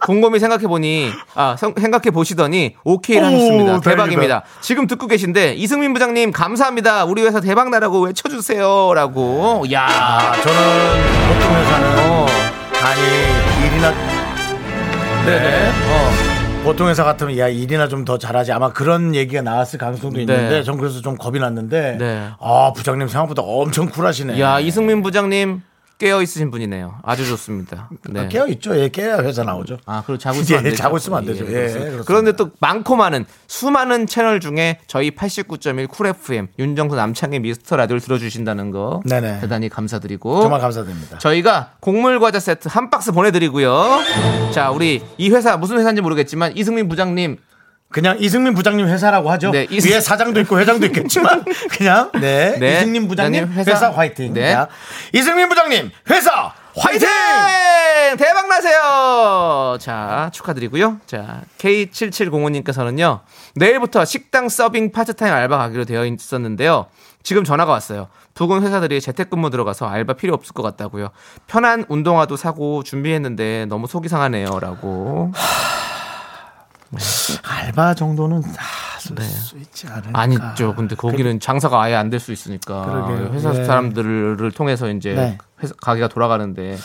곰곰이 0.00 0.40
생각해 0.40 0.66
보니 0.66 1.12
아 1.36 1.54
생각해 1.56 2.10
보시더니 2.10 2.74
오케이를 2.82 3.22
오, 3.22 3.26
하셨습니다. 3.28 3.64
다행이다. 3.66 3.90
대박입니다. 3.90 4.42
지금 4.60 4.88
듣고 4.88 5.06
계신데 5.06 5.54
이승민 5.54 5.92
부장님 5.94 6.32
감사합니다. 6.32 7.04
우리 7.04 7.22
회사 7.22 7.38
대박 7.40 7.70
나라고 7.70 8.00
외쳐주세요 8.00 8.94
라고. 8.94 9.64
야, 9.72 9.86
아, 9.88 10.32
저는 10.42 11.28
보통 11.28 11.54
회사는 11.56 11.98
어, 12.00 12.26
아니 12.84 13.66
일이나 13.66 13.92
네네. 15.24 15.68
어, 15.68 16.62
보통 16.64 16.88
회사 16.88 17.04
같으면 17.04 17.38
야 17.38 17.48
일이나 17.48 17.86
좀 17.88 18.04
더 18.04 18.18
잘하지 18.18 18.50
아마 18.52 18.72
그런 18.72 19.14
얘기가 19.14 19.42
나왔을 19.42 19.78
가능성도 19.78 20.20
있는데 20.20 20.48
네. 20.48 20.62
전 20.64 20.76
그래서 20.76 21.00
좀 21.00 21.16
겁이 21.16 21.38
났는데 21.38 21.96
네. 21.98 22.28
아 22.40 22.72
부장님 22.74 23.06
생각보다 23.06 23.42
엄청 23.42 23.88
쿨하시네. 23.88 24.40
야 24.40 24.58
이승민 24.58 25.02
부장님 25.02 25.62
깨어 26.02 26.20
있으신 26.20 26.50
분이네요. 26.50 26.96
아주 27.04 27.24
좋습니다. 27.24 27.88
네. 28.10 28.20
아, 28.22 28.28
깨어 28.28 28.48
있죠. 28.48 28.76
예, 28.76 28.88
깨야 28.88 29.18
회사 29.20 29.44
나오죠. 29.44 29.78
아, 29.86 30.02
그리고 30.04 30.18
자고 30.18 30.40
있으면 30.42 30.58
안 30.58 30.66
예, 30.66 30.70
되죠. 30.70 30.82
자고 30.82 30.96
있으면 30.96 31.18
안 31.18 31.24
되죠. 31.26 31.44
예. 31.46 31.50
그렇습니다. 31.52 32.02
그런데 32.04 32.32
또 32.32 32.50
많고 32.58 32.96
많은 32.96 33.24
수많은 33.46 34.08
채널 34.08 34.40
중에 34.40 34.80
저희 34.88 35.12
89.1 35.12 35.88
쿨 35.88 36.08
FM 36.08 36.48
윤정수 36.58 36.96
남창희 36.96 37.38
미스터 37.38 37.76
라디오를 37.76 38.00
들어주신다는 38.00 38.72
거 38.72 39.00
네네. 39.04 39.42
대단히 39.42 39.68
감사드리고 39.68 40.40
정말 40.42 40.60
감사드립니다. 40.60 41.18
저희가 41.18 41.74
곡물 41.78 42.18
과자 42.18 42.40
세트 42.40 42.66
한 42.68 42.90
박스 42.90 43.12
보내드리고요. 43.12 44.00
자, 44.52 44.72
우리 44.72 45.04
이 45.18 45.30
회사 45.30 45.56
무슨 45.56 45.78
회사인지 45.78 46.02
모르겠지만 46.02 46.56
이승민 46.56 46.88
부장님 46.88 47.36
그냥 47.92 48.16
이승민 48.18 48.54
부장님 48.54 48.86
회사라고 48.88 49.30
하죠. 49.32 49.50
네, 49.50 49.66
이승- 49.70 49.90
위에 49.90 50.00
사장도 50.00 50.40
있고 50.40 50.58
회장도 50.58 50.86
있겠지만 50.86 51.44
그냥 51.76 52.10
네, 52.20 52.56
네. 52.58 52.76
이승민 52.78 53.06
부장님 53.08 53.52
회사, 53.52 53.70
회사 53.72 53.90
화이팅. 53.90 54.32
네. 54.34 54.52
자, 54.52 54.68
이승민 55.12 55.48
부장님 55.48 55.90
회사 56.10 56.52
화이팅! 56.74 57.06
화이팅! 57.06 58.16
대박 58.16 58.48
나세요! 58.48 59.76
자, 59.78 60.30
축하드리고요. 60.32 60.98
자, 61.06 61.42
K7705님께서는요, 61.58 63.20
내일부터 63.56 64.04
식당 64.06 64.48
서빙 64.48 64.90
파트타임 64.92 65.32
알바 65.34 65.58
가기로 65.58 65.84
되어 65.84 66.06
있었는데요. 66.06 66.86
지금 67.22 67.44
전화가 67.44 67.70
왔어요. 67.72 68.08
부근 68.34 68.62
회사들이 68.62 69.00
재택근무 69.02 69.50
들어가서 69.50 69.86
알바 69.86 70.14
필요 70.14 70.32
없을 70.34 70.54
것 70.54 70.62
같다고요. 70.62 71.10
편한 71.46 71.84
운동화도 71.88 72.36
사고 72.36 72.82
준비했는데 72.82 73.66
너무 73.68 73.86
속이 73.86 74.08
상하네요. 74.08 74.58
라고. 74.58 75.30
알바 77.42 77.94
정도는 77.94 78.42
아, 78.44 78.98
쓸수 78.98 79.56
있지 79.58 79.86
않을까. 79.88 80.10
아니죠. 80.20 80.74
근데 80.74 80.94
거기는 80.94 81.40
장사가 81.40 81.80
아예 81.82 81.94
안 81.94 82.10
될 82.10 82.20
수 82.20 82.32
있으니까. 82.32 82.84
그러게요. 82.84 83.30
회사 83.32 83.54
예. 83.58 83.64
사람들을 83.64 84.52
통해서 84.52 84.90
이제 84.90 85.14
네. 85.14 85.38
회사, 85.62 85.74
가게가 85.80 86.08
돌아가는데. 86.08 86.76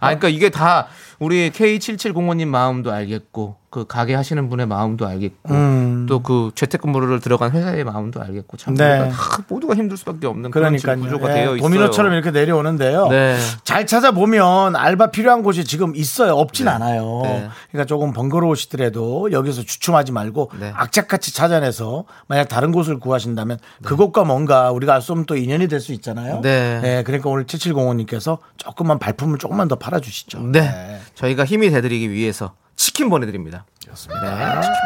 아, 0.00 0.06
그러니까 0.06 0.28
이게 0.28 0.50
다 0.50 0.86
우리 1.18 1.50
K7705님 1.50 2.46
마음도 2.46 2.92
알겠고, 2.92 3.56
그 3.76 3.84
가게 3.86 4.14
하시는 4.14 4.48
분의 4.48 4.64
마음도 4.64 5.06
알겠고, 5.06 5.52
음. 5.52 6.06
또그 6.08 6.52
재택근무를 6.54 7.20
들어간 7.20 7.50
회사의 7.50 7.84
마음도 7.84 8.22
알겠고, 8.22 8.56
참 8.56 8.74
네. 8.74 9.00
모두가, 9.00 9.14
다 9.14 9.44
모두가 9.50 9.74
힘들 9.74 9.98
수밖에 9.98 10.26
없는 10.26 10.50
그러니까요. 10.50 10.98
구조가 10.98 11.28
예, 11.28 11.34
되어 11.34 11.56
있어요. 11.56 11.68
도미노처럼 11.68 12.14
이렇게 12.14 12.30
내려오는데요. 12.30 13.08
네. 13.08 13.36
잘 13.64 13.86
찾아보면 13.86 14.76
알바 14.76 15.10
필요한 15.10 15.42
곳이 15.42 15.64
지금 15.64 15.94
있어요. 15.94 16.32
없진 16.36 16.68
않아요. 16.68 17.20
네. 17.24 17.48
그러니까 17.70 17.86
조금 17.86 18.14
번거로우시더라도 18.14 19.30
여기서 19.32 19.60
주춤하지 19.60 20.12
말고 20.12 20.52
네. 20.58 20.72
악착같이 20.74 21.34
찾아내서 21.34 22.04
만약 22.28 22.48
다른 22.48 22.72
곳을 22.72 22.98
구하신다면 22.98 23.58
그곳과 23.84 24.24
뭔가 24.24 24.70
우리가 24.70 24.94
알 24.94 25.02
수 25.02 25.12
없는 25.12 25.26
또 25.26 25.36
인연이 25.36 25.68
될 25.68 25.80
수 25.80 25.92
있잖아요. 25.92 26.40
네. 26.42 27.02
그러니까 27.04 27.28
오늘 27.28 27.44
7705님께서 27.44 28.38
조금만 28.56 28.98
발품을 28.98 29.36
조금만 29.38 29.68
더 29.68 29.74
팔아주시죠. 29.76 30.38
네. 30.52 30.98
저희가 31.14 31.44
힘이 31.44 31.68
되드리기 31.70 32.10
위해서 32.10 32.54
치킨 32.76 33.08
보내드립니다. 33.10 33.64
네, 33.86 33.94
치킨 33.94 34.20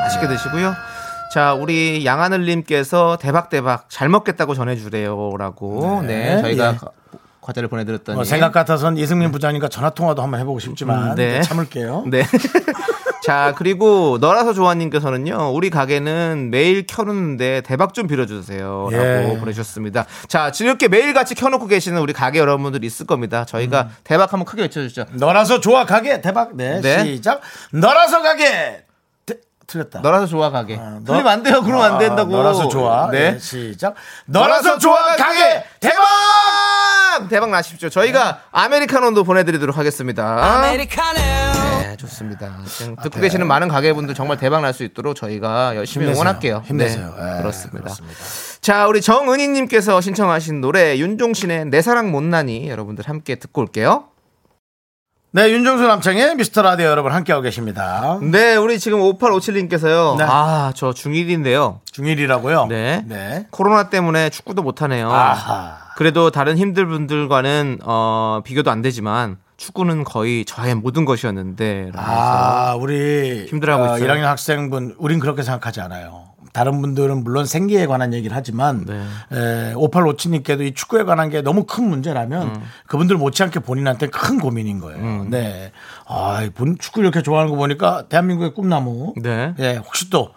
맛있게 0.03 0.29
드시고요. 0.29 0.75
자, 1.33 1.55
우리 1.55 2.05
양하늘님께서 2.05 3.19
대박대박 3.21 3.87
잘 3.89 4.09
먹겠다고 4.09 4.55
전해주래요라고. 4.55 6.03
네, 6.07 6.37
네, 6.37 6.43
저희가 6.43 6.73
예. 6.73 6.77
과- 6.77 6.91
과자를 7.41 7.69
보내드렸더니. 7.69 8.17
뭐 8.17 8.25
생각 8.25 8.53
같아선 8.53 8.97
이승민 8.99 9.31
부장님과 9.33 9.69
전화 9.69 9.91
통화도 9.91 10.23
한번 10.23 10.41
해보고 10.41 10.59
싶지만 10.61 11.11
음, 11.13 11.15
네. 11.15 11.35
네, 11.35 11.43
참을게요. 11.43 12.05
네. 12.07 12.23
자, 13.31 13.55
그리고 13.57 14.19
너라서 14.21 14.53
좋아님께서는요, 14.53 15.53
우리 15.55 15.71
가게는 15.71 16.49
매일 16.51 16.85
켜놓는데 16.85 17.61
대박 17.61 17.95
좀 17.95 18.09
빌어주세요. 18.09 18.89
라고 18.91 18.95
예. 19.35 19.37
보내주셨습니다. 19.39 20.05
자, 20.27 20.51
지금 20.51 20.71
이렇게 20.71 20.89
매일 20.89 21.15
같이 21.15 21.37
켜놓고 21.37 21.69
계시는 21.69 22.01
우리 22.03 22.13
가게 22.13 22.41
여러분들 22.41 22.83
있을 22.83 23.07
겁니다. 23.07 23.45
저희가 23.45 23.83
음. 23.83 23.97
대박 24.03 24.33
한번 24.33 24.47
크게 24.47 24.63
외쳐주죠. 24.63 25.05
너라서 25.13 25.61
좋아 25.61 25.85
가게 25.87 26.21
대박. 26.21 26.57
네, 26.57 26.81
네. 26.81 27.05
시작. 27.05 27.41
너라서 27.73 28.21
가게. 28.21 28.83
대- 29.27 29.37
틀렸다. 29.69 30.01
너라서 30.01 30.27
좋아 30.27 30.51
가게. 30.51 30.75
너- 30.77 31.01
틀리면 31.07 31.29
안 31.29 31.43
돼요. 31.45 31.63
그러면 31.63 31.85
안 31.85 31.93
아, 31.95 31.99
된다고. 31.99 32.33
너라서 32.33 32.67
좋아. 32.67 33.11
네. 33.13 33.35
네. 33.35 33.39
시작. 33.39 33.95
너라서 34.27 34.77
좋아 34.79 35.15
가게 35.15 35.63
대박. 35.79 36.03
대박! 37.29 37.51
나십시오. 37.51 37.89
저희가 37.89 38.41
아메리카노도 38.53 39.25
보내드리도록 39.25 39.77
하겠습니다. 39.77 40.61
네, 41.83 41.97
좋습니다. 41.97 42.57
지금 42.67 42.97
듣고 42.97 43.21
계시는 43.21 43.47
많은 43.47 43.69
가게분들 43.69 44.15
정말 44.15 44.37
대박 44.37 44.61
날 44.63 44.73
수 44.73 44.85
있도록 44.85 45.17
저희가 45.17 45.75
열심히 45.77 46.07
힘내세요. 46.07 46.23
응원할게요. 46.23 46.63
힘내세요. 46.65 47.15
네, 47.19 47.35
예, 47.37 47.39
그렇습니다. 47.43 47.81
그렇습니다. 47.83 48.19
자, 48.61 48.87
우리 48.87 49.01
정은희님께서 49.01 50.01
신청하신 50.01 50.61
노래 50.61 50.97
윤종신의 50.99 51.67
내 51.67 51.83
사랑 51.83 52.11
못나니 52.13 52.69
여러분들 52.69 53.09
함께 53.09 53.35
듣고 53.35 53.63
올게요. 53.63 54.05
네, 55.33 55.49
윤정수 55.51 55.87
남창의 55.87 56.35
미스터 56.37 56.63
라디오 56.63 56.87
여러분 56.87 57.13
함께하고 57.13 57.43
계십니다. 57.43 58.19
네, 58.21 58.57
우리 58.57 58.79
지금 58.81 58.99
5857님께서요. 59.01 60.17
네. 60.19 60.25
아, 60.29 60.73
저 60.75 60.91
중1인데요. 60.91 61.79
중일이라고요? 61.93 62.67
네. 62.67 63.05
네. 63.07 63.47
코로나 63.51 63.89
때문에 63.91 64.31
축구도 64.31 64.63
못하네요. 64.63 65.11
아하. 65.11 65.80
그래도 65.97 66.31
다른 66.31 66.57
힘들 66.57 66.87
분들과는 66.87 67.79
어, 67.83 68.41
비교도 68.45 68.71
안 68.71 68.83
되지만 68.83 69.39
축구는 69.57 70.05
거의 70.05 70.45
저의 70.45 70.75
모든 70.75 71.05
것이었는데. 71.05 71.91
아, 71.95 72.75
우리 72.81 73.47
힘들어하고 73.47 73.85
어, 73.85 73.97
있어요. 73.97 74.09
1학년 74.09 74.23
학생분, 74.23 74.97
우린 74.99 75.21
그렇게 75.21 75.43
생각하지 75.43 75.81
않아요. 75.83 76.31
다른 76.53 76.81
분들은 76.81 77.23
물론 77.23 77.47
생계에 77.47 77.87
관한 77.87 78.13
얘기를 78.13 78.37
하지만 78.37 78.85
네. 78.85 79.01
에, 79.33 79.75
5857님께도 79.75 80.63
이 80.63 80.75
축구에 80.75 81.05
관한 81.05 81.29
게 81.31 81.43
너무 81.43 81.65
큰 81.65 81.89
문제라면 81.89 82.43
음. 82.43 82.63
그분들 82.87 83.17
못지않게 83.17 83.61
본인한테 83.61 84.09
큰 84.09 84.41
고민인 84.41 84.81
거예요. 84.81 85.27
네. 85.29 85.71
아, 86.07 86.49
본 86.55 86.77
축구 86.79 87.01
이렇게 87.03 87.23
좋아하는 87.23 87.51
거 87.51 87.57
보니까 87.57 88.07
대한민국의 88.09 88.55
꿈나무. 88.55 89.15
네. 89.23 89.55
예, 89.61 89.77
혹시 89.77 90.11
또 90.11 90.31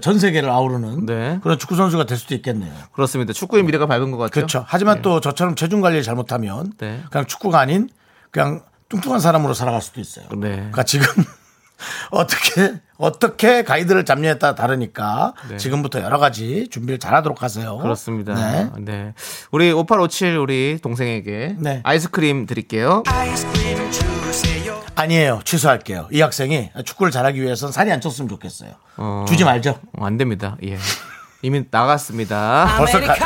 전 0.00 0.18
세계를 0.18 0.48
아우르는 0.50 1.06
네. 1.06 1.38
그런 1.42 1.58
축구 1.58 1.76
선수가 1.76 2.04
될 2.04 2.18
수도 2.18 2.34
있겠네요. 2.34 2.72
그렇습니다. 2.92 3.32
축구의 3.32 3.62
미래가 3.62 3.86
밝은 3.86 4.10
것 4.10 4.18
같죠? 4.18 4.32
그렇죠. 4.32 4.64
하지만 4.66 5.02
또 5.02 5.20
저처럼 5.20 5.54
체중 5.54 5.80
관리를 5.80 6.02
잘못하면 6.02 6.72
네. 6.78 7.02
그냥 7.10 7.26
축구가 7.26 7.58
아닌 7.58 7.88
그냥 8.30 8.62
뚱뚱한 8.88 9.20
사람으로 9.20 9.54
살아갈 9.54 9.80
수도 9.80 10.00
있어요. 10.00 10.26
네. 10.36 10.56
그러니까 10.56 10.82
지금 10.82 11.06
어떻게 12.10 12.80
어떻게 12.96 13.62
가이드를 13.64 14.04
잡느냐에 14.04 14.38
따라 14.38 14.54
다르니까 14.54 15.34
네. 15.48 15.56
지금부터 15.56 16.00
여러 16.02 16.18
가지 16.18 16.68
준비를 16.70 16.98
잘하도록 16.98 17.42
하세요. 17.42 17.78
그렇습니다. 17.78 18.34
네. 18.34 18.70
네. 18.78 19.14
우리 19.50 19.72
5857 19.72 20.36
우리 20.36 20.78
동생에게 20.80 21.56
네. 21.58 21.80
아이스크림 21.84 22.46
드릴게요. 22.46 23.02
아 23.06 23.24
니에요. 25.08 25.40
취소할게요. 25.44 26.08
이 26.12 26.20
학생이 26.20 26.70
축구를 26.84 27.10
잘하기 27.10 27.40
위해서는 27.42 27.72
살이 27.72 27.90
안 27.92 28.00
쪘으면 28.00 28.28
좋겠어요. 28.28 28.70
어. 28.96 29.24
주지 29.28 29.44
말죠. 29.44 29.78
어, 29.98 30.04
안 30.06 30.16
됩니다. 30.16 30.56
예. 30.64 30.78
이미 31.42 31.64
나갔습니다. 31.70 32.74
벌써 32.78 33.00
가, 33.00 33.16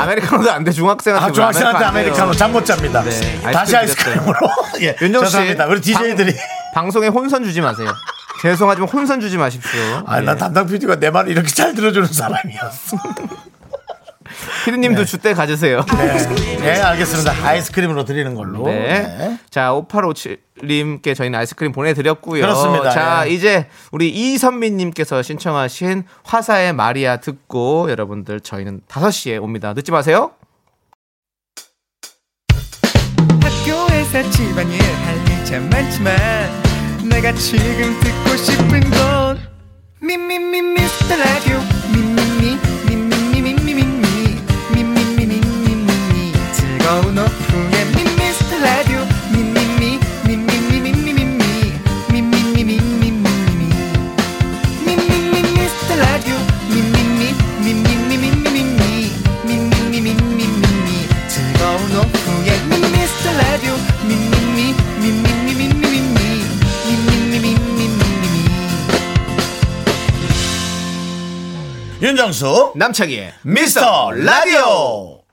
아메리카노도 0.00 0.50
안 0.50 0.64
돼. 0.64 0.72
중학생한테 0.72 1.26
아, 1.28 1.32
중학생한테 1.32 1.78
왜 1.80 1.84
아메리카노? 1.86 2.32
잠 2.34 2.52
못 2.52 2.64
잡니다. 2.64 3.02
네, 3.02 3.10
다시 3.52 3.76
아이스크림 3.76 4.14
아이스크림으로. 4.18 4.38
예, 4.80 4.96
윤정 5.02 5.24
씨. 5.24 5.30
죄송합니다. 5.32 5.66
우리 5.66 5.80
DJ들이. 5.80 6.32
방, 6.72 6.84
방송에 6.84 7.08
혼선 7.08 7.44
주지 7.44 7.60
마세요. 7.60 7.88
죄송하지만 8.42 8.88
혼선 8.88 9.20
주지 9.20 9.36
마십시오. 9.36 9.80
아, 10.06 10.20
나 10.20 10.32
예. 10.32 10.36
담당 10.36 10.66
PD가 10.66 10.96
내 10.96 11.10
말을 11.10 11.30
이렇게 11.30 11.48
잘 11.48 11.74
들어주는 11.74 12.06
사람이었어. 12.08 12.96
피디님도 14.64 15.04
주대 15.04 15.34
가지세요. 15.34 15.84
네. 15.96 16.56
네, 16.58 16.80
알겠습니다. 16.80 17.32
아이스크림으로 17.32 18.04
드리는 18.04 18.34
걸로. 18.34 18.66
네. 18.66 19.02
네. 19.18 19.38
자, 19.50 19.70
5857님께 19.72 21.14
저희는 21.14 21.38
아이스크림 21.38 21.72
보내드렸고요. 21.72 22.40
그렇습니다. 22.40 22.90
자, 22.90 23.24
예. 23.26 23.30
이제 23.30 23.68
우리 23.92 24.08
이선미님께서 24.10 25.22
신청하신 25.22 26.04
화사의 26.24 26.72
마리아 26.72 27.18
듣고 27.18 27.90
여러분들 27.90 28.40
저희는 28.40 28.82
5시에 28.88 29.42
옵니다. 29.42 29.72
늦지 29.74 29.92
마세요. 29.92 30.32
학교에서 33.42 34.30
집안일 34.30 34.80
할 34.82 35.14
일 35.14 35.36
참 35.36 35.68
많지만 35.70 36.14
내가 37.08 37.32
지금 37.32 37.98
듣고 38.00 38.36
싶은 38.36 38.80
건 38.90 39.38
미미미 40.00 40.60
미스터 40.60 41.16
라디오 41.16 41.58
미미미 41.92 42.73
즐거운 46.94 47.18
오후에 47.18 47.84
미스터 48.16 48.56
라디오 48.56 49.00
미미미 49.32 49.98
미미미 50.28 50.80
미미 50.80 51.02
미 51.02 52.22
미미미 52.22 52.62
미미미 52.64 53.62
미미미 54.86 55.42
미스터 55.58 55.96
라디오 55.96 56.36
미미미 56.70 57.34
미미미 57.64 58.16
미미미 58.16 59.10
미미미 59.42 60.14
미미미 60.14 60.88
즐거운 61.26 61.82
오후에 61.96 62.62
미스터 62.92 63.24
라디오 63.38 63.74
미미미 64.06 64.72
미미미 65.00 65.50
미미미 65.52 65.98
미미미 66.86 67.58
미미미 67.58 68.36
윤정수. 72.00 72.74
남창희의 72.76 73.34
미스터 73.42 74.12
라디오. 74.12 75.23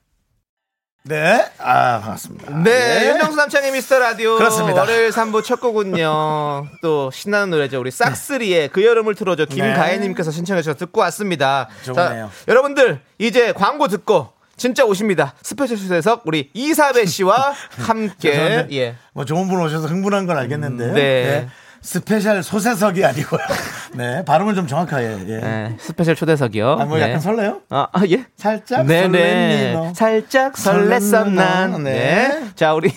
네. 1.03 1.45
아, 1.57 1.99
반갑습니다. 1.99 2.57
네, 2.59 2.71
예. 3.05 3.09
윤정수 3.09 3.35
남창희 3.35 3.71
미스터 3.71 3.97
라디오. 3.97 4.37
그렇습니다. 4.37 4.81
월요일 4.81 5.09
3부 5.09 5.43
첫 5.43 5.59
곡은요. 5.59 6.67
또 6.81 7.09
신나는 7.11 7.49
노래죠. 7.49 7.79
우리 7.79 7.89
싹스리의 7.89 8.69
그 8.69 8.85
여름을 8.85 9.15
틀어줘. 9.15 9.45
김가혜님께서 9.45 10.29
신청해 10.29 10.61
주셔서 10.61 10.77
듣고 10.77 11.01
왔습니다. 11.01 11.67
네. 11.79 11.83
좋네요. 11.85 12.29
여러분들 12.47 13.01
이제 13.17 13.51
광고 13.51 13.87
듣고 13.87 14.29
진짜 14.57 14.85
오십니다. 14.85 15.33
스페셜 15.41 15.75
수에석 15.77 16.21
우리 16.25 16.51
이사배 16.53 17.07
씨와 17.07 17.55
함께 17.79 18.67
예. 18.71 18.95
뭐 19.13 19.25
좋은 19.25 19.47
분 19.47 19.59
오셔서 19.59 19.87
흥분한 19.87 20.27
건 20.27 20.37
알겠는데. 20.37 20.85
음, 20.85 20.93
네. 20.93 21.47
스페셜 21.81 22.43
소세석이 22.43 23.03
아니고요. 23.03 23.41
네. 23.95 24.23
발음을 24.23 24.55
좀 24.55 24.67
정확하게. 24.67 25.05
예. 25.27 25.33
예, 25.33 25.77
스페셜 25.79 26.15
초대석이요. 26.15 26.77
아, 26.79 26.85
뭐 26.85 26.97
네. 26.97 27.03
약간 27.03 27.19
설레요? 27.19 27.61
아, 27.69 27.87
아, 27.91 28.03
예. 28.07 28.25
살짝 28.37 28.85
네네. 28.85 29.07
설레니 29.07 29.73
너. 29.73 29.93
살짝 29.93 30.53
설렜나? 30.53 31.29
난. 31.29 31.83
네. 31.83 31.91
네. 31.93 32.49
자, 32.55 32.73
우리 32.73 32.91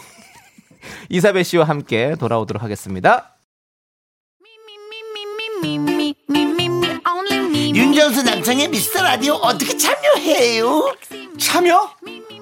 이사배 1.09 1.43
씨와 1.43 1.65
함께 1.65 2.15
돌아오도록 2.19 2.63
하겠습니다. 2.63 3.31
윤정수 7.75 8.23
남창의 8.23 8.69
미스터 8.69 9.03
라디오 9.03 9.35
어떻게 9.35 9.77
참여해요? 9.77 10.95
참여? 11.41 11.91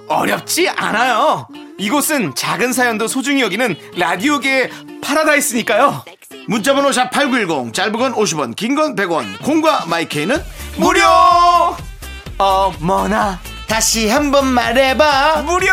어렵지 0.08 0.68
않아요. 0.68 1.46
이곳은 1.78 2.34
작은 2.34 2.72
사연도 2.72 3.06
소중히 3.08 3.40
여기는 3.42 3.76
라디오계의 3.96 4.70
파라다이스니까요. 5.02 6.04
문자번호 6.48 6.90
샵8910 6.90 7.72
짧은 7.72 7.92
건 7.92 8.14
50원 8.14 8.56
긴 8.56 8.74
건 8.74 8.94
100원 8.96 9.42
콩과 9.42 9.86
마이케이는 9.86 10.42
무료! 10.76 11.00
어머나, 12.38 13.38
다시 13.68 14.08
한번 14.08 14.46
말해봐 14.46 15.42
무료! 15.42 15.68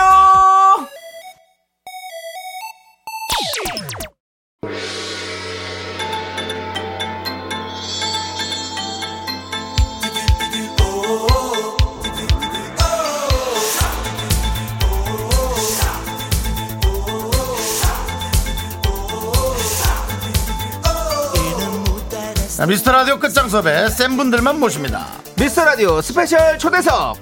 미스터 22.67 22.91
라디오 22.91 23.17
끝장 23.19 23.47
섭외 23.49 23.89
센 23.89 24.17
분들만 24.17 24.59
모십니다. 24.59 25.07
미스터 25.39 25.63
라디오 25.65 26.01
스페셜 26.01 26.57
초대석. 26.59 27.17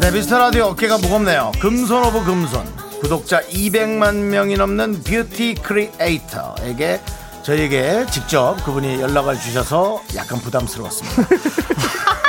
네 0.00 0.10
미스터 0.10 0.38
라디오 0.38 0.64
어깨가 0.66 0.98
무겁네요. 0.98 1.52
금손 1.60 2.04
of 2.04 2.24
금손. 2.24 2.64
구독자 3.00 3.40
200만 3.42 4.14
명이 4.14 4.54
넘는 4.54 5.02
beauty 5.02 5.56
creator에게 5.62 7.00
저희에게 7.42 8.06
직접 8.10 8.56
그분이 8.64 9.02
연락을 9.02 9.38
주셔서 9.38 10.02
약간 10.16 10.38
부담스러웠습니다 10.38 11.28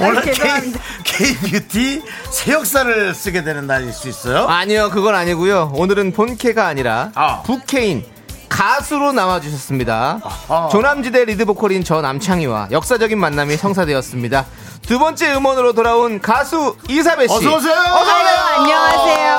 오늘 0.00 0.20
K, 0.22 0.72
K-뷰티 1.04 2.02
새 2.30 2.52
역사를 2.52 3.14
쓰게 3.14 3.44
되는 3.44 3.66
날일 3.66 3.92
수 3.92 4.08
있어요 4.08 4.46
아니요, 4.46 4.90
그건 4.90 5.14
아니고요. 5.14 5.72
오늘은 5.74 6.12
본캐가 6.12 6.66
아니라 6.66 7.10
아. 7.14 7.42
부캐인 7.42 8.04
가수로 8.48 9.12
나와주셨습니다. 9.12 10.20
아하. 10.22 10.68
조남지대 10.70 11.24
리드보컬인 11.24 11.84
저 11.84 12.00
남창희와 12.00 12.68
역사적인 12.70 13.18
만남이 13.18 13.56
성사되었습니다. 13.56 14.46
두 14.86 15.00
번째 15.00 15.34
음원으로 15.34 15.72
돌아온 15.72 16.20
가수 16.20 16.76
이사배 16.88 17.26
씨. 17.26 17.34
어서 17.34 17.56
오세요 17.56 17.74
안녕하세요. 18.56 19.38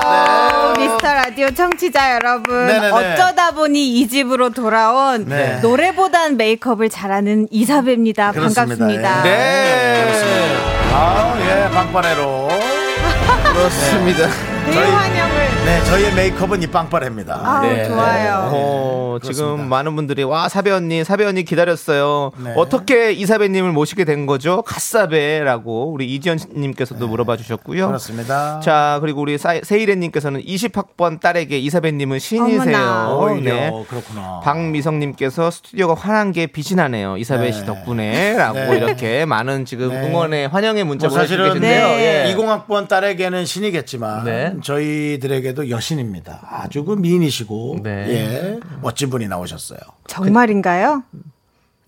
네. 0.75 0.79
미스터 0.85 1.13
라디오 1.13 1.49
청취자 1.51 2.15
여러분. 2.15 2.67
네네네. 2.67 2.89
어쩌다 2.91 3.51
보니 3.51 3.97
이 3.99 4.07
집으로 4.09 4.49
돌아온 4.49 5.25
네. 5.25 5.59
노래보단 5.61 6.35
메이크업을 6.35 6.89
잘하는 6.89 7.47
이사배입니다. 7.49 8.33
그렇습니다. 8.33 8.61
반갑습니다. 8.65 9.25
예. 9.25 9.31
네. 9.31 10.57
아예 10.93 11.69
빵빠레로 11.73 12.49
그렇습니다. 13.53 14.46
대환영을 14.71 15.47
네, 15.65 15.83
저희의 15.83 16.13
메이크업은 16.13 16.61
이 16.63 16.67
빵빠레입니다. 16.67 17.33
아, 17.43 17.83
좋아요. 17.85 18.49
어, 18.53 19.17
지금 19.21 19.35
그렇습니다. 19.35 19.67
많은 19.67 19.95
분들이 19.97 20.23
와 20.23 20.47
사배 20.47 20.71
언니 20.71 21.03
사배 21.03 21.25
언니 21.25 21.43
기다렸어요. 21.43 22.31
네. 22.41 22.53
어떻게 22.55 23.11
이사배님을 23.11 23.71
모시게 23.73 24.05
된 24.05 24.25
거죠? 24.27 24.61
갓사배라고 24.61 25.91
우리 25.91 26.05
이지연님께서도 26.15 27.07
물어봐 27.07 27.35
주셨고요. 27.37 27.81
네. 27.81 27.87
그렇습니다. 27.87 28.59
자 28.61 28.99
그리고 29.01 29.21
우리 29.21 29.37
사- 29.37 29.59
세일애님께서는 29.61 30.41
20학번 30.43 31.19
딸에게 31.19 31.57
이사배님은 31.59 32.19
신이세요. 32.19 32.77
어머나. 32.77 33.09
오히려 33.15 33.53
네. 33.53 33.85
그렇구나. 33.89 34.39
박미성님께서 34.43 35.51
스튜디오가 35.51 35.95
환한 35.95 36.31
게 36.31 36.47
빛이 36.47 36.75
나네요. 36.77 37.17
이사배 37.17 37.45
네. 37.47 37.51
씨 37.51 37.65
덕분에라고 37.65 38.53
네. 38.57 38.77
이렇게 38.77 39.25
많은 39.25 39.65
지금 39.65 39.89
네. 39.89 40.07
응원의 40.07 40.47
환영의 40.47 40.85
문자 40.85 41.07
뭐 41.09 41.17
계신데요. 41.19 41.53
네. 41.59 42.27
예. 42.29 42.35
20학번 42.35 42.87
딸에게는 42.87 43.45
신이겠지만 43.45 44.56
네. 44.57 44.61
저희들에게도 44.61 45.69
여신입니다. 45.69 46.39
아주 46.49 46.83
그 46.83 46.93
미인이시고 46.93 47.79
네. 47.83 47.89
예 48.09 48.59
멋진 48.81 49.09
분이 49.09 49.27
나오셨어요. 49.27 49.79
정말인가요? 50.07 51.03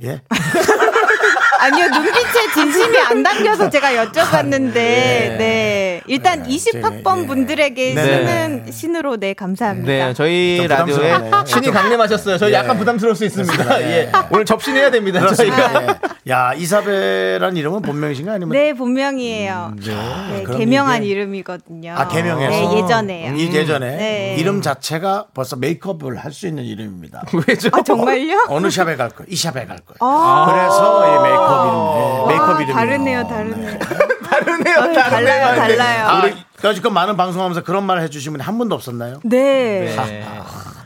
예. 0.03 0.21
아니요, 1.59 1.87
눈빛에 1.87 2.51
진심이 2.53 2.97
안 2.99 3.21
담겨서 3.23 3.69
제가 3.69 3.91
여쭤봤는데, 4.05 4.73
네. 4.73 6.01
일단 6.07 6.43
네, 6.43 6.49
20학번 6.49 7.23
예. 7.23 7.27
분들에게 7.27 7.93
네. 7.93 8.03
신은 8.03 8.65
신으로 8.71 9.17
네, 9.17 9.33
감사합니다. 9.33 9.87
네, 9.91 10.13
저희 10.13 10.57
좀 10.57 10.67
라디오에. 10.67 11.13
신이 11.45 11.71
강림하셨어요. 11.71 12.37
저희 12.37 12.51
예. 12.51 12.55
약간 12.57 12.77
부담스러울 12.77 13.15
수 13.15 13.25
있습니다. 13.25 13.81
예. 13.81 13.85
예. 13.85 14.11
오늘 14.31 14.45
접신해야 14.45 14.89
됩니다. 14.91 15.19
그렇습니다. 15.19 15.71
저희가. 15.73 15.99
예. 16.27 16.31
야 16.31 16.53
이사벨이라는 16.53 17.57
이름은 17.57 17.81
본명이신가 17.81 18.33
아니면 18.33 18.49
네, 18.51 18.73
본명이에요. 18.73 19.73
네, 19.79 20.43
그럼 20.43 20.59
개명한 20.59 21.03
이게- 21.03 21.11
이름이거든요. 21.13 21.93
아 21.97 22.07
개명해서 22.07 22.49
네, 22.51 22.77
예전에요. 22.77 23.35
이 23.35 23.53
예전에 23.53 23.97
네. 23.97 24.35
이름 24.37 24.61
자체가 24.61 25.27
벌써 25.33 25.55
메이크업을 25.55 26.17
할 26.17 26.29
수 26.31 26.45
있는 26.47 26.63
이름입니다. 26.63 27.23
왜죠? 27.47 27.69
아, 27.73 27.81
정말요? 27.81 28.45
어느 28.49 28.69
샵에 28.69 28.95
갈 28.95 29.09
거예요? 29.09 29.25
이 29.29 29.35
샵에 29.35 29.65
갈 29.65 29.77
거예요. 29.79 29.97
아. 29.99 30.45
그래서 30.47 31.07
이 31.07 31.23
메이크업 31.23 31.48
이름, 31.51 32.23
예, 32.23 32.27
메이크업 32.27 32.49
와, 32.49 32.61
이름이 32.61 32.73
다르네요, 32.73 33.27
다르네요. 33.27 33.79
다르네요. 34.29 34.93
달라요, 34.93 35.55
달라요. 35.55 36.07
아, 36.07 36.23
우리 36.23 36.35
여지껏 36.63 36.91
많은 36.91 37.17
방송하면서 37.17 37.63
그런 37.63 37.83
말을 37.85 38.01
해주신 38.03 38.33
분이 38.33 38.43
한 38.43 38.57
분도 38.57 38.75
없었나요? 38.75 39.19
네. 39.23 39.95
네. 39.95 40.33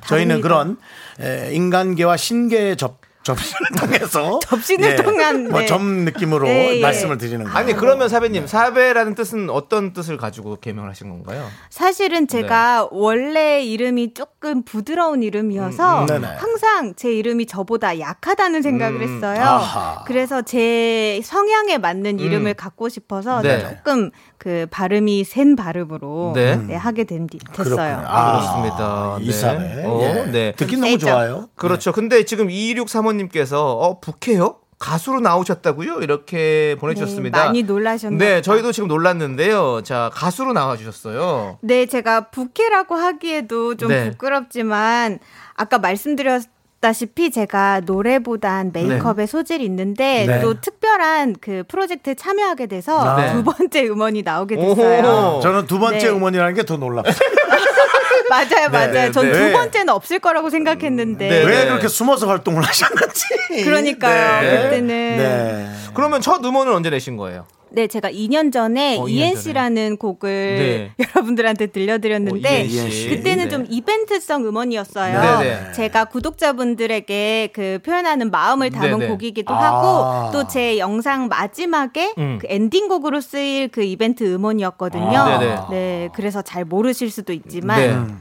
저희는 0.07 0.41
다릅니다. 0.41 0.47
그런 0.47 0.77
에, 1.19 1.53
인간계와 1.53 2.17
신계의 2.17 2.77
접 2.77 2.99
접시를 3.23 3.67
통해서 3.79 4.39
접신을 4.43 4.95
통한, 4.97 5.45
네. 5.45 5.49
뭐점 5.49 6.05
느낌으로 6.05 6.47
네, 6.47 6.77
예. 6.77 6.81
말씀을 6.81 7.17
드리는 7.17 7.43
거예요. 7.43 7.57
아니 7.57 7.73
그러면 7.73 8.09
사배님 8.09 8.47
사배라는 8.47 9.15
뜻은 9.15 9.49
어떤 9.49 9.93
뜻을 9.93 10.17
가지고 10.17 10.57
개명을 10.59 10.89
하신 10.89 11.09
건가요? 11.09 11.47
사실은 11.69 12.27
네. 12.27 12.41
제가 12.41 12.89
원래 12.91 13.63
이름이 13.63 14.13
조금 14.13 14.63
부드러운 14.63 15.23
이름이어서 15.23 16.01
음, 16.01 16.05
네네. 16.05 16.27
항상 16.27 16.93
제 16.95 17.11
이름이 17.11 17.45
저보다 17.45 17.99
약하다는 17.99 18.61
생각을 18.61 19.01
음, 19.01 19.15
했어요. 19.15 19.41
아하. 19.41 20.03
그래서 20.05 20.41
제 20.41 21.21
성향에 21.23 21.77
맞는 21.77 22.19
이름을 22.19 22.53
갖고 22.53 22.89
싶어서 22.89 23.41
네. 23.41 23.61
조금 23.77 24.11
그 24.37 24.67
발음이 24.69 25.23
센 25.23 25.55
발음으로 25.55 26.33
네. 26.35 26.55
네, 26.55 26.75
하게 26.75 27.03
된, 27.03 27.27
됐어요. 27.27 27.53
그렇군요. 27.53 28.07
아, 28.07 28.31
그렇습니다. 28.31 29.17
네. 29.19 29.25
이사배. 29.25 29.85
어, 29.85 29.99
예. 30.01 30.31
네. 30.31 30.51
듣기 30.53 30.75
너무 30.77 30.91
세죠. 30.91 31.07
좋아요. 31.07 31.49
그렇죠. 31.55 31.91
근데 31.91 32.23
지금 32.25 32.47
2635님께서 32.47 33.55
어 33.55 33.99
부캐요? 33.99 34.57
가수로 34.79 35.21
나오셨다고요? 35.21 35.99
이렇게 36.01 36.75
보내주셨습니다. 36.79 37.39
네, 37.39 37.45
많이 37.45 37.63
놀라셨나요? 37.63 38.19
네, 38.19 38.41
저희도 38.41 38.73
지금 38.73 38.89
놀랐는데요. 38.89 39.81
자, 39.83 40.09
가수로 40.13 40.51
나와주셨어요. 40.51 41.59
네, 41.61 41.85
제가 41.85 42.29
부캐라고 42.31 42.95
하기에도 42.95 43.75
좀 43.75 43.87
네. 43.87 44.09
부끄럽지만 44.09 45.19
아까 45.55 45.79
말씀드렸 45.79 46.43
다시피 46.87 47.31
제가 47.31 47.79
노래보단 47.85 48.71
메이크업에 48.73 49.25
소질이 49.25 49.63
있는데 49.63 50.25
네. 50.27 50.41
또 50.41 50.59
특별한 50.59 51.37
그 51.39 51.63
프로젝트에 51.69 52.13
참여하게 52.13 52.65
돼서 52.67 53.15
네. 53.15 53.31
두 53.31 53.43
번째 53.45 53.87
음원이 53.87 54.21
나오게 54.23 54.57
됐어요. 54.57 55.39
저는 55.41 55.65
두 55.65 55.79
번째 55.79 55.97
네. 55.97 56.09
음원이라는 56.09 56.53
게 56.55 56.63
더 56.63 56.75
놀랍어요. 56.77 57.13
맞아요, 58.29 58.69
맞아요. 58.69 58.91
네, 58.91 59.11
전두 59.11 59.37
네. 59.37 59.51
번째는 59.53 59.89
없을 59.89 60.19
거라고 60.19 60.49
생각했는데 60.49 61.29
네, 61.29 61.43
왜 61.45 61.63
네. 61.63 61.69
그렇게 61.69 61.87
숨어서 61.87 62.27
활동을 62.27 62.61
하셨는지. 62.63 63.25
그러니까요. 63.63 64.41
네. 64.41 64.63
그때는 64.63 64.87
네. 64.87 65.69
그러면 65.93 66.19
첫 66.21 66.43
음원을 66.43 66.73
언제 66.73 66.89
내신 66.89 67.15
거예요? 67.15 67.45
네, 67.75 67.87
제가 67.87 68.11
2년 68.11 68.53
전에 68.53 68.99
어, 68.99 69.05
2년 69.05 69.09
ENC라는 69.09 69.97
곡을 69.97 70.29
네. 70.29 70.91
여러분들한테 71.15 71.67
들려드렸는데 71.67 72.65
어. 72.65 73.09
그때는 73.09 73.45
네. 73.45 73.49
좀 73.49 73.65
이벤트성 73.67 74.45
음원이었어요. 74.45 75.39
네네. 75.39 75.71
제가 75.71 76.05
구독자분들에게 76.05 77.49
그 77.51 77.79
표현하는 77.83 78.29
마음을 78.29 78.69
담은 78.69 78.99
네네. 78.99 79.07
곡이기도 79.07 79.53
아. 79.53 79.63
하고 79.63 80.31
또 80.31 80.43
제 80.47 80.77
영상 80.77 81.29
마지막에 81.29 82.13
음. 82.19 82.37
그 82.39 82.45
엔딩곡으로 82.47 83.21
쓰일 83.21 83.69
그 83.69 83.81
이벤트 83.81 84.23
음원이었거든요. 84.23 85.17
아. 85.17 85.67
네, 85.71 86.09
그래서 86.13 86.43
잘 86.43 86.65
모르실 86.65 87.09
수도 87.09 87.33
있지만 87.33 87.77
네. 87.79 87.87
그러니까 87.87 88.15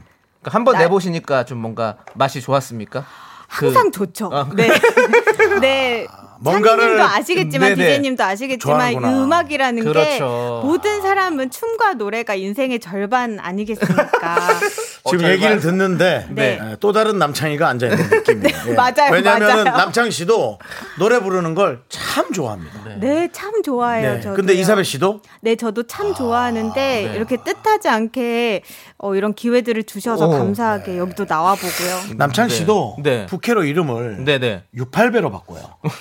한번 0.45 0.73
나- 0.75 0.79
내보시니까 0.79 1.45
좀 1.45 1.59
뭔가 1.59 1.97
맛이 2.15 2.41
좋았습니까? 2.41 3.05
항상 3.47 3.91
그- 3.91 3.99
좋죠. 3.99 4.29
아, 4.33 4.49
네. 4.55 4.67
네. 5.61 6.07
뭔가를- 6.43 6.79
찬님도 6.79 7.03
아시겠지만 7.03 7.69
네네. 7.75 7.75
디제님도 7.85 8.23
아시겠지만 8.23 8.89
이 8.91 8.93
좋아하는구나. 8.93 9.23
음악이라는 9.23 9.83
게 9.83 9.89
그렇죠. 9.89 10.61
모든 10.63 11.01
사람은 11.01 11.49
춤과 11.51 11.93
노래가 11.93 12.35
인생의 12.35 12.79
절반 12.79 13.39
아니겠습니까? 13.39 14.37
지금 15.09 15.25
어, 15.25 15.29
얘기를 15.29 15.59
절반? 15.59 15.59
듣는데 15.59 16.27
네. 16.31 16.59
에, 16.61 16.75
또 16.79 16.91
다른 16.93 17.17
남창희가 17.19 17.67
앉아 17.67 17.87
있는 17.87 18.09
느낌이에요. 18.09 18.57
예. 18.69 18.71
맞아요, 18.75 19.11
왜냐하면 19.11 19.63
맞아요. 19.63 19.77
남창희 19.77 20.11
씨도 20.11 20.59
노래 20.99 21.19
부르는 21.19 21.55
걸 21.55 21.81
참 21.89 22.31
좋아합니다. 22.31 22.97
네, 22.99 23.27
참 23.31 23.63
좋아해요. 23.63 24.13
네. 24.15 24.21
저도. 24.21 24.35
근데 24.35 24.53
이사벨 24.53 24.85
씨도 24.85 25.21
네, 25.41 25.55
저도 25.55 25.83
참 25.87 26.13
좋아하는데 26.13 26.73
네. 27.09 27.15
이렇게 27.15 27.37
뜻하지 27.37 27.89
않게 27.89 28.61
어, 28.99 29.15
이런 29.15 29.33
기회들을 29.33 29.83
주셔서 29.85 30.27
오, 30.27 30.31
감사하게 30.31 30.97
여기도 30.99 31.25
나와 31.25 31.55
보고요. 31.55 32.15
남창희 32.17 32.49
네. 32.49 32.55
씨도 32.55 32.97
네. 33.01 33.25
부캐로 33.25 33.63
이름을 33.63 34.23
네네. 34.25 34.63
68배로 34.77 35.31
바꿔요. 35.31 35.61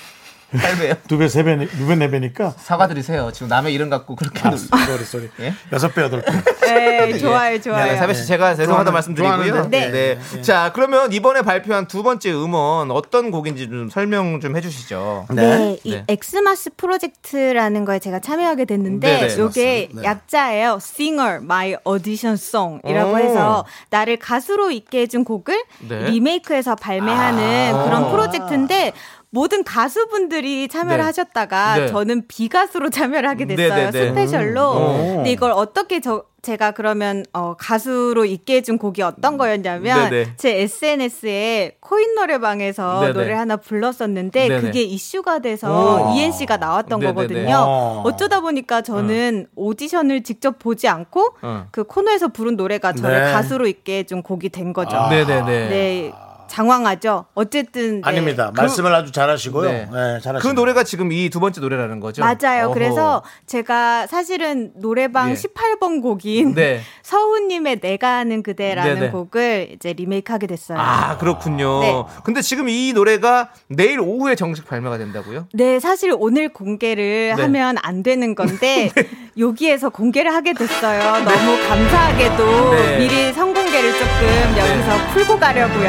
할배요. 0.52 0.94
두 1.08 1.18
배, 1.18 1.28
세 1.28 1.42
배, 1.42 1.66
두 1.66 1.86
배, 1.86 1.94
네 1.94 2.10
배니까. 2.10 2.54
사과드리세요. 2.58 3.30
지금 3.32 3.48
남의 3.48 3.72
이름 3.72 3.90
갖고 3.90 4.16
그렇게. 4.16 4.40
아, 4.46 4.56
sorry, 4.56 5.04
sorry. 5.04 5.30
예? 5.40 5.54
여섯 5.72 5.94
배, 5.94 6.02
여덟 6.02 6.22
배. 6.22 6.32
네, 6.62 7.18
좋아요, 7.18 7.60
좋아요. 7.60 7.84
네, 7.84 7.96
사배 7.96 8.14
씨 8.14 8.26
제가 8.26 8.54
죄송하다 8.54 8.90
말씀드리고요. 8.90 9.44
좋아하는데. 9.46 9.90
네. 9.90 10.18
네. 10.18 10.42
자, 10.42 10.70
그러면 10.74 11.12
이번에 11.12 11.42
발표한 11.42 11.86
두 11.86 12.02
번째 12.02 12.32
음원 12.32 12.90
어떤 12.90 13.30
곡인지 13.30 13.68
좀 13.68 13.88
설명 13.88 14.40
좀 14.40 14.56
해주시죠. 14.56 15.26
네, 15.30 15.78
이 15.84 15.92
네. 15.92 16.04
에스마스 16.08 16.70
프로젝트라는 16.76 17.84
거에 17.84 17.98
제가 17.98 18.20
참여하게 18.20 18.64
됐는데 18.64 19.20
네, 19.20 19.28
네. 19.28 19.38
요게 19.38 19.88
네. 19.92 20.02
약자예요. 20.02 20.78
Singer 20.80 21.36
My 21.42 21.76
Audition 21.86 22.34
Song이라고 22.34 23.12
오. 23.12 23.18
해서 23.18 23.64
나를 23.90 24.18
가수로 24.18 24.70
있게 24.70 25.02
해준 25.02 25.24
곡을 25.24 25.62
네. 25.88 26.10
리메이크해서 26.10 26.76
발매하는 26.76 27.74
아. 27.74 27.84
그런 27.84 28.10
프로젝트인데 28.10 28.92
모든 29.34 29.64
가수분들이 29.64 30.68
참여를 30.68 30.98
네. 30.98 31.02
하셨다가 31.04 31.76
네. 31.78 31.86
저는 31.86 32.26
비가수로 32.28 32.90
참여를 32.90 33.26
하게 33.26 33.46
네, 33.46 33.56
됐어요. 33.56 33.90
네, 33.90 33.90
네. 33.90 34.08
스페셜로. 34.08 34.72
음. 34.72 35.16
근데 35.16 35.32
이걸 35.32 35.52
어떻게 35.52 36.00
저 36.00 36.24
제가 36.42 36.72
그러면 36.72 37.24
어, 37.32 37.54
가수로 37.56 38.26
있게 38.26 38.56
해준 38.56 38.76
곡이 38.76 39.00
어떤 39.00 39.38
거였냐면 39.38 40.10
네, 40.10 40.24
네. 40.24 40.32
제 40.36 40.60
SNS에 40.62 41.76
코인 41.80 42.14
노래방에서 42.14 43.00
네, 43.00 43.06
네. 43.06 43.12
노래 43.14 43.32
하나 43.32 43.56
불렀었는데 43.56 44.48
네, 44.48 44.54
네. 44.56 44.60
그게 44.60 44.82
이슈가 44.82 45.38
돼서 45.38 46.10
오. 46.10 46.14
ENC가 46.14 46.58
나왔던 46.58 47.00
네, 47.00 47.06
네, 47.06 47.12
거거든요. 47.14 47.42
네. 47.42 47.52
어. 47.54 48.02
어쩌다 48.04 48.40
보니까 48.40 48.82
저는 48.82 49.46
오디션을 49.54 50.24
직접 50.24 50.58
보지 50.58 50.88
않고 50.88 51.36
어. 51.40 51.68
그 51.70 51.84
코너에서 51.84 52.28
부른 52.28 52.56
노래가 52.56 52.92
저를 52.92 53.24
네. 53.24 53.32
가수로 53.32 53.66
있게 53.66 54.00
해준 54.00 54.22
곡이 54.22 54.50
된 54.50 54.74
거죠. 54.74 54.94
아. 54.94 55.08
네네네. 55.08 55.68
네. 55.68 56.12
장황하죠. 56.52 57.24
어쨌든 57.34 57.96
네. 57.96 58.00
아닙니다. 58.04 58.52
말씀을 58.54 58.94
아주 58.94 59.10
잘하시고요. 59.10 59.70
네. 59.70 59.78
네, 59.90 60.14
그 60.16 60.20
잘하시고. 60.22 60.52
노래가 60.52 60.84
지금 60.84 61.10
이 61.10 61.30
두 61.32 61.40
번째 61.40 61.62
노래라는 61.62 61.98
거죠? 62.00 62.20
맞아요. 62.22 62.66
어허. 62.66 62.74
그래서 62.74 63.22
제가 63.46 64.06
사실은 64.06 64.70
노래방 64.76 65.30
예. 65.30 65.34
18번 65.34 66.02
곡인 66.02 66.54
네. 66.54 66.80
서우님의 67.02 67.80
내가 67.80 68.18
아는 68.18 68.42
그대라는 68.42 68.94
네네. 68.94 69.10
곡을 69.12 69.70
이제 69.74 69.94
리메이크하게 69.94 70.46
됐어요. 70.46 70.78
아, 70.78 71.16
그렇군요. 71.16 71.80
네. 71.80 72.02
근데 72.24 72.42
지금 72.42 72.68
이 72.68 72.92
노래가 72.92 73.48
내일 73.68 73.98
오후에 74.00 74.34
정식 74.34 74.66
발매가 74.68 74.98
된다고요? 74.98 75.46
네, 75.54 75.80
사실 75.80 76.14
오늘 76.18 76.50
공개를 76.50 77.32
네. 77.34 77.42
하면 77.42 77.76
안 77.82 78.02
되는 78.02 78.34
건데 78.34 78.90
여기에서 79.38 79.88
공개를 79.88 80.34
하게 80.34 80.52
됐어요. 80.52 81.24
너무 81.24 81.68
감사하게도 81.68 82.70
네. 82.74 82.98
미리 82.98 83.32
선공 83.32 83.62
개를 83.72 83.92
조금 83.92 84.58
여기서 84.58 85.12
풀고 85.12 85.38
가려고요. 85.38 85.87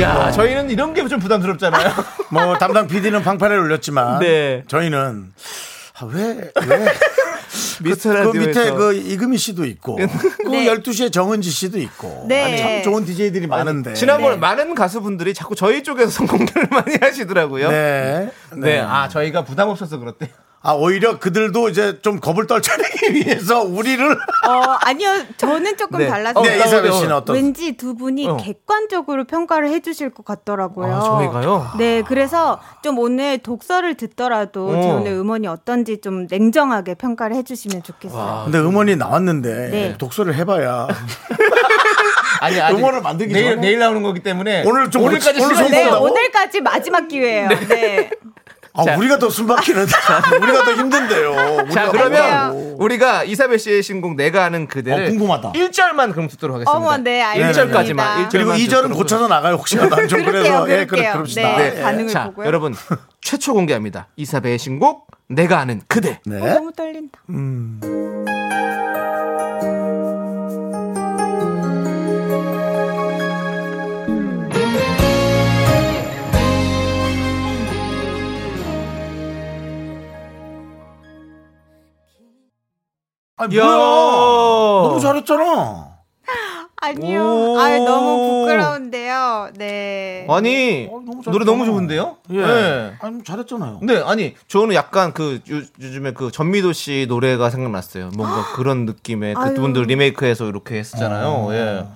야, 0.00 0.30
저희는 0.32 0.70
이런 0.70 0.92
게 0.94 1.06
좀 1.08 1.18
부담스럽잖아요. 1.18 1.92
뭐 2.30 2.56
담당 2.58 2.86
PD는 2.86 3.22
방파를 3.22 3.58
올렸지만 3.58 4.20
네. 4.20 4.62
저희는 4.68 5.32
아, 6.00 6.04
왜, 6.06 6.50
왜, 6.68 6.86
미스터 7.82 8.10
그, 8.24 8.32
그 8.32 8.38
밑에 8.38 8.70
그 8.70 8.94
이금희 8.94 9.36
씨도 9.38 9.64
있고 9.66 9.96
그 9.96 10.48
네. 10.48 10.66
12시에 10.66 11.12
정은지 11.12 11.50
씨도 11.50 11.78
있고 11.78 12.26
네. 12.28 12.44
아니, 12.44 12.58
참 12.58 12.82
좋은 12.84 13.04
DJ들이 13.04 13.46
많은데 13.46 13.94
지난번에 13.94 14.34
네. 14.34 14.40
많은 14.40 14.74
가수분들이 14.74 15.34
자꾸 15.34 15.54
저희 15.54 15.82
쪽에서 15.82 16.10
성공들을 16.26 16.68
많이 16.70 16.96
하시더라고요. 17.00 17.70
네. 17.70 18.30
네. 18.56 18.80
아, 18.80 19.08
저희가 19.08 19.44
부담 19.44 19.68
없어서 19.68 19.98
그렇대요. 19.98 20.30
아 20.62 20.72
오히려 20.72 21.18
그들도 21.18 21.70
이제 21.70 22.00
좀 22.02 22.20
겁을 22.20 22.46
떨쳐내기 22.46 23.14
위해서 23.14 23.62
우리를 23.62 24.10
어, 24.12 24.76
아니요. 24.82 25.24
저는 25.38 25.78
조금 25.78 26.00
네. 26.00 26.06
달랐어요. 26.08 26.44
네 26.44 26.58
이사벨 26.58 26.92
씨는 26.92 27.12
어떤 27.12 27.36
왠지 27.36 27.72
두 27.78 27.94
분이 27.94 28.28
어. 28.28 28.36
객관적으로 28.36 29.24
평가를 29.24 29.70
해주실 29.70 30.10
것 30.10 30.24
같더라고요. 30.26 30.94
아, 30.94 31.00
저희가요? 31.00 31.70
네, 31.78 32.02
그래서 32.02 32.60
좀 32.82 32.98
오늘 32.98 33.38
독서를 33.38 33.94
듣더라도 33.94 34.68
어. 34.68 34.82
제 34.82 34.90
오늘 34.90 35.12
음원이 35.12 35.46
어떤지 35.46 36.02
좀 36.02 36.26
냉정하게 36.28 36.94
평가를 36.94 37.36
해주시면 37.36 37.82
좋겠어요. 37.82 38.42
근데 38.44 38.58
음원이 38.58 38.96
나왔는데 38.96 39.68
네. 39.70 39.94
독서를 39.96 40.34
해봐야 40.34 40.88
아니, 42.40 42.60
아직 42.60 42.76
음원을 42.76 43.00
만들기 43.00 43.32
내일, 43.32 43.50
전에? 43.50 43.60
내일 43.60 43.78
나오는 43.78 44.02
거기 44.02 44.20
때문에 44.20 44.64
오늘 44.66 44.90
좀 44.90 45.02
오늘까지 45.04 45.40
오늘 45.42 45.70
네? 45.70 45.88
오늘까지 45.88 46.60
마지막 46.60 47.08
기회예요. 47.08 47.48
네. 47.68 48.10
아, 48.80 48.84
자. 48.84 48.96
우리가 48.96 49.18
더 49.18 49.28
숨막히는데 49.28 49.92
우리가 50.42 50.64
더 50.64 50.72
힘든데요. 50.74 51.34
자, 51.70 51.88
우리가 51.88 51.90
그러면 51.90 52.22
뭐라고. 52.22 52.76
우리가 52.80 53.24
이사벨 53.24 53.58
씨의 53.58 53.82
신곡 53.82 54.16
내가 54.16 54.44
아는 54.44 54.66
그대를 54.66 55.04
어, 55.06 55.08
궁금하다. 55.08 55.52
1절만 55.52 56.12
그럼 56.12 56.28
듣도록 56.28 56.54
하겠습니다. 56.56 56.72
어머, 56.72 56.96
네, 56.96 57.22
알겠습니다. 57.22 57.82
1절까지만. 57.82 58.28
그리고 58.30 58.52
2절은 58.52 58.94
고쳐서 58.94 59.28
나가요. 59.28 59.54
혹시나 59.54 59.88
그럴게요, 59.88 60.24
그래서 60.24 60.70
예, 60.70 60.86
그래. 60.86 61.12
그럽시다. 61.12 61.56
네, 61.56 61.74
예. 61.76 61.82
반응을 61.82 62.08
자, 62.08 62.24
보고요. 62.26 62.46
여러분 62.46 62.74
최초 63.20 63.52
공개합니다. 63.54 64.08
이사벨의 64.16 64.58
신곡 64.58 65.06
내가 65.28 65.58
아는 65.58 65.82
그대. 65.86 66.20
네. 66.24 66.40
어, 66.40 66.54
너무 66.54 66.72
떨린다. 66.72 67.20
아니, 83.40 83.56
야. 83.56 83.64
뭐야? 83.64 83.76
너무 84.88 85.00
잘했잖아. 85.00 85.88
아니요. 86.82 87.22
오. 87.22 87.58
아 87.58 87.76
너무 87.78 88.40
부끄러운데요. 88.46 89.48
네. 89.56 90.26
아니 90.30 90.88
어, 90.90 91.00
너무. 91.04 91.22
노래 91.24 91.44
너무 91.44 91.64
좋은데요? 91.66 92.16
예. 92.32 92.38
네. 92.46 92.94
아니, 93.00 93.22
잘했잖아요. 93.24 93.80
네, 93.82 94.02
아니 94.04 94.34
저는 94.48 94.74
약간 94.74 95.12
그 95.12 95.40
요, 95.50 95.60
요즘에 95.80 96.12
그 96.12 96.30
전미도 96.30 96.72
씨 96.72 97.06
노래가 97.08 97.50
생각났어요. 97.50 98.10
뭔가 98.14 98.52
그런 98.56 98.84
느낌의 98.86 99.34
아유. 99.36 99.54
그 99.54 99.60
분들 99.60 99.82
리메이크해서 99.84 100.46
이렇게 100.46 100.76
했었잖아요. 100.78 101.48
예. 101.52 101.86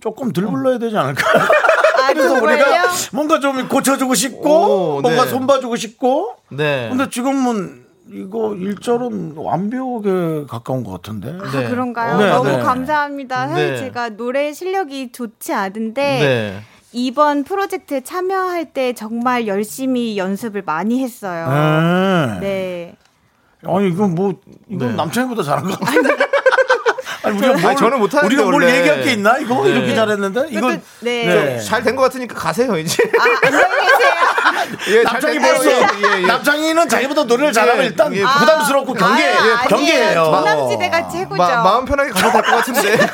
조금 0.00 0.32
들 0.32 0.46
불러야 0.46 0.78
되지 0.78 0.96
않을까? 0.96 1.22
아 1.36 2.08
그래서? 2.14 2.34
우리가 2.34 2.88
뭔가 3.12 3.40
좀 3.40 3.66
고쳐주고 3.68 4.14
싶고 4.14 4.96
오, 4.98 5.00
뭔가 5.00 5.24
네. 5.24 5.30
손봐주고 5.30 5.74
싶고 5.74 6.36
네. 6.50 6.88
근데 6.88 7.10
지금은 7.10 7.84
이거 8.10 8.54
일절은 8.54 9.34
완벽에 9.36 10.46
가까운 10.48 10.82
것 10.84 10.92
같은데. 10.92 11.36
아, 11.40 11.50
네. 11.50 11.68
그런가요? 11.68 12.18
네, 12.18 12.30
너무 12.30 12.48
네. 12.48 12.58
감사합니다. 12.60 13.48
사실 13.48 13.70
네. 13.72 13.78
제가 13.78 14.10
노래 14.10 14.52
실력이 14.52 15.12
좋지 15.12 15.52
않은데 15.52 16.02
네. 16.02 16.60
이번 16.92 17.44
프로젝트에 17.44 18.00
참여할 18.00 18.72
때 18.72 18.94
정말 18.94 19.46
열심히 19.46 20.16
연습을 20.16 20.62
많이 20.64 21.02
했어요. 21.02 22.38
네. 22.40 22.40
네. 22.40 22.96
아니 23.66 23.88
이건 23.88 24.14
뭐 24.14 24.34
이건 24.68 24.90
네. 24.90 24.94
남창이보다 24.94 25.42
잘한 25.42 25.64
것 25.64 25.78
같아. 25.80 25.92
아니 27.22 27.38
우리가 27.38 27.52
뭘, 27.54 27.66
아니, 27.66 27.76
저는 27.76 27.98
못하는데, 27.98 28.26
우리가 28.26 28.42
뭘 28.50 28.54
원래. 28.62 28.78
얘기할 28.78 29.02
게 29.02 29.12
있나 29.12 29.38
이거 29.38 29.62
네. 29.64 29.70
이렇게 29.70 29.94
잘했는데 29.94 30.46
이건 30.50 30.82
네. 31.00 31.24
네. 31.26 31.60
잘된 31.60 31.96
것 31.96 32.02
같으니까 32.02 32.34
가세요 32.34 32.76
이제. 32.78 33.02
아, 33.18 33.46
안녕히 33.46 33.64
계세요. 33.64 34.08
예, 34.88 35.02
잘 35.04 35.12
남창이. 35.20 35.38
벌써 35.38 35.70
예, 35.70 36.22
예. 36.22 36.26
남창이는 36.26 36.88
자기보다 36.88 37.24
노래를 37.24 37.52
잘하면 37.52 37.84
예, 37.84 37.88
일단 37.88 38.14
예. 38.14 38.22
부담스럽고 38.22 38.92
경계. 38.94 39.34
조남지대가 40.14 41.08
최고죠. 41.08 41.36
마, 41.36 41.62
마음 41.62 41.84
편하게 41.84 42.10
가셔도 42.10 42.32
될 42.32 42.42
것 42.42 42.56
같은데. 42.56 42.96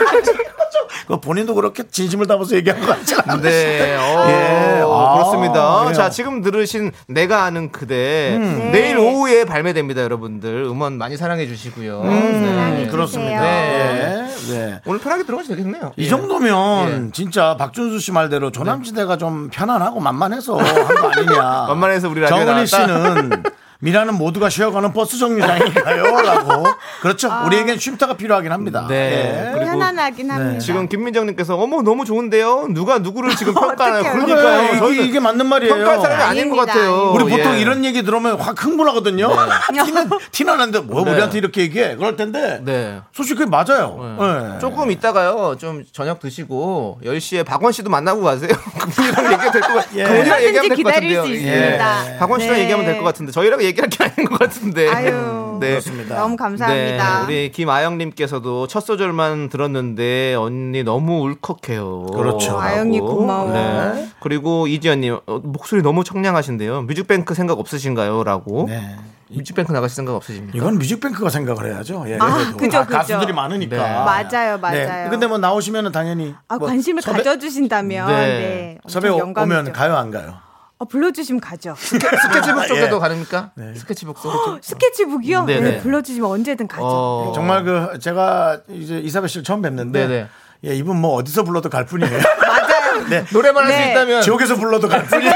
그 1.06 1.20
본인도 1.20 1.54
그렇게 1.54 1.82
진심을 1.90 2.26
담아서 2.26 2.54
얘기한 2.56 2.80
것 2.80 2.86
같지 2.86 3.14
않아요. 3.14 3.40
네, 3.42 3.96
어, 3.96 4.26
예. 4.28 4.82
아, 4.86 5.14
그렇습니다. 5.14 5.80
그래요. 5.80 5.92
자, 5.92 6.08
지금 6.08 6.40
들으신 6.40 6.92
내가 7.08 7.42
아는 7.44 7.70
그대 7.72 8.38
네. 8.40 8.70
내일 8.72 8.96
오후에 8.98 9.44
발매됩니다, 9.44 10.02
여러분들. 10.02 10.64
음원 10.64 10.96
많이 10.96 11.16
사랑해 11.16 11.46
주시고요. 11.46 12.04
네. 12.04 12.32
사랑해 12.46 12.86
그렇습니다. 12.86 13.40
네. 13.42 13.93
예. 13.94 14.52
네. 14.52 14.80
오늘 14.86 15.00
편하게 15.00 15.24
들어가도 15.24 15.48
되겠네요. 15.48 15.92
이 15.96 16.04
예. 16.04 16.08
정도면 16.08 17.12
진짜 17.12 17.56
박준수 17.56 17.98
씨 17.98 18.12
말대로 18.12 18.50
조남지대가 18.50 19.16
좀 19.16 19.48
편안하고 19.50 20.00
만만해서 20.00 20.56
한 20.56 20.96
거 20.96 21.08
아니냐. 21.10 21.66
만만해서 21.68 22.08
우리 22.08 22.26
정은희. 22.26 22.66
씨는 22.66 23.42
미라는 23.80 24.14
모두가 24.14 24.48
쉬어가는 24.48 24.92
버스 24.92 25.18
정류장인가요? 25.18 26.02
라고. 26.22 26.64
그렇죠. 27.02 27.30
우리에겐 27.46 27.78
쉼터가 27.78 28.14
필요하긴 28.16 28.50
합니다. 28.52 28.86
네. 28.88 29.48
예. 29.48 29.52
그리고 29.52 29.72
편안하긴 29.72 30.30
합니다. 30.30 30.58
지금 30.60 30.88
김민정님께서 30.88 31.56
어머 31.56 31.82
너무 31.82 32.04
좋은데요. 32.04 32.68
누가 32.70 32.98
누구를 32.98 33.36
지금 33.36 33.52
평가하나요? 33.54 34.02
그러니까요. 34.12 34.80
그래, 34.80 34.92
이게, 34.94 35.04
이게 35.04 35.20
맞는 35.20 35.46
말이에요. 35.46 35.74
평가할 35.74 36.00
사람이 36.00 36.22
아닌 36.22 36.48
것 36.50 36.60
아닙니다, 36.60 36.72
같아요. 36.72 37.12
우리 37.12 37.24
보통 37.36 37.54
예. 37.54 37.60
이런 37.60 37.84
얘기 37.84 38.02
들으면 38.02 38.40
확 38.40 38.62
흥분하거든요. 38.64 39.28
티는, 39.84 40.10
티는 40.32 40.56
나는데 40.56 40.80
뭐 40.80 41.04
네. 41.04 41.10
우리한테 41.12 41.38
이렇게 41.38 41.62
얘기해. 41.62 41.96
그럴 41.96 42.16
텐데. 42.16 42.60
네. 42.64 43.00
솔직히 43.12 43.40
그게 43.40 43.50
맞아요. 43.50 44.16
예. 44.54 44.58
조금 44.60 44.90
있다가요, 44.90 45.56
좀 45.58 45.84
저녁 45.92 46.20
드시고 46.20 47.00
10시에 47.04 47.44
박원 47.44 47.72
씨도 47.72 47.90
만나고 47.90 48.22
가세요. 48.22 48.48
그분이랑 48.78 49.24
얘기하면 49.32 49.52
될 49.52 49.63
것 49.63 49.74
같아요. 49.74 49.98
예. 49.98 50.04
그분이랑 50.04 50.42
얘기하면 50.42 50.44
얼마든지 50.44 50.68
될 50.68 50.72
것 50.72 50.76
기다릴 50.76 51.16
같은데요. 51.16 51.24
수 51.24 51.30
예. 51.30 51.34
있습니다. 51.36 52.18
박원 52.18 52.40
씨랑 52.40 52.54
네. 52.56 52.62
얘기하면 52.62 52.86
될 52.86 52.94
것 52.94 53.02
같은데 53.02 53.32
저희랑 53.32 53.62
얘기할 53.64 53.88
게 53.90 54.04
아닌 54.04 54.28
것 54.28 54.38
같은데. 54.38 54.88
아유, 54.88 55.58
네. 55.60 55.70
그렇습니다. 55.70 56.16
너무 56.16 56.36
감사합니다. 56.36 57.20
네, 57.20 57.24
우리 57.24 57.52
김아영님께서도 57.52 58.66
첫 58.66 58.80
소절만 58.80 59.48
들었는데 59.48 60.34
언니 60.34 60.82
너무 60.82 61.20
울컥해요. 61.22 62.06
그렇죠. 62.06 62.58
아영이 62.58 63.00
고마워. 63.00 63.52
네. 63.52 64.08
그리고 64.20 64.66
이지연님 64.66 65.18
어, 65.26 65.38
목소리 65.42 65.82
너무 65.82 66.04
청량하신데요. 66.04 66.82
뮤직뱅크 66.82 67.34
생각 67.34 67.58
없으신가요?라고. 67.58 68.66
네. 68.68 68.96
뮤직뱅크 69.30 69.72
나가실 69.72 69.96
생각 69.96 70.14
없으십니까? 70.14 70.56
이건 70.56 70.78
뮤직뱅크가 70.78 71.28
생각을 71.30 71.72
해야죠. 71.72 72.04
예, 72.08 72.18
아. 72.20 72.52
그죠, 72.56 72.78
아, 72.78 72.84
그죠. 72.84 72.98
가수들이 72.98 73.32
많으니까. 73.32 73.76
네. 73.76 73.82
맞아요, 74.30 74.58
맞아요. 74.58 75.04
네. 75.04 75.06
근데 75.10 75.26
뭐 75.26 75.38
나오시면은 75.38 75.90
당연히 75.92 76.34
아, 76.48 76.56
뭐 76.58 76.68
관심을 76.68 77.02
섭외- 77.02 77.16
가져주신다면 77.16 78.06
네. 78.08 78.14
네. 78.14 78.78
섭외. 78.86 79.08
오면 79.10 79.72
가요 79.72 79.96
안 79.96 80.10
가요? 80.10 80.34
어, 80.78 80.84
불러주시면 80.86 81.40
가죠. 81.40 81.74
스케치북 81.78 82.66
쪽에도 82.66 82.96
예. 82.96 83.00
가능니까? 83.00 83.52
스케치북 83.76 84.20
쪽. 84.20 84.58
스케치북이요? 84.62 85.44
네, 85.44 85.60
네, 85.60 85.70
네. 85.72 85.80
불러주시면 85.80 86.28
언제든 86.30 86.66
가죠. 86.68 86.84
어. 86.84 87.32
정말 87.34 87.64
그 87.64 87.98
제가 88.00 88.60
이제 88.68 88.98
이사벨 88.98 89.28
씨를 89.28 89.44
처음 89.44 89.62
뵙는데 89.62 90.06
네네. 90.06 90.28
예, 90.66 90.74
이분 90.74 90.96
뭐 91.00 91.14
어디서 91.14 91.44
불러도 91.44 91.68
갈 91.70 91.86
뿐이에요. 91.86 92.10
맞아요. 92.46 93.06
네. 93.10 93.24
노래만 93.32 93.64
할수 93.64 93.78
네. 93.78 93.90
있다면 93.92 94.22
지옥에서 94.22 94.56
불러도 94.56 94.88
갈 94.88 95.04
뿐이에요. 95.04 95.32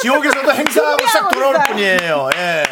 지옥에서도 0.00 0.52
행사하고 0.52 1.06
싹 1.08 1.28
돌아올. 1.30 1.56
뿐이에요. 1.68 2.30
예. 2.36 2.62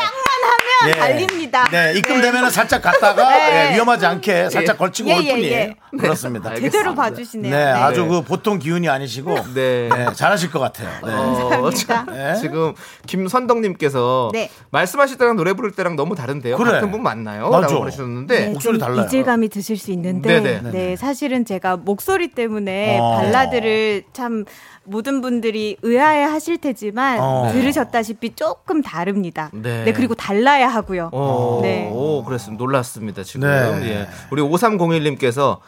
예. 0.88 0.92
달립니다. 0.92 1.68
네, 1.70 1.92
입금 1.96 2.20
되면 2.20 2.44
은 2.44 2.50
살짝 2.50 2.82
갔다가 2.82 3.28
네. 3.30 3.70
예, 3.70 3.74
위험하지 3.74 4.06
않게 4.06 4.50
살짝 4.50 4.78
걸치고 4.78 5.08
예, 5.10 5.14
올 5.16 5.24
예, 5.24 5.32
뿐이에요. 5.32 5.54
예. 5.54 5.76
그렇습니다. 5.98 6.50
네, 6.50 6.60
제대로 6.60 6.94
봐주시네요. 6.94 7.76
아주 7.76 8.02
네. 8.02 8.08
그 8.08 8.22
보통 8.22 8.58
기운이 8.58 8.88
아니시고 8.88 9.34
네. 9.54 9.88
네, 9.88 10.06
잘하실 10.14 10.50
것 10.50 10.58
같아요. 10.58 10.88
네. 11.04 11.12
어, 11.12 11.48
감사합니다. 11.48 12.04
네. 12.12 12.34
지금 12.40 12.74
김선덕님께서 13.06 14.30
네. 14.32 14.50
말씀하실 14.70 15.18
때랑 15.18 15.36
노래 15.36 15.52
부를 15.52 15.70
때랑 15.70 15.96
너무 15.96 16.14
다른데요. 16.14 16.56
그래. 16.56 16.72
같은 16.72 16.90
분 16.90 17.02
맞나요? 17.02 17.50
맞아. 17.50 17.68
라고 17.68 17.80
그러셨는데 17.80 18.40
네, 18.40 18.46
목소리 18.48 18.78
좀 18.78 18.88
달라요. 18.88 19.06
이질감이 19.06 19.48
드실 19.48 19.76
수 19.78 19.90
있는데 19.92 20.40
네네. 20.40 20.70
네, 20.70 20.96
사실은 20.96 21.44
제가 21.44 21.76
목소리 21.76 22.28
때문에 22.28 22.98
어. 23.00 23.16
발라드를 23.16 24.04
참 24.12 24.44
모든 24.84 25.20
분들이 25.20 25.76
의아해 25.82 26.22
하실 26.24 26.58
테지만 26.58 27.18
어. 27.20 27.50
들으셨다시피 27.52 28.34
조금 28.34 28.82
다릅니다. 28.82 29.50
네. 29.52 29.84
네. 29.84 29.92
그리고 29.92 30.14
달라야 30.14 30.68
하고요. 30.68 31.10
오, 31.12 31.60
네. 31.62 31.90
오, 31.92 32.24
그랬습니다. 32.24 32.62
놀랐습니다, 32.62 33.22
지금. 33.22 33.48
네. 33.48 33.88
예. 33.88 34.08
우리 34.30 34.42
5301님께서 34.42 35.58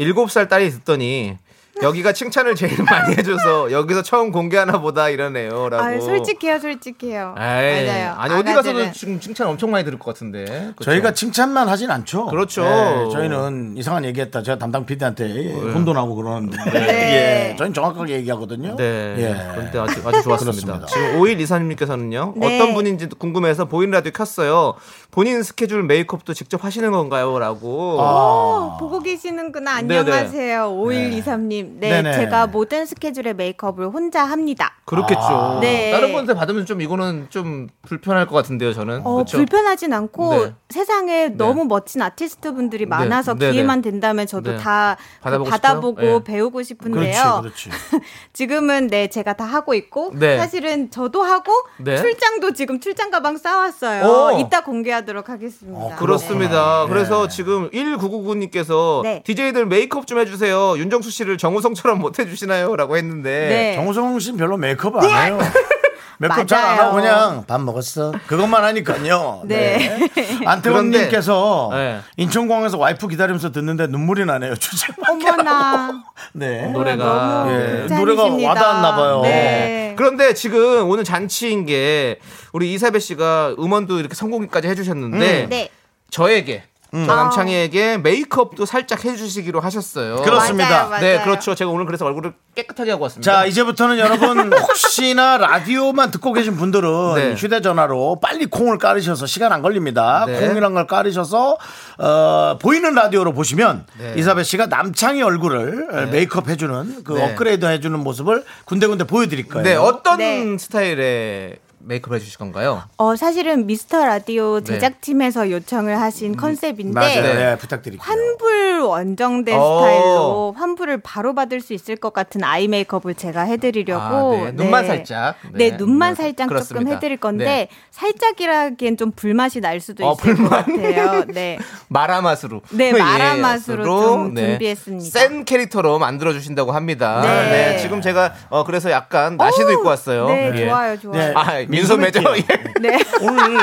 7살 0.00 0.48
딸이 0.48 0.70
듣더니 0.70 1.38
여기가 1.82 2.12
칭찬을 2.12 2.54
제일 2.54 2.76
많이 2.84 3.14
해줘서 3.16 3.70
여기서 3.70 4.02
처음 4.02 4.32
공개하나 4.32 4.80
보다 4.80 5.08
이러네요라고. 5.08 5.82
아, 5.82 6.00
솔직해요, 6.00 6.58
솔직해요. 6.58 7.34
에이, 7.38 7.86
맞아요. 7.86 8.14
아니 8.18 8.34
어디 8.34 8.52
가서도. 8.52 8.92
지금 8.92 9.20
칭찬 9.20 9.46
엄청 9.48 9.70
많이 9.70 9.84
들을 9.84 9.98
것 9.98 10.06
같은데. 10.12 10.44
그쵸? 10.76 10.90
저희가 10.90 11.12
칭찬만 11.12 11.68
하진 11.68 11.90
않죠. 11.90 12.26
그렇죠. 12.26 12.64
예, 12.64 13.08
저희는 13.12 13.76
이상한 13.76 14.04
얘기했다. 14.04 14.42
제가 14.42 14.58
담당 14.58 14.86
PD한테 14.86 15.52
혼돈하고 15.52 16.14
그러는데. 16.14 16.56
네. 16.72 17.50
예, 17.52 17.56
저희는 17.56 17.74
정확하게 17.74 18.14
얘기하거든요. 18.14 18.76
네. 18.76 19.14
예. 19.18 19.50
그런데 19.54 19.78
아주, 19.78 20.00
아주 20.06 20.22
좋았습니다. 20.22 20.86
지금 20.86 21.20
5일 21.20 21.40
이사님께서는요. 21.40 22.34
네. 22.36 22.56
어떤 22.56 22.74
분인지 22.74 23.06
궁금해서 23.18 23.66
보이는 23.66 23.92
라디오 23.92 24.12
켰어요. 24.12 24.74
본인 25.10 25.42
스케줄 25.42 25.82
메이크업도 25.84 26.34
직접 26.34 26.64
하시는 26.64 26.90
건가요? 26.90 27.38
라고. 27.38 28.00
아. 28.00 28.04
어, 28.04 28.76
보고 28.78 29.00
계시는구나. 29.00 29.76
안녕하세요. 29.76 30.70
5123님. 30.72 31.67
네, 31.78 31.90
네네. 31.90 32.14
제가 32.14 32.46
모든 32.46 32.86
스케줄의 32.86 33.34
메이크업을 33.34 33.86
혼자 33.88 34.24
합니다. 34.24 34.74
그렇겠죠. 34.84 35.58
네. 35.60 35.90
다른 35.92 36.08
분한테 36.08 36.34
받으면 36.34 36.66
좀 36.66 36.80
이거는 36.80 37.26
좀 37.30 37.68
불편할 37.82 38.26
것 38.26 38.34
같은데요, 38.36 38.72
저는. 38.72 39.02
어, 39.04 39.14
그렇죠? 39.14 39.36
불편하진 39.36 39.92
않고 39.92 40.44
네. 40.44 40.54
세상에 40.70 41.28
너무 41.28 41.64
멋진 41.64 42.02
아티스트 42.02 42.54
분들이 42.54 42.86
많아서 42.86 43.34
네, 43.34 43.46
네. 43.46 43.52
기회만 43.52 43.82
된다면 43.82 44.26
저도 44.26 44.52
네. 44.52 44.56
다 44.58 44.96
받아보고 45.20 45.50
받아보고? 45.50 46.00
네. 46.00 46.24
배우고 46.24 46.52
그렇지, 46.52 46.68
싶은데요. 46.68 47.40
그렇지. 47.42 47.70
지금은 48.32 48.88
네 48.88 49.08
제가 49.08 49.34
다 49.34 49.44
하고 49.44 49.74
있고 49.74 50.12
네. 50.14 50.38
사실은 50.38 50.90
저도 50.90 51.22
하고 51.22 51.52
네. 51.78 51.96
출장도 51.96 52.52
지금 52.52 52.80
출장 52.80 53.10
가방 53.10 53.36
싸왔어요. 53.36 54.04
오. 54.04 54.40
이따 54.40 54.62
공개하도록 54.62 55.28
하겠습니다. 55.28 55.78
어, 55.78 55.96
그렇습니다. 55.96 56.84
네. 56.84 56.92
그래서 56.92 57.28
지금 57.28 57.70
1999님께서 57.70 59.02
네. 59.02 59.22
DJ들 59.24 59.66
메이크업 59.66 60.06
좀 60.06 60.18
해주세요. 60.18 60.76
윤정수 60.78 61.10
씨를 61.10 61.38
정우 61.38 61.57
성처럼 61.60 61.98
못 61.98 62.18
해주시나요? 62.18 62.76
라고 62.76 62.96
했는데. 62.96 63.48
네. 63.48 63.74
정우성 63.76 64.18
씨는 64.18 64.38
별로 64.38 64.56
메이크업 64.56 64.96
안 64.96 65.04
해요. 65.26 65.38
메이크업 66.20 66.48
잘 66.48 66.64
안. 66.64 66.78
하고 66.80 66.96
그냥 66.96 67.44
밥 67.46 67.60
먹었어. 67.60 68.12
그것만 68.26 68.64
하니까요. 68.64 69.42
네. 69.44 70.08
안태원님께서 70.44 71.70
네. 71.72 72.00
인천공항에서 72.16 72.76
와이프 72.76 73.06
기다리면서 73.08 73.52
듣는데 73.52 73.86
눈물이 73.86 74.24
나네요. 74.24 74.56
주제 74.56 74.88
어머나 75.08 76.02
네. 76.34 76.66
노래가. 76.72 77.44
짠이십니다. 77.88 77.96
노래가 77.98 78.24
와닿았나 78.48 78.96
봐요. 78.96 79.20
네. 79.22 79.94
그런데 79.96 80.34
지금 80.34 80.88
오늘 80.90 81.04
잔치인 81.04 81.66
게 81.66 82.18
우리 82.52 82.72
이사배 82.74 82.98
씨가 82.98 83.54
음원도 83.58 84.00
이렇게 84.00 84.14
성공까지 84.14 84.66
해주셨는데 84.68 85.46
네. 85.48 85.68
저에게 86.10 86.64
저 86.90 87.14
남창희에게 87.14 87.98
메이크업도 87.98 88.64
살짝 88.64 89.04
해주시기로 89.04 89.60
하셨어요. 89.60 90.22
그렇습니다. 90.22 90.68
맞아요, 90.70 90.88
맞아요. 90.88 91.00
네, 91.02 91.22
그렇죠. 91.22 91.54
제가 91.54 91.70
오늘 91.70 91.84
그래서 91.84 92.06
얼굴을 92.06 92.32
깨끗하게 92.54 92.92
하고 92.92 93.02
왔습니다. 93.04 93.30
자, 93.30 93.44
이제부터는 93.44 93.98
여러분 93.98 94.52
혹시나 94.56 95.36
라디오만 95.36 96.10
듣고 96.10 96.32
계신 96.32 96.56
분들은 96.56 97.14
네. 97.14 97.34
휴대전화로 97.34 98.20
빨리 98.20 98.46
콩을 98.46 98.78
깔으셔서 98.78 99.26
시간 99.26 99.52
안 99.52 99.60
걸립니다. 99.60 100.24
네. 100.26 100.46
콩이란 100.48 100.72
걸 100.74 100.86
깔으셔서 100.86 101.58
어, 101.98 102.58
보이는 102.60 102.94
라디오로 102.94 103.32
보시면 103.32 103.84
네. 103.98 104.14
이사벨 104.16 104.44
씨가 104.44 104.66
남창희 104.66 105.22
얼굴을 105.22 106.08
메이크업 106.10 106.48
해주는 106.48 107.04
그 107.04 107.12
네. 107.12 107.24
업그레이드 107.24 107.66
해주는 107.66 107.98
모습을 108.00 108.44
군데군데 108.64 109.04
보여드릴 109.04 109.48
거예요. 109.48 109.64
네, 109.64 109.74
어떤 109.76 110.18
네. 110.18 110.56
스타일의 110.58 111.58
메이크업 111.80 112.14
해주실 112.16 112.38
건가요? 112.38 112.82
어 112.96 113.14
사실은 113.16 113.66
미스터 113.66 114.04
라디오 114.04 114.60
네. 114.60 114.64
제작팀에서 114.74 115.50
요청을 115.50 116.00
하신 116.00 116.36
컨셉인데 116.36 116.92
맞아요. 116.92 117.22
네. 117.22 117.34
네, 117.34 117.58
부탁드릴게요. 117.58 118.02
환불 118.04 118.80
원정대 118.80 119.54
어. 119.54 119.80
스타일로 119.80 120.54
환불을 120.56 121.00
바로 121.02 121.34
받을 121.34 121.60
수 121.60 121.72
있을 121.72 121.96
것 121.96 122.12
같은 122.12 122.42
아이 122.44 122.68
메이크업을 122.68 123.14
제가 123.14 123.42
해드리려고 123.42 124.02
아, 124.02 124.44
네. 124.46 124.50
눈만 124.52 124.86
살짝. 124.86 125.36
네, 125.52 125.70
네. 125.70 125.76
눈만 125.76 126.14
네, 126.14 126.22
살짝 126.22 126.44
조금 126.46 126.48
그렇습니다. 126.56 126.90
해드릴 126.94 127.16
건데 127.18 127.44
네. 127.44 127.68
살짝이라기엔 127.90 128.96
좀 128.96 129.12
불맛이 129.12 129.60
날 129.60 129.80
수도 129.80 130.06
어, 130.08 130.12
있을 130.14 130.34
것 130.36 130.36
불맛? 130.36 130.66
같아요. 130.66 131.24
네, 131.28 131.58
마라 131.88 132.20
맛으로. 132.20 132.62
네, 132.70 132.92
마라 132.92 133.36
맛으로 133.36 133.84
좀 133.84 134.34
네. 134.34 134.50
준비했습니다. 134.50 135.18
센 135.18 135.44
캐릭터로 135.44 135.98
만들어 135.98 136.32
주신다고 136.32 136.72
합니다. 136.72 137.20
네. 137.22 137.50
네. 137.72 137.78
지금 137.78 138.00
제가 138.00 138.34
어 138.50 138.64
그래서 138.64 138.90
약간 138.90 139.36
나시도 139.36 139.68
오, 139.68 139.70
입고 139.72 139.88
왔어요. 139.88 140.26
네, 140.28 140.50
예. 140.54 140.66
좋아요, 140.66 140.98
좋아요. 140.98 141.18
네. 141.18 141.32
아, 141.34 141.60
민소매죠. 141.78 142.20
민소매 142.20 142.38
예. 142.50 142.80
네. 142.80 142.98
오늘 143.20 143.58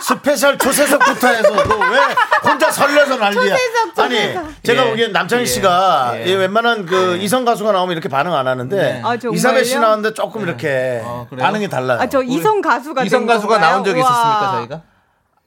스페셜 0.00 0.58
초세석부터 0.58 1.28
해서 1.28 1.50
너 1.50 1.74
왜 1.74 1.98
혼자 2.44 2.70
설레서 2.70 3.16
난리야? 3.16 3.56
초세석, 3.56 3.98
아니 3.98 4.16
초세석. 4.16 4.62
제가 4.62 4.84
예. 4.86 4.90
보기엔 4.90 5.12
남창희 5.12 5.42
예. 5.42 5.46
씨가 5.46 6.12
예. 6.16 6.24
이 6.24 6.34
웬만한 6.34 6.86
그 6.86 7.16
이성 7.16 7.44
가수가 7.44 7.72
나오면 7.72 7.92
이렇게 7.92 8.08
반응 8.08 8.34
안 8.34 8.46
하는데 8.46 9.00
아, 9.04 9.16
정말요? 9.16 9.36
이사배 9.36 9.64
씨 9.64 9.78
나왔는데 9.78 10.14
조금 10.14 10.42
이렇게 10.42 11.00
어, 11.04 11.26
그래요? 11.28 11.44
반응이 11.44 11.68
달라요. 11.68 11.98
아, 12.00 12.06
저 12.08 12.22
이성 12.22 12.60
가수가 12.60 13.04
이성 13.04 13.20
된 13.20 13.26
가수가 13.28 13.54
건가요? 13.54 13.70
나온 13.72 13.84
적이. 13.84 14.00
있었습니까, 14.00 14.52
저희가? 14.56 14.80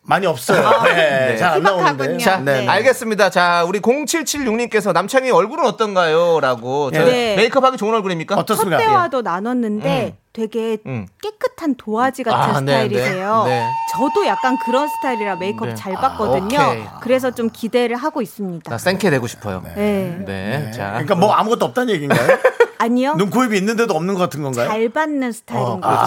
많이 0.10 0.26
없어요. 0.26 0.84
네, 0.86 1.38
잘 1.38 1.54
안 1.54 1.62
나오는데. 1.64 2.18
자, 2.18 2.38
네. 2.38 2.68
알겠습니다. 2.68 3.30
자, 3.30 3.64
우리 3.68 3.80
0776님께서 3.80 4.92
남창희 4.92 5.30
얼굴은 5.30 5.64
어떤가요? 5.66 6.40
라고. 6.40 6.90
저 6.92 7.06
네. 7.06 7.36
메이크업 7.36 7.64
하기 7.64 7.78
좋은 7.78 7.94
얼굴입니까? 7.94 8.36
어떻습니까? 8.36 8.80
첫대와도 8.80 9.22
나눴는데 9.22 10.18
되게 10.34 10.78
음. 10.88 11.06
깨끗한 11.22 11.76
도화지 11.76 12.24
같은 12.24 12.56
아, 12.56 12.60
네, 12.62 12.72
스타일이세요. 12.72 13.44
네, 13.46 13.60
네. 13.60 13.68
저도 13.94 14.26
약간 14.26 14.58
그런 14.66 14.88
스타일이라 14.88 15.36
메이크업 15.36 15.70
네. 15.70 15.76
잘 15.76 15.96
아, 15.96 16.02
봤거든요. 16.02 16.58
오케이. 16.60 16.84
그래서 17.02 17.30
좀 17.32 17.50
기대를 17.52 17.96
하고 17.96 18.22
있습니다. 18.24 18.70
나 18.70 18.78
생캐 18.80 19.12
되고 19.12 19.28
싶어요. 19.28 19.62
네. 19.76 20.18
네. 20.26 20.72
자. 20.72 20.90
그러니까 20.92 21.14
뭐 21.16 21.34
아무것도 21.34 21.66
없다는 21.66 21.94
얘기인가요? 21.94 22.20
아니요. 22.80 23.16
눈, 23.18 23.30
코, 23.30 23.44
입이 23.44 23.58
있는데도 23.58 23.94
없는 23.94 24.14
것 24.16 24.22
같은 24.22 24.42
건가요? 24.42 24.68
잘 24.70 24.88
받는 24.90 25.32
스타일인 25.34 25.82
거죠. 25.82 25.98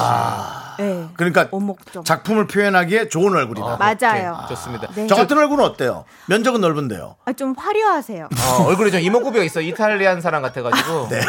네. 0.79 1.07
그러니까 1.17 1.47
오목 1.51 1.93
좀. 1.93 2.03
작품을 2.03 2.47
표현하기에 2.47 3.09
좋은 3.11 3.35
얼굴이다. 3.37 3.77
맞아요. 3.77 4.39
좋습니다. 4.49 4.89
네. 4.95 5.07
저 5.07 5.15
같은 5.15 5.37
얼굴은 5.37 5.63
어때요? 5.65 6.05
면적은 6.29 6.63
넓은데요. 6.63 7.17
아, 7.27 7.33
좀 7.35 7.55
화려하세요. 7.57 8.25
어, 8.25 8.63
얼굴이 8.65 8.91
좀 8.91 9.01
이목구비가 9.01 9.45
있어. 9.45 9.61
Italian 9.61 10.23
사람 10.23 10.41
같아가지고. 10.41 11.09
네. 11.11 11.21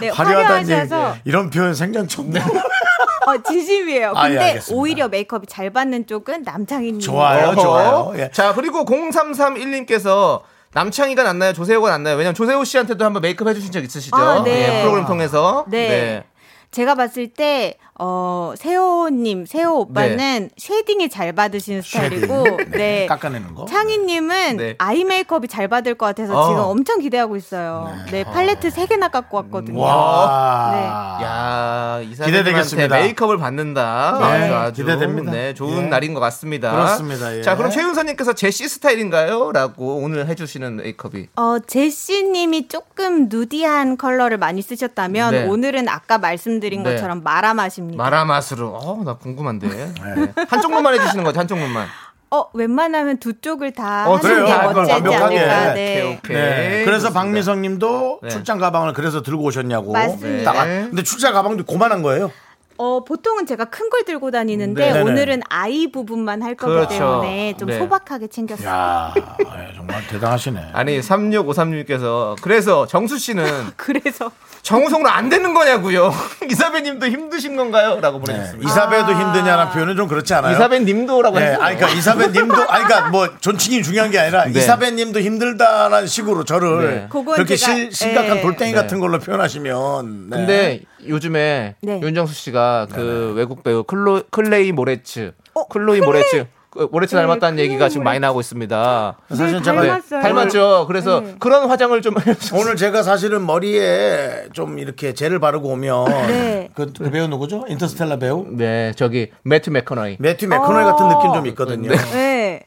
네, 0.00 0.08
화려하다는 0.10 0.60
얘기. 0.62 0.72
화려하셔서 0.72 1.16
이런 1.24 1.48
표현 1.48 1.74
생전 1.74 2.06
처음 2.08 2.30
네. 2.30 2.40
어, 3.26 3.42
진심이에요. 3.48 4.12
아, 4.14 4.28
예, 4.30 4.34
근데. 4.34 4.60
오히려 4.72 5.08
메이크업이 5.08 5.46
잘 5.46 5.70
받는 5.70 6.06
쪽은 6.06 6.42
남창희님. 6.42 7.00
좋아요. 7.00 7.54
좋아요. 7.54 8.12
예. 8.16 8.30
자, 8.32 8.52
그리고 8.52 8.84
0331님께서 8.84 10.42
남창희가 10.74 11.22
낫나요? 11.22 11.52
조세호가 11.52 11.90
낫나요? 11.90 12.16
왜냐면 12.16 12.34
조세호 12.34 12.64
씨한테도 12.64 13.04
한번 13.04 13.22
메이크업 13.22 13.48
해주신 13.48 13.72
적 13.72 13.84
있으시죠? 13.84 14.16
아, 14.16 14.42
네. 14.42 14.78
예, 14.78 14.82
프로그램 14.82 15.06
통해서. 15.06 15.64
네. 15.68 16.24
제가 16.70 16.94
봤을 16.94 17.28
때, 17.28 17.76
어, 17.98 18.54
세호님, 18.56 19.44
세호 19.44 19.80
오빠는 19.80 20.48
shading이 20.56 21.10
잘 21.10 21.32
받으시는 21.34 21.82
스타일이고, 21.82 22.44
shading. 22.44 22.56
네. 22.70 22.78
네. 22.78 23.06
깎아내는 23.06 23.54
거. 23.54 23.66
창희님은 23.66 24.56
네. 24.56 24.74
아이 24.78 25.04
메이크업이 25.04 25.46
잘 25.46 25.68
받을 25.68 25.94
것 25.94 26.06
같아서 26.06 26.36
어. 26.38 26.48
지금 26.48 26.62
엄청 26.62 27.00
기대하고 27.00 27.36
있어요. 27.36 27.92
네, 28.10 28.24
팔레트 28.24 28.70
3개나 28.70 29.10
갖고 29.10 29.36
왔거든요. 29.36 29.78
와. 29.78 31.18
야, 31.22 32.00
이사님한테 32.02 32.24
기대되겠습니다. 32.24 32.96
메이크업을 32.96 33.36
받는다. 33.38 34.16
네, 34.18 34.24
아주 34.24 34.54
아주 34.54 34.82
기대됩니다. 34.82 35.30
네, 35.32 35.54
좋은 35.54 35.84
예. 35.84 35.88
날인 35.88 36.14
것 36.14 36.20
같습니다. 36.20 36.72
그렇습니다, 36.72 37.36
예. 37.36 37.42
자, 37.42 37.56
그럼 37.56 37.70
최윤서님께서 37.70 38.32
제시 38.32 38.68
스타일인가요? 38.68 39.52
라고 39.52 39.96
오늘 39.98 40.26
해주시는 40.28 40.76
메이크업이. 40.76 41.28
어, 41.36 41.58
제시님이 41.66 42.68
조금 42.68 43.28
누디한 43.28 43.98
컬러를 43.98 44.38
많이 44.38 44.62
쓰셨다면 44.62 45.30
네. 45.32 45.44
오늘은 45.46 45.88
아까 45.88 46.18
말씀드린 46.18 46.82
네. 46.82 46.90
것처럼 46.94 47.22
마라 47.22 47.52
맛입니다. 47.82 48.02
마라 48.02 48.24
맛으로. 48.24 48.68
어, 48.74 49.02
나 49.04 49.14
궁금한데. 49.14 49.68
네. 49.68 50.32
한쪽 50.48 50.70
눈만 50.72 50.94
해주시는 50.94 51.24
거죠, 51.24 51.40
한쪽 51.40 51.58
눈만. 51.58 51.86
어, 52.30 52.46
웬만하면 52.54 53.18
두 53.18 53.38
쪽을 53.40 53.72
다 53.72 54.08
어, 54.08 54.16
하는 54.16 54.20
그래요. 54.20 54.46
게 54.46 54.52
그걸 54.52 54.72
멋지지 54.86 54.92
완벽하게. 54.92 55.38
않을까. 55.40 55.70
오케이, 55.72 55.74
네. 55.74 56.16
오케이. 56.18 56.36
네. 56.36 56.84
그래서 56.84 57.08
좋습니다. 57.08 57.20
박미성 57.20 57.60
님도 57.62 58.20
네. 58.22 58.28
출장 58.30 58.58
가방을 58.58 58.94
그래서 58.94 59.20
들고 59.22 59.42
오셨냐고. 59.44 59.92
맞습니다. 59.92 60.52
딱 60.52 60.60
아- 60.60 60.64
근데 60.64 61.02
출장 61.02 61.34
가방도 61.34 61.64
고만한 61.64 62.02
거예요? 62.02 62.30
어, 62.78 63.04
보통은 63.04 63.46
제가 63.46 63.66
큰 63.66 63.88
걸 63.92 64.04
들고 64.04 64.30
다니는데 64.30 64.92
네. 64.92 65.00
오늘은 65.02 65.42
아이 65.50 65.92
부분만 65.92 66.40
할 66.42 66.54
거기 66.54 66.72
그렇죠. 66.72 66.94
때문에 66.94 67.54
좀 67.58 67.68
네. 67.68 67.78
소박하게 67.78 68.28
챙겼어요. 68.28 68.66
야 68.68 69.14
예, 69.40 69.74
정말 69.76 70.06
대단하시네. 70.08 70.68
아니, 70.72 70.98
3653님께서. 71.00 72.36
그래서 72.40 72.86
정수 72.86 73.18
씨는 73.18 73.44
그래서 73.76 74.30
정우성으로 74.62 75.10
안 75.10 75.28
되는 75.28 75.52
거냐고요. 75.52 76.12
이사배 76.50 76.80
님도 76.82 77.06
힘드신 77.08 77.56
건가요? 77.56 78.00
라고 78.00 78.18
네. 78.18 78.24
보내주셨습니다. 78.32 78.70
이사배도 78.70 79.12
힘드냐는 79.12 79.70
표현은 79.72 79.96
좀 79.96 80.08
그렇지 80.08 80.32
않아요? 80.34 80.54
이사배 80.54 80.78
님도라고 80.80 81.38
네, 81.38 81.46
했어요. 81.46 81.62
아니, 81.62 81.76
그러니까 81.76 81.98
이사배 81.98 82.28
님도, 82.28 82.54
아니, 82.68 82.84
그러니까 82.84 83.10
뭐 83.10 83.28
존칭이 83.40 83.82
중요한 83.82 84.10
게 84.10 84.18
아니라 84.18 84.44
네. 84.46 84.58
이사배 84.58 84.92
님도 84.92 85.20
힘들다라는 85.20 86.06
식으로 86.06 86.44
저를 86.44 86.80
네. 86.82 87.08
그렇게 87.10 87.54
제가- 87.54 87.56
실- 87.58 87.92
심각한 87.92 88.36
네. 88.36 88.40
돌덩이 88.42 88.70
네. 88.72 88.76
같은 88.76 89.00
걸로 89.00 89.18
표현하시면. 89.18 90.30
네. 90.30 90.36
근데 90.36 90.80
요즘에 91.06 91.76
네. 91.82 92.00
윤정수 92.02 92.34
씨가 92.34 92.88
그 92.92 93.32
외국 93.36 93.62
배우 93.62 93.82
클로, 93.84 94.22
클레이 94.30 94.72
모레츠, 94.72 95.32
어, 95.54 95.66
클로이 95.68 96.00
클레이- 96.00 96.04
모레츠 96.04 96.46
그 96.70 96.88
모레츠 96.90 97.14
네, 97.14 97.20
닮았다는 97.20 97.56
그 97.56 97.62
얘기가 97.64 97.90
지금 97.90 98.04
많이. 98.04 98.18
나오고 98.18 98.40
있습니다. 98.40 99.16
사실 99.28 99.46
네, 99.58 99.62
제가 99.62 99.82
닮았어요. 99.82 100.22
닮았죠. 100.22 100.84
그래서 100.88 101.20
네. 101.20 101.34
그런 101.38 101.68
화장을 101.68 102.00
좀 102.00 102.14
오늘 102.54 102.76
제가 102.76 103.02
사실은 103.02 103.44
머리에 103.44 104.44
좀 104.54 104.78
이렇게 104.78 105.12
젤을 105.12 105.38
바르고 105.38 105.68
오면 105.68 106.04
네. 106.28 106.70
그, 106.74 106.90
그 106.96 107.10
배우 107.10 107.26
누구죠? 107.28 107.66
인터스텔라 107.68 108.16
배우? 108.16 108.46
네, 108.48 108.92
저기 108.96 109.30
매튜 109.42 109.70
맥커너이. 109.70 110.16
매튜 110.18 110.46
맥커너이 110.46 110.84
같은 110.84 111.08
느낌 111.10 111.34
좀 111.34 111.46
있거든요. 111.48 111.90
네. 112.12 112.62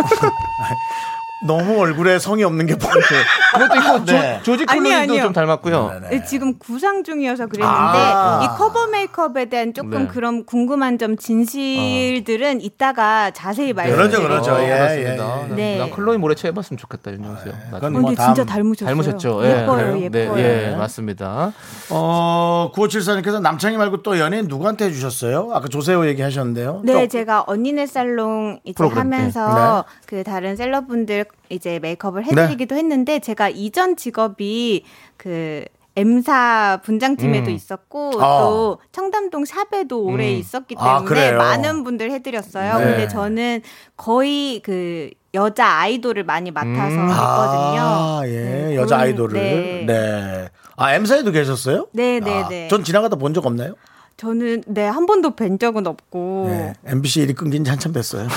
너무 1.46 1.80
얼굴에 1.80 2.18
성이 2.18 2.44
없는 2.44 2.66
게 2.66 2.76
보여요. 2.76 3.00
그것도 3.54 3.76
있고 3.80 4.04
네. 4.04 4.40
조, 4.42 4.56
지 4.56 4.64
아니요, 4.68 4.82
클루니도. 4.82 5.22
좀 5.22 5.32
닮았고요. 5.32 6.00
네, 6.10 6.24
지금 6.24 6.58
구상 6.58 7.02
중이어서 7.02 7.46
그랬는데 7.46 7.68
아. 7.72 8.40
이 8.44 8.58
커버 8.58 8.86
메이크업에 8.88 9.46
대한 9.46 9.72
조금 9.74 9.90
네. 9.90 10.06
그런 10.06 10.44
궁금한 10.44 10.98
점 10.98 11.16
진실들은 11.16 12.60
이따가 12.60 13.30
자세히 13.30 13.72
그러죠, 13.72 13.90
말씀드릴게요. 13.96 14.28
그렇죠. 14.28 14.52
어, 14.52 14.62
예, 14.62 14.66
그렇습니다. 14.68 15.48
예. 15.50 15.54
네. 15.54 15.78
난 15.78 15.90
클로이 15.90 16.18
모래치 16.18 16.46
해봤으면 16.48 16.78
좋겠다 16.78 17.12
윤정수 17.12 17.48
형. 17.48 17.52
나중에. 17.52 17.70
그건 17.72 17.84
어, 17.86 17.90
뭐 17.98 18.00
근데 18.10 18.14
다음- 18.22 18.34
진짜 18.34 18.52
닮으셨어요. 18.52 18.88
닮으셨죠. 18.94 19.40
예, 19.44 19.60
예뻐요? 19.62 19.98
예뻐요. 20.00 20.34
네, 20.36 20.70
예, 20.72 20.76
맞습니다. 20.76 21.52
어, 21.90 22.70
9574님께서 22.74 23.40
남창희 23.40 23.76
말고 23.76 24.02
또 24.02 24.18
연예인 24.18 24.46
누구한테 24.46 24.86
해주셨어요? 24.86 25.50
아까 25.52 25.68
조세호 25.68 26.06
얘기 26.06 26.22
하셨는데요. 26.22 26.82
네, 26.84 26.92
또 26.92 27.08
제가 27.08 27.44
언니네 27.46 27.86
살롱 27.86 28.60
이제 28.64 28.74
프로그램, 28.76 29.00
하면서 29.12 29.84
그 30.06 30.22
다른 30.22 30.56
셀럽분들 30.56 31.24
이제 31.48 31.78
메이크업을 31.80 32.24
해드리기도 32.26 32.76
했는데 32.76 33.18
제가 33.18 33.48
이전 33.48 33.96
직업이 33.96 34.84
그 35.16 35.64
M사 35.96 36.80
분장팀에도 36.84 37.50
있었고 37.50 38.12
아. 38.22 38.40
또 38.40 38.78
청담동 38.92 39.44
샵에도 39.44 40.04
오래 40.04 40.30
있었기 40.30 40.76
아, 40.78 40.98
때문에 41.00 41.04
그래요? 41.08 41.38
많은 41.38 41.82
분들 41.82 42.10
해드렸어요. 42.12 42.78
네. 42.78 42.84
근데 42.84 43.08
저는 43.08 43.60
거의 43.96 44.60
그 44.62 45.10
여자 45.34 45.66
아이돌을 45.66 46.24
많이 46.24 46.50
맡아서 46.52 46.94
했거든요. 46.94 47.10
아, 47.16 48.22
예. 48.24 48.30
네, 48.30 48.76
여자 48.76 48.98
아이돌을. 49.00 49.32
네. 49.34 49.84
네. 49.86 50.48
아, 50.76 50.94
M사에도 50.94 51.32
계셨어요? 51.32 51.88
네, 51.92 52.20
네, 52.20 52.42
아, 52.42 52.48
네. 52.48 52.68
전 52.68 52.82
지나가다 52.84 53.16
본 53.16 53.34
적 53.34 53.44
없나요? 53.44 53.74
저는 54.16 54.62
네 54.66 54.86
한 54.86 55.06
번도 55.06 55.34
뵌 55.34 55.58
적은 55.58 55.86
없고. 55.86 56.46
네. 56.48 56.72
MBC 56.86 57.22
일이 57.22 57.34
끊긴 57.34 57.64
지 57.64 57.70
한참 57.70 57.92
됐어요. 57.92 58.28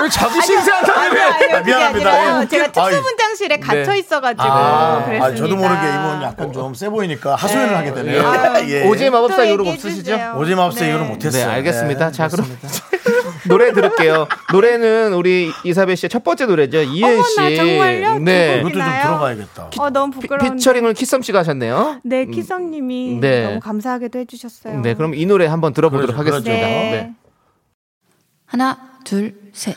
아, 0.00 0.02
왜 0.02 0.08
자기 0.08 0.40
신세한 0.40 0.84
아니요, 0.90 1.22
아니요. 1.22 1.56
아, 1.56 1.60
미안합니다. 1.60 2.42
예. 2.42 2.48
제가. 2.48 2.72
특수분장실에 2.72 3.58
갇혀 3.58 3.92
네. 3.92 3.98
있어가지고 3.98 4.42
아, 4.42 5.04
그랬습니다. 5.04 5.26
아, 5.26 5.34
저도 5.34 5.56
모르게 5.56 5.80
이분 5.88 6.22
약간 6.22 6.52
좀 6.52 6.74
세 6.74 6.88
보이니까 6.88 7.34
하소연을 7.34 7.68
네. 7.68 7.74
하게 7.74 7.94
되네요. 7.94 8.26
아유, 8.26 8.70
예. 8.72 8.86
오지의 8.88 9.10
마법사 9.10 9.36
또 9.36 9.44
이후로 9.44 9.68
없으시죠? 9.68 10.34
오지 10.38 10.54
마법사 10.54 10.80
네. 10.84 10.90
이후로 10.90 11.04
못했어요. 11.04 11.46
네, 11.46 11.52
알겠습니다. 11.54 12.06
네, 12.06 12.12
자, 12.12 12.28
그럼. 12.28 12.46
노래 13.48 13.72
들을게요. 13.72 14.28
노래는 14.52 15.14
우리 15.14 15.50
이사배 15.64 15.96
씨의 15.96 16.10
첫 16.10 16.22
번째 16.22 16.46
노래죠. 16.46 16.78
이은 16.82 17.22
씨. 17.22 17.40
어머나, 17.40 17.56
정말요? 17.56 18.18
네. 18.20 18.58
이것도 18.60 18.72
좀? 18.74 18.82
들어봐야겠다. 18.82 19.70
어 19.78 19.90
너무 19.90 20.12
피, 20.12 20.20
부끄러운데. 20.20 20.54
피처링을 20.56 20.94
키썸 20.94 21.22
씨가 21.22 21.40
하셨네요. 21.40 22.00
네, 22.04 22.26
키썸 22.26 22.70
님이 22.70 23.18
네. 23.20 23.44
너무 23.44 23.60
감사하게도 23.60 24.18
해 24.20 24.24
주셨어요. 24.26 24.80
네, 24.80 24.94
그럼 24.94 25.14
이 25.14 25.24
노래 25.26 25.46
한번 25.46 25.72
들어보도록 25.72 26.16
그러죠, 26.16 26.18
하겠습니다. 26.38 26.66
네. 26.66 26.90
네. 26.90 27.10
하나, 28.46 28.78
둘, 29.04 29.34
셋. 29.52 29.76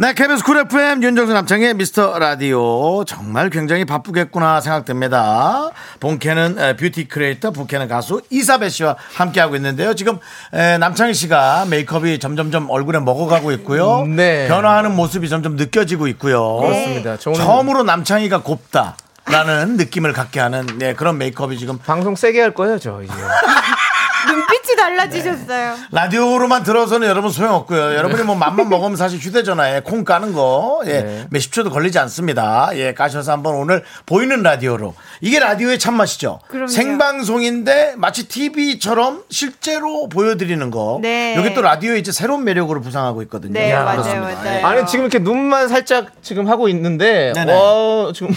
네, 0.00 0.12
KBS 0.14 0.44
쿨 0.44 0.58
FM 0.58 1.02
윤정수 1.02 1.32
남창희의 1.32 1.74
미스터 1.74 2.20
라디오 2.20 3.04
정말 3.04 3.50
굉장히 3.50 3.84
바쁘겠구나 3.84 4.60
생각됩니다. 4.60 5.70
본캐는 5.98 6.56
에, 6.56 6.76
뷰티 6.76 7.08
크리에이터, 7.08 7.50
부캐는 7.50 7.88
가수 7.88 8.22
이사배 8.30 8.68
씨와 8.68 8.94
함께하고 9.14 9.56
있는데요. 9.56 9.94
지금 9.94 10.20
에, 10.54 10.78
남창희 10.78 11.14
씨가 11.14 11.64
메이크업이 11.68 12.20
점점점 12.20 12.70
얼굴에 12.70 13.00
먹어가고 13.00 13.50
있고요. 13.54 14.04
네. 14.06 14.46
변화하는 14.46 14.94
모습이 14.94 15.28
점점 15.28 15.56
느껴지고 15.56 16.06
있고요. 16.06 16.58
그렇습니다. 16.58 17.16
저 17.16 17.30
오늘 17.30 17.40
처음으로 17.40 17.82
남창희가 17.82 18.42
곱다. 18.42 18.96
라는 19.26 19.76
느낌을 19.76 20.12
갖게 20.14 20.38
하는 20.40 20.64
네, 20.78 20.94
그런 20.94 21.18
메이크업이 21.18 21.58
지금 21.58 21.76
방송 21.76 22.14
세게 22.14 22.40
할 22.40 22.54
거예요, 22.54 22.78
저 22.78 23.02
이제. 23.02 23.12
눈빛이 24.26 24.76
달라지셨어요. 24.76 25.76
라디오로만 25.92 26.62
들어서는 26.62 27.06
여러분 27.08 27.30
소용없고요. 27.30 27.94
여러분이 27.94 28.22
뭐 28.24 28.34
맘만 28.34 28.68
먹으면 28.68 28.96
사실 28.96 29.18
휴대전화에 29.18 29.80
콩 29.80 30.04
까는 30.04 30.32
거, 30.32 30.80
예, 30.86 31.02
네. 31.02 31.26
몇십 31.30 31.52
초도 31.52 31.70
걸리지 31.70 31.98
않습니다. 31.98 32.70
예, 32.74 32.94
까셔서 32.94 33.32
한번 33.32 33.54
오늘 33.54 33.84
보이는 34.06 34.42
라디오로. 34.42 34.94
이게 35.20 35.38
라디오의 35.38 35.78
참맛이죠. 35.78 36.40
그럼요. 36.48 36.68
생방송인데 36.68 37.94
마치 37.96 38.28
TV처럼 38.28 39.24
실제로 39.30 40.08
보여드리는 40.08 40.70
거. 40.70 40.98
네. 41.02 41.34
여기 41.36 41.54
또 41.54 41.62
라디오의 41.62 42.00
이제 42.00 42.12
새로운 42.12 42.44
매력으로 42.44 42.80
부상하고 42.80 43.22
있거든요. 43.22 43.52
네, 43.52 43.70
야, 43.70 43.84
맞아요. 43.84 44.22
맞아요. 44.22 44.66
아니 44.66 44.86
지금 44.86 45.04
이렇게 45.04 45.18
눈만 45.18 45.68
살짝 45.68 46.08
지금 46.22 46.48
하고 46.48 46.68
있는데 46.68 47.32
네네. 47.34 47.52
와 47.52 48.12
지금 48.12 48.34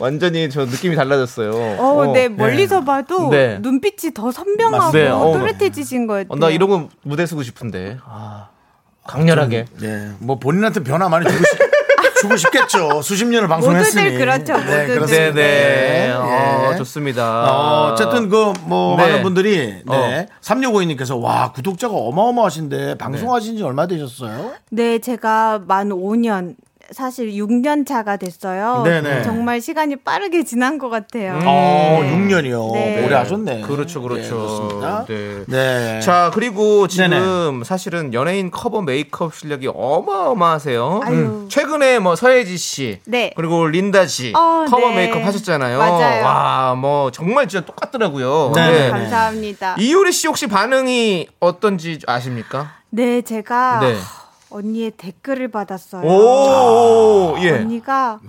완전히 0.00 0.48
저 0.50 0.64
느낌이 0.64 0.96
달라졌어요. 0.96 1.50
어, 1.52 2.08
어. 2.08 2.12
네, 2.12 2.28
멀리서 2.28 2.84
봐도 2.84 3.30
네. 3.30 3.58
눈빛이 3.60 4.14
더 4.14 4.30
선명하고. 4.30 4.92
네, 4.92 5.08
어. 5.08 5.32
또렷해지신 5.32 6.06
것 6.06 6.14
같아요. 6.14 6.28
어, 6.30 6.36
나 6.36 6.50
이러고 6.50 6.88
무대 7.02 7.26
쓰고 7.26 7.42
싶은데. 7.42 7.98
아, 8.04 8.48
강렬하게. 9.06 9.66
네, 9.80 10.10
뭐 10.18 10.38
본인한테 10.38 10.82
변화 10.82 11.08
많이 11.08 11.26
주고, 11.26 11.44
싶, 11.44 11.58
주고 12.20 12.36
싶겠죠. 12.36 13.02
수십 13.02 13.26
년을 13.26 13.48
방송했으니. 13.48 14.02
모두들 14.04 14.18
그렇죠, 14.18 14.52
모두들. 14.54 14.86
그렇습니다. 14.86 15.32
네, 15.32 15.32
네. 15.32 16.12
어, 16.12 16.70
예. 16.72 16.76
좋습니다. 16.76 17.50
어, 17.50 17.92
어쨌든 17.92 18.28
그뭐 18.28 18.96
네. 18.96 19.02
많은 19.02 19.22
분들이 19.22 19.82
어. 19.86 19.96
네. 19.96 20.26
3652님께서 20.42 21.20
와 21.20 21.52
구독자가 21.52 21.94
어마어마하신데 21.94 22.98
방송하신 22.98 23.56
지 23.56 23.62
얼마 23.62 23.86
되셨어요? 23.86 24.52
네, 24.70 24.98
제가 24.98 25.62
만 25.66 25.88
5년, 25.88 26.54
사실 26.90 27.32
6년 27.32 27.86
차가 27.86 28.16
됐어요. 28.16 28.82
네네. 28.84 29.22
정말 29.22 29.60
시간이 29.60 29.96
빠르게 29.96 30.42
지난 30.44 30.78
것 30.78 30.88
같아요. 30.88 31.38
어 31.44 32.00
6년이요. 32.02 32.72
네. 32.72 33.04
오래 33.04 33.14
하셨네. 33.16 33.62
그렇죠, 33.62 34.00
그렇죠. 34.00 34.22
네, 34.22 34.28
그렇습니다. 34.30 35.04
네. 35.06 35.44
네. 35.46 36.00
자, 36.00 36.30
그리고 36.32 36.88
지금 36.88 37.10
네네. 37.10 37.64
사실은 37.64 38.14
연예인 38.14 38.50
커버 38.50 38.80
메이크업 38.80 39.34
실력이 39.34 39.68
어마어마하세요. 39.74 41.00
음. 41.08 41.48
최근에 41.50 41.98
뭐 41.98 42.16
서예지 42.16 42.56
씨, 42.56 43.00
네. 43.04 43.32
그리고 43.36 43.66
린다 43.66 44.06
씨 44.06 44.32
어, 44.34 44.64
커버 44.68 44.88
네. 44.90 44.96
메이크업 44.96 45.24
하셨잖아요. 45.24 45.78
맞아요. 45.78 46.24
와, 46.24 46.74
뭐 46.74 47.10
정말 47.10 47.48
진짜 47.48 47.66
똑같더라고요. 47.66 48.52
네. 48.54 48.70
네. 48.70 48.90
감사합니다. 48.90 49.76
이효리 49.78 50.12
씨 50.12 50.26
혹시 50.26 50.46
반응이 50.46 51.28
어떤지 51.40 51.98
아십니까? 52.06 52.72
네, 52.90 53.20
제가 53.20 53.80
네. 53.80 53.94
언니의 54.50 54.92
댓글을 54.92 55.48
받았어요. 55.48 56.06
오, 56.08 57.36
예. 57.40 57.52
언니가 57.52 58.18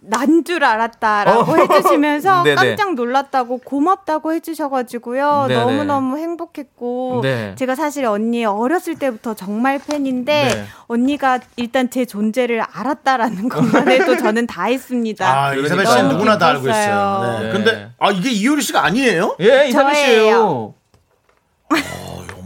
난 0.00 0.42
줄 0.44 0.64
알았다라고 0.64 1.52
어. 1.52 1.56
해주시면서. 1.68 2.44
깜짝 2.54 2.94
놀랐다고 2.94 3.58
고맙다고 3.58 4.32
해주셔가지고요 4.32 5.46
네네. 5.48 5.60
너무 5.60 5.84
너무 5.84 6.16
행복했고 6.18 7.20
네. 7.22 7.54
제가 7.56 7.74
사실 7.74 8.06
언니 8.06 8.44
어렸을 8.46 8.94
때부터 8.98 9.34
정말 9.34 9.78
팬인데 9.78 10.44
네. 10.54 10.64
언니가 10.86 11.40
일단 11.56 11.90
제 11.90 12.06
존재를 12.06 12.62
알았다라는 12.62 13.48
것만 13.50 13.88
해도 13.90 14.16
저는 14.16 14.46
다 14.46 14.64
했습니다. 14.64 15.26
아 15.28 15.52
이사벨 15.52 15.68
그러니까. 15.68 15.90
씨는 15.96 16.08
누구나 16.10 16.38
다 16.38 16.46
알고. 16.48 16.68
있어요. 16.68 17.38
네. 17.40 17.46
네. 17.46 17.52
근데 17.52 17.90
아 17.98 18.10
이게 18.10 18.30
이효리 18.30 18.62
씨가 18.62 18.84
아니에요? 18.84 19.36
예, 19.40 19.66
이사배 19.68 19.94
씨예요. 19.94 20.42
어, 20.46 20.74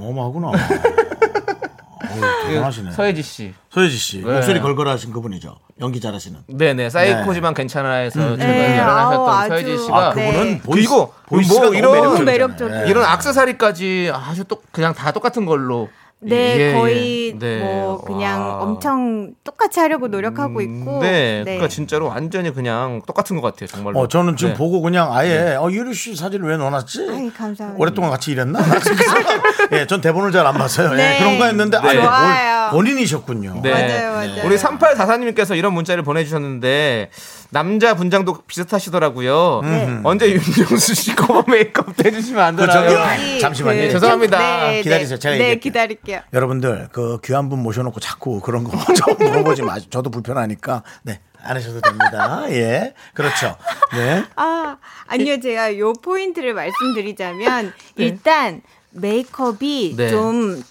어마어마하구나. 0.00 0.50
대단하시네. 2.08 2.90
서예지 2.92 3.22
씨. 3.22 3.54
서예지 3.70 3.96
씨 3.96 4.22
네. 4.22 4.32
목소리 4.32 4.60
걸걸하신 4.60 5.12
그분이죠. 5.12 5.56
연기 5.80 6.00
잘하시는. 6.00 6.40
네네 6.48 6.90
사이코지만 6.90 7.54
괜찮아해서 7.54 8.20
최근 8.36 8.38
네, 8.38 8.78
열연하셨던 8.78 9.28
아우, 9.28 9.48
서예지 9.48 9.72
아주- 9.72 9.82
씨가 9.84 9.96
아 10.08 10.10
그분은 10.10 10.44
네. 10.44 10.60
voice 10.62 10.88
그리고 10.88 11.14
voice가 11.26 11.60
뭐 11.60 11.70
너무 11.70 11.76
이런- 11.76 12.24
매력적이잖아요. 12.24 12.84
네. 12.84 12.90
이런 12.90 13.04
악세사리까지 13.04 14.12
아주 14.14 14.44
또 14.44 14.60
그냥 14.70 14.94
다 14.94 15.10
똑같은 15.12 15.46
걸로 15.46 15.88
네, 16.24 16.56
예, 16.58 16.72
거의 16.74 17.28
예. 17.34 17.38
네. 17.38 17.58
뭐 17.60 18.00
그냥 18.00 18.40
와. 18.40 18.62
엄청 18.62 19.32
똑같이 19.42 19.80
하려고 19.80 20.06
노력하고 20.08 20.60
음, 20.60 20.80
있고. 20.80 21.00
네, 21.02 21.42
그러니까 21.44 21.68
진짜로 21.68 22.06
완전히 22.08 22.52
그냥 22.54 23.02
똑같은 23.06 23.40
것 23.40 23.42
같아요, 23.42 23.66
정말로. 23.66 23.98
어, 23.98 24.08
저는 24.08 24.36
지금 24.36 24.52
네. 24.52 24.58
보고 24.58 24.80
그냥 24.80 25.12
아예 25.12 25.56
어, 25.58 25.68
유리 25.70 25.92
씨 25.94 26.14
사진을 26.14 26.48
왜 26.48 26.56
넣어놨지? 26.56 27.00
아이, 27.10 27.30
감사합니다. 27.32 27.74
오랫동안 27.76 28.10
같이 28.10 28.30
일했나? 28.32 28.60
예, 29.72 29.86
전 29.86 30.00
대본을 30.00 30.30
잘 30.32 30.46
안 30.46 30.54
봤어요. 30.54 30.92
네. 30.94 31.14
예, 31.14 31.18
그런 31.18 31.38
거 31.38 31.46
했는데 31.46 31.76
아예 31.78 32.00
좋아요. 32.00 32.70
본- 32.70 32.84
본인이셨군요. 32.84 33.60
네. 33.62 33.70
맞아요, 33.72 34.12
맞아요. 34.12 34.42
우리 34.46 34.56
3844님께서 34.56 35.56
이런 35.56 35.72
문자를 35.74 36.02
보내주셨는데 36.02 37.10
남자 37.56 37.94
분장도 37.94 38.44
비슷하시더라고요. 38.46 39.60
네. 39.62 40.00
언제 40.04 40.30
윤정수 40.32 40.94
씨 40.94 41.14
커버 41.14 41.44
메이크업 41.50 42.02
해주시면 42.02 42.42
안그 42.42 42.66
되나요? 42.66 42.92
여기 42.98 43.40
잠시만요. 43.40 43.82
그- 43.82 43.90
죄송합니다. 43.90 44.38
네, 44.38 44.80
기다리세요. 44.82 45.16
네. 45.18 45.20
제가 45.20 45.34
네, 45.34 45.40
얘기할게요. 45.50 45.60
기다릴게요. 45.60 46.20
여러분들 46.32 46.88
그 46.92 47.18
귀한 47.22 47.50
분 47.50 47.62
모셔놓고 47.62 48.00
자꾸 48.00 48.40
그런 48.40 48.64
거 48.64 48.70
좀 48.94 49.16
물어보지 49.18 49.62
마시고 49.62 49.90
저도 49.90 50.10
불편하니까 50.10 50.82
네. 51.02 51.20
안 51.44 51.56
하셔도 51.56 51.80
됩니다. 51.82 52.44
예. 52.50 52.94
그렇죠. 53.12 53.56
네. 53.92 54.24
아, 54.36 54.78
아니요. 55.08 55.38
제가 55.40 55.76
요 55.78 55.92
포인트를 55.92 56.54
말씀드리자면 56.54 57.74
일단 57.96 58.62
메이크업이 58.92 59.94
네. 59.96 60.08
좀 60.08 60.62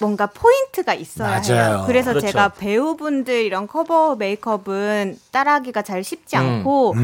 뭔가 0.00 0.26
포인트가 0.26 0.94
있어야 0.94 1.40
맞아요. 1.40 1.54
해요. 1.54 1.84
그래서 1.86 2.10
그렇죠. 2.10 2.26
제가 2.26 2.48
배우분들 2.50 3.44
이런 3.44 3.66
커버 3.66 4.16
메이크업은 4.16 5.18
따라하기가 5.30 5.82
잘 5.82 6.02
쉽지 6.02 6.36
음. 6.36 6.40
않고 6.40 6.94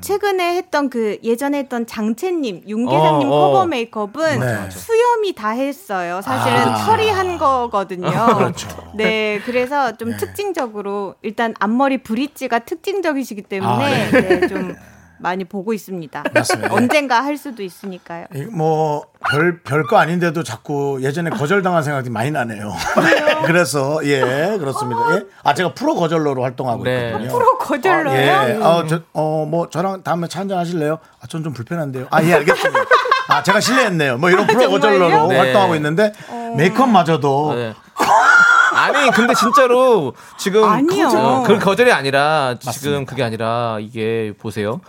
최근에 0.00 0.56
했던 0.56 0.90
그 0.90 1.18
예전에 1.24 1.58
했던 1.58 1.86
장첸님, 1.86 2.64
윤계상님 2.68 3.28
어, 3.28 3.34
어. 3.34 3.40
커버 3.48 3.66
메이크업은 3.66 4.40
네. 4.40 4.70
수염이 4.70 5.34
다 5.34 5.50
했어요. 5.50 6.20
사실은 6.22 6.58
아. 6.58 6.84
털이 6.84 7.08
한 7.08 7.38
거거든요. 7.38 8.10
그렇죠. 8.36 8.68
네, 8.94 9.40
그래서 9.44 9.96
좀 9.96 10.10
네. 10.10 10.16
특징적으로 10.16 11.14
일단 11.22 11.54
앞머리 11.58 11.98
브릿지가 11.98 12.60
특징적이시기 12.60 13.42
때문에 13.42 13.72
아, 13.72 14.10
네. 14.10 14.20
네, 14.40 14.46
좀 14.46 14.76
많이 15.18 15.44
보고 15.44 15.72
있습니다. 15.72 16.24
맞습니다. 16.34 16.74
언젠가 16.74 17.22
할 17.24 17.36
수도 17.36 17.62
있으니까요. 17.62 18.26
뭐 18.52 19.04
별 19.28 19.60
별거 19.62 19.96
아닌데도 19.96 20.44
자꾸 20.44 20.98
예전에 21.02 21.30
거절당한 21.30 21.82
생각이 21.82 22.10
많이 22.10 22.30
나네요. 22.30 22.72
그래서 23.46 23.98
예 24.04 24.56
그렇습니다. 24.58 25.16
예? 25.16 25.22
아 25.42 25.52
제가 25.52 25.74
프로 25.74 25.96
거절러로 25.96 26.42
활동하고 26.44 26.84
네. 26.84 27.06
있거든요. 27.08 27.30
프로 27.32 27.58
거절러요? 27.58 28.16
예. 28.16 28.56
어저어뭐 28.62 29.70
저랑 29.70 30.02
다음에 30.04 30.28
차 30.28 30.40
한잔 30.40 30.58
하실래요? 30.58 30.98
아 31.20 31.26
전 31.26 31.42
좀 31.42 31.52
불편한데요. 31.52 32.06
아 32.10 32.22
예 32.22 32.34
알겠습니다. 32.34 32.80
아 33.28 33.42
제가 33.42 33.58
실례했네요. 33.58 34.18
뭐 34.18 34.30
이런 34.30 34.46
프로? 34.46 34.70
거절러로 34.70 35.26
네. 35.26 35.38
활동하고 35.38 35.74
있는데 35.74 36.12
메이크업마저도 36.56 37.54
네. 37.56 37.74
아니 38.74 39.10
근데 39.10 39.34
진짜로 39.34 40.14
지금 40.38 40.62
아니요. 40.64 41.08
어, 41.08 41.42
그 41.44 41.58
거절이 41.58 41.90
아니라 41.92 42.56
지금 42.60 43.06
그게 43.06 43.24
아니라 43.24 43.78
이게 43.80 44.32
보세요. 44.38 44.80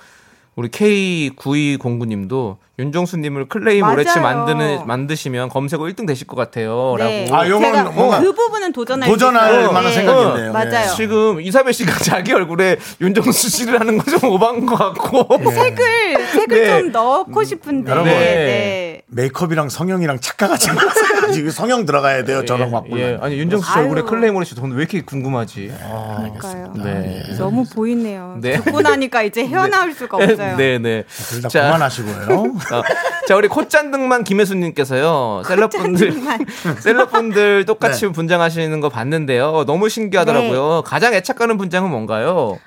우리 0.57 0.69
K9209님도 0.69 2.57
윤종수님을 2.79 3.47
클레임 3.49 3.81
맞아요. 3.81 3.93
오래치 3.93 4.19
만드는 4.19 4.85
만드시면 4.85 5.49
검색어 5.49 5.81
1등 5.85 6.05
되실 6.05 6.27
것 6.27 6.35
같아요. 6.35 6.93
네. 6.99 7.25
라고. 7.25 7.35
아, 7.35 7.47
요건 7.49 7.63
제가 7.73 7.83
뭔가 7.89 8.19
그 8.19 8.31
부분은 8.33 8.71
도전할 8.71 9.09
도전할. 9.09 9.63
만한 9.65 9.83
네. 9.85 9.91
생각인데요. 9.93 10.53
맞아요. 10.53 10.93
지금 10.95 11.41
이사벨 11.41 11.73
씨가 11.73 11.97
자기 12.05 12.33
얼굴에 12.33 12.77
윤정수 13.01 13.49
씨를 13.49 13.79
하는 13.79 13.97
거좀 13.97 14.29
오반 14.29 14.65
것 14.67 14.75
같고. 14.75 15.27
색을 15.51 16.25
색을 16.33 16.47
네. 16.63 16.79
좀 16.81 16.91
넣고 16.91 17.43
싶은데. 17.43 17.91
여러분. 17.91 18.11
네. 18.11 19.01
메이크업이랑 19.07 19.69
성형이랑 19.69 20.19
착각하지 20.19 20.71
마세요. 20.73 21.31
지금 21.33 21.49
성형 21.49 21.85
들어가야 21.85 22.25
돼요. 22.25 22.45
저랑 22.45 22.67
예, 22.67 22.71
바꾸면. 22.71 22.99
예. 22.99 23.17
아니 23.21 23.39
윤정수 23.39 23.71
씨. 23.71 23.79
얼굴에 23.79 24.01
클레임 24.03 24.35
오래치 24.35 24.53
저는 24.53 24.75
왜 24.75 24.79
이렇게 24.81 25.01
궁금하지? 25.01 25.71
그러니까요. 25.79 26.73
네. 26.83 27.23
너무 27.39 27.63
보이네요. 27.65 28.37
네. 28.39 28.61
듣고 28.61 28.81
나니까 28.81 29.23
이제 29.23 29.45
헤어나올 29.47 29.93
수가 29.93 30.17
없어요. 30.17 30.57
네, 30.57 30.77
네. 30.77 31.03
둘다 31.07 31.49
자. 31.49 31.63
그만하시고요. 31.63 32.53
어, 32.71 32.81
자 33.27 33.35
우리 33.35 33.47
콧잔등만 33.47 34.23
김혜수님께서요 34.23 35.43
셀럽분들 35.45 36.13
셀럽분들 36.81 37.65
똑같이 37.65 38.05
네. 38.05 38.11
분장하시는 38.11 38.79
거 38.79 38.89
봤는데요 38.89 39.63
너무 39.65 39.89
신기하더라고요 39.89 40.83
가장 40.85 41.13
애착가는 41.13 41.57
분장은 41.57 41.89
뭔가요? 41.89 42.59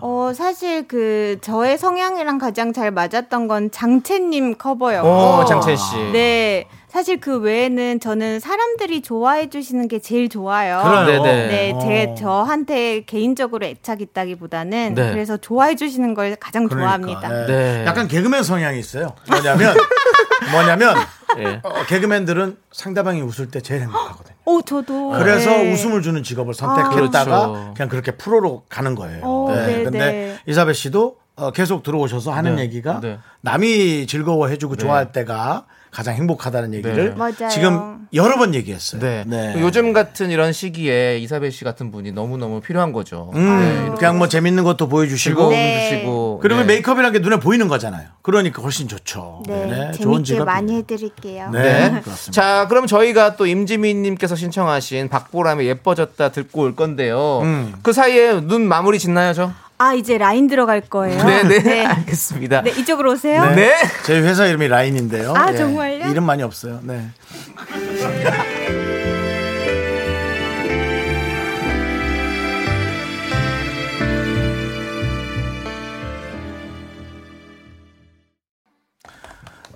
어, 0.00 0.32
사실 0.34 0.86
그 0.86 1.38
저의 1.40 1.78
성향이랑 1.78 2.38
가장 2.38 2.72
잘 2.72 2.90
맞았던 2.90 3.48
건 3.48 3.70
장채님 3.70 4.56
커버였고. 4.56 5.08
오 5.08 5.44
장첸 5.46 5.74
씨. 5.76 5.96
네. 6.12 6.68
사실 6.96 7.20
그 7.20 7.40
외에는 7.40 8.00
저는 8.00 8.40
사람들이 8.40 9.02
좋아해 9.02 9.50
주시는 9.50 9.86
게 9.86 9.98
제일 9.98 10.30
좋아요. 10.30 10.80
그래요? 10.82 11.22
네네. 11.22 11.46
네, 11.48 11.72
어. 11.74 11.78
제 11.78 12.14
저한테 12.16 13.04
개인적으로 13.04 13.66
애착 13.66 14.00
있다기보다는 14.00 14.94
네. 14.94 15.10
그래서 15.10 15.36
좋아해 15.36 15.76
주시는 15.76 16.14
걸 16.14 16.36
가장 16.36 16.70
좋아합니다. 16.70 17.42
예. 17.42 17.46
네. 17.46 17.84
약간 17.86 18.08
개그맨 18.08 18.44
성향이 18.44 18.78
있어요. 18.78 19.14
뭐냐면 19.28 19.76
뭐냐면 20.52 20.96
예. 21.36 21.60
어, 21.62 21.84
개그맨들은 21.86 22.56
상대방이 22.72 23.20
웃을 23.20 23.50
때 23.50 23.60
제일 23.60 23.82
행복하거든요. 23.82 24.34
오, 24.46 24.62
저도. 24.62 25.10
그래서 25.18 25.50
네. 25.50 25.74
웃음을 25.74 26.00
주는 26.00 26.22
직업을 26.22 26.54
선택했다가 26.54 27.24
그렇죠. 27.24 27.74
그냥 27.76 27.90
그렇게 27.90 28.12
프로로 28.12 28.64
가는 28.70 28.94
거예요. 28.94 29.20
어, 29.22 29.54
네, 29.54 29.84
근데 29.84 29.98
네. 29.98 30.38
이사벨 30.46 30.72
씨도 30.72 31.18
어, 31.36 31.50
계속 31.50 31.82
들어오셔서 31.82 32.32
하는 32.32 32.56
네, 32.56 32.62
얘기가 32.62 33.00
네. 33.02 33.18
남이 33.42 34.06
즐거워해주고 34.06 34.76
좋아할 34.76 35.12
때가 35.12 35.66
가장 35.96 36.14
행복하다는 36.14 36.74
얘기를 36.74 37.14
네. 37.16 37.48
지금 37.48 38.06
여러 38.12 38.36
번 38.36 38.54
얘기했어요. 38.54 39.00
네. 39.00 39.24
네. 39.26 39.54
요즘 39.60 39.94
같은 39.94 40.30
이런 40.30 40.52
시기에 40.52 41.16
이사벨 41.20 41.50
씨 41.50 41.64
같은 41.64 41.90
분이 41.90 42.12
너무 42.12 42.36
너무 42.36 42.60
필요한 42.60 42.92
거죠. 42.92 43.30
음, 43.34 43.60
네, 43.60 43.82
이렇게 43.84 44.00
그냥 44.00 44.18
뭐 44.18 44.28
재밌는 44.28 44.62
것도 44.62 44.90
보여주시고 44.90 45.48
네. 45.48 45.88
주시고 45.88 46.40
그리고 46.42 46.60
네. 46.60 46.66
메이크업이라는 46.66 47.12
게 47.14 47.20
눈에 47.20 47.40
보이는 47.40 47.66
거잖아요. 47.66 48.08
그러니까 48.20 48.60
훨씬 48.60 48.88
좋죠. 48.88 49.42
네, 49.46 49.92
좋은 49.92 50.16
재밌게 50.16 50.24
직업. 50.24 50.44
많이 50.44 50.76
해드릴게요. 50.76 51.48
네, 51.50 51.62
네. 51.62 52.00
그렇습니다. 52.02 52.30
자, 52.30 52.68
그럼 52.68 52.86
저희가 52.86 53.36
또 53.36 53.46
임지민님께서 53.46 54.36
신청하신 54.36 55.08
박보람의 55.08 55.66
예뻐졌다 55.66 56.28
듣고 56.28 56.60
올 56.60 56.76
건데요. 56.76 57.40
음. 57.42 57.74
그 57.80 57.94
사이에 57.94 58.38
눈 58.42 58.68
마무리 58.68 58.98
짓나요, 58.98 59.32
저? 59.32 59.50
아, 59.78 59.94
이제 59.94 60.16
라인 60.16 60.46
들어갈 60.46 60.80
거예요. 60.80 61.22
네, 61.24 61.42
네, 61.42 61.62
네. 61.62 61.84
알겠습니다. 61.86 62.62
네, 62.62 62.70
이쪽으로 62.70 63.12
오세요. 63.12 63.44
네. 63.54 63.74
저희 64.06 64.20
회사 64.20 64.46
이름이 64.46 64.68
라인인데요. 64.68 65.34
아, 65.36 65.52
예. 65.52 65.56
정말요? 65.56 66.10
이름 66.10 66.24
많이 66.24 66.42
없어요. 66.42 66.80
네. 66.82 67.06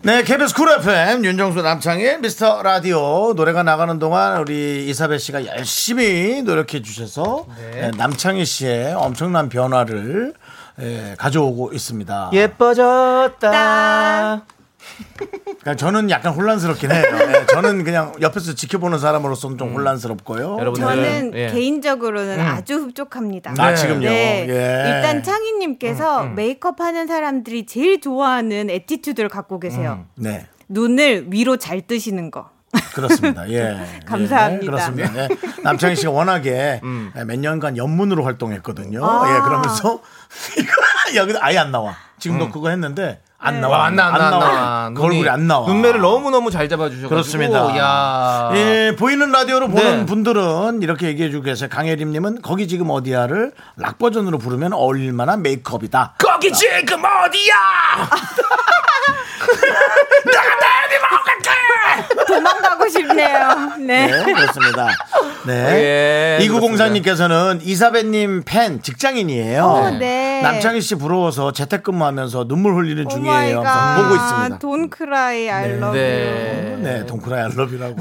네, 0.02 0.22
KBS 0.22 0.54
쿨 0.54 0.70
FM 0.80 1.26
윤정수 1.26 1.60
남창희의 1.60 2.20
미스터 2.20 2.62
라디오 2.62 3.34
노래가 3.34 3.62
나가는 3.62 3.98
동안 3.98 4.40
우리 4.40 4.88
이사배 4.88 5.18
씨가 5.18 5.44
열심히 5.44 6.40
노력해 6.42 6.80
주셔서 6.80 7.44
네, 7.58 7.90
남창희 7.98 8.46
씨의 8.46 8.94
엄청난 8.94 9.50
변화를 9.50 10.32
예, 10.80 11.14
가져오고 11.18 11.74
있습니다. 11.74 12.30
예뻐졌다. 12.32 13.50
그러니까 15.44 15.76
저는 15.76 16.10
약간 16.10 16.32
혼란스럽긴 16.32 16.90
해요. 16.90 17.02
예, 17.04 17.46
저는 17.46 17.84
그냥 17.84 18.14
옆에서 18.20 18.54
지켜보는 18.54 18.98
사람으로서는 18.98 19.58
좀 19.58 19.74
혼란스럽고요. 19.74 20.56
여러분 20.58 20.80
저는 20.80 21.32
예. 21.34 21.48
개인적으로는 21.48 22.40
아주 22.40 22.74
흡족합니다. 22.76 23.54
아, 23.58 23.74
지금요? 23.74 24.08
네. 24.08 24.46
예. 24.48 24.94
일단 24.94 25.22
창희님께서 25.22 26.24
메이크업 26.24 26.80
하는 26.80 27.06
사람들이 27.06 27.66
제일 27.66 28.00
좋아하는 28.00 28.70
attitude를 28.70 29.28
갖고 29.28 29.60
계세요. 29.60 30.06
네, 30.16 30.46
눈을 30.68 31.26
위로 31.30 31.56
잘 31.56 31.86
뜨시는 31.86 32.30
거. 32.30 32.50
그렇습니다. 32.94 33.48
예. 33.50 33.76
감사합니다. 34.06 34.62
예, 34.62 34.66
그렇습니다. 34.66 35.22
예. 35.24 35.28
남창희 35.62 35.96
씨가 35.96 36.10
워낙에 36.12 36.80
예, 37.16 37.24
몇 37.24 37.38
년간 37.38 37.76
연문으로 37.76 38.24
활동했거든요. 38.24 39.04
아. 39.04 39.36
예, 39.36 39.40
그러면서 39.40 40.00
이거 40.58 40.72
여기 41.16 41.34
아예 41.40 41.58
안 41.58 41.72
나와. 41.72 41.96
지금도 42.18 42.50
그거 42.50 42.68
했는데 42.70 43.20
안 43.42 43.60
나와. 43.60 43.78
와, 43.78 43.84
안 43.86 43.96
나, 43.96 44.06
안 44.08 44.12
나, 44.12 44.26
안 44.26 44.30
나. 44.38 44.90
그 44.94 45.02
얼굴이 45.02 45.28
안 45.28 45.46
나와. 45.46 45.66
눈매를 45.66 46.00
너무너무 46.00 46.50
잘 46.50 46.68
잡아주셔가지고. 46.68 47.08
그렇습니다. 47.08 47.76
야. 47.78 48.50
예, 48.54 48.94
보이는 48.98 49.30
라디오로 49.32 49.68
보는 49.68 50.00
네. 50.00 50.06
분들은 50.06 50.82
이렇게 50.82 51.06
얘기해주고 51.08 51.44
계세요. 51.44 51.68
강혜림님은 51.72 52.42
거기 52.42 52.68
지금 52.68 52.90
어디야를 52.90 53.52
락 53.76 53.98
버전으로 53.98 54.36
부르면 54.38 54.74
어울릴 54.74 55.12
만한 55.12 55.42
메이크업이다. 55.42 56.14
거기 56.18 56.52
지금 56.52 56.98
어디야? 56.98 57.54
도망가고 62.26 62.88
싶네요. 62.88 63.72
네. 63.78 64.06
네, 64.06 64.32
그렇습니다. 64.32 64.88
네. 65.46 66.38
예, 66.40 66.44
이구공사님께서는 66.44 67.60
이사배님 67.62 68.42
팬 68.44 68.82
직장인이에요. 68.82 69.64
어, 69.64 69.90
네. 69.90 70.40
남창희 70.42 70.80
씨 70.80 70.94
부러워서 70.94 71.52
재택근무하면서 71.52 72.46
눈물 72.46 72.74
흘리는 72.74 73.06
오 73.06 73.08
중이에요. 73.08 73.56
보고 73.62 74.14
있습니다. 74.14 74.58
Don't 74.58 74.96
cry, 74.96 75.50
I 75.50 75.70
love 75.70 75.92
네. 75.98 76.76
네, 76.80 77.06
동크라이 77.06 77.42
알러뷰라고 77.42 77.96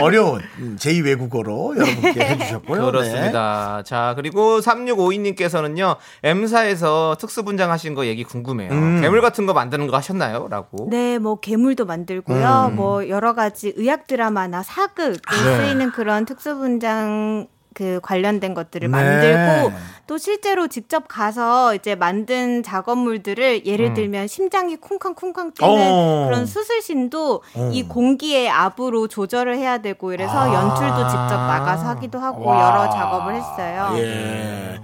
어려운 0.00 0.40
음, 0.58 0.76
제2 0.78 1.04
외국어로 1.04 1.74
여러분께 1.76 2.20
해주셨고요. 2.20 2.84
그렇습니다. 2.86 3.82
자, 3.84 4.12
그리고 4.16 4.60
3652님께서는요, 4.60 5.96
M사에서 6.22 7.16
특수 7.18 7.42
분장 7.42 7.70
하신 7.70 7.94
거 7.94 8.06
얘기 8.06 8.22
궁금해요. 8.24 8.70
음. 8.70 9.00
괴물 9.00 9.20
같은 9.20 9.46
거 9.46 9.52
만드는 9.52 9.86
거 9.88 9.96
하셨나요? 9.96 10.46
라고. 10.48 10.88
네, 10.90 11.18
뭐 11.18 11.40
괴물도 11.40 11.84
만들고 11.86 12.32
요. 12.42 12.68
음. 12.70 12.76
뭐 12.76 13.08
여러 13.08 13.34
가지 13.34 13.72
의학 13.76 14.06
드라마나 14.06 14.62
사극에 14.62 15.18
네. 15.18 15.56
쓰이는 15.56 15.92
그런 15.92 16.24
특수 16.24 16.56
분장 16.56 17.46
그 17.74 18.00
관련된 18.02 18.54
것들을 18.54 18.90
네. 18.90 18.96
만들고 18.96 19.72
또 20.06 20.18
실제로 20.18 20.66
직접 20.68 21.06
가서 21.06 21.74
이제 21.74 21.94
만든 21.94 22.62
작업물들을 22.62 23.64
예를 23.66 23.94
들면 23.94 24.26
심장이 24.26 24.76
쿵쾅쿵쾅 24.76 25.52
뛰는 25.52 25.72
음. 25.72 25.78
어. 25.80 26.26
그런 26.28 26.46
수술신도 26.46 27.42
어. 27.54 27.70
이 27.72 27.84
공기의 27.84 28.50
압으로 28.50 29.06
조절을 29.08 29.56
해야 29.56 29.78
되고 29.78 30.12
이래서 30.12 30.32
아. 30.32 30.52
연출도 30.52 30.96
직접 31.08 31.36
나가서 31.36 31.86
하기도 31.90 32.18
하고 32.18 32.44
와. 32.46 32.60
여러 32.80 32.90
작업을 32.90 33.34
했어요. 33.36 33.92
예. 33.98 34.80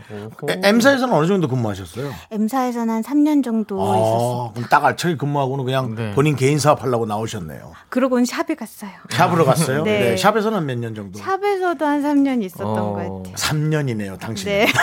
에, 0.49 0.61
M사에서는 0.69 1.12
어느 1.12 1.27
정도 1.27 1.49
근무하셨어요? 1.49 2.11
M사에서는 2.31 2.95
한 2.95 3.03
3년 3.03 3.43
정도 3.43 3.77
있었어요. 3.83 4.47
아, 4.51 4.53
그럼 4.55 4.69
딱 4.71 4.85
알차게 4.85 5.17
근무하고는 5.17 5.64
그냥 5.64 5.95
네. 5.97 6.12
본인 6.14 6.37
개인 6.37 6.59
사업 6.61 6.83
하려고 6.85 7.07
나오셨네요. 7.07 7.73
그러고는 7.89 8.25
샵에 8.25 8.55
갔어요. 8.57 8.91
샵으로 9.11 9.45
갔어요? 9.45 9.83
네. 9.83 9.99
네. 10.11 10.17
샵에서는 10.17 10.64
몇 10.64 10.77
년 10.79 10.95
정도? 10.95 11.19
샵에서도 11.19 11.85
한 11.85 12.03
3년 12.03 12.43
있었던 12.45 12.67
어. 12.69 12.93
것 12.93 12.95
같아요. 12.95 13.23
3년이네요, 13.35 14.21
당신. 14.21 14.47
네. 14.47 14.67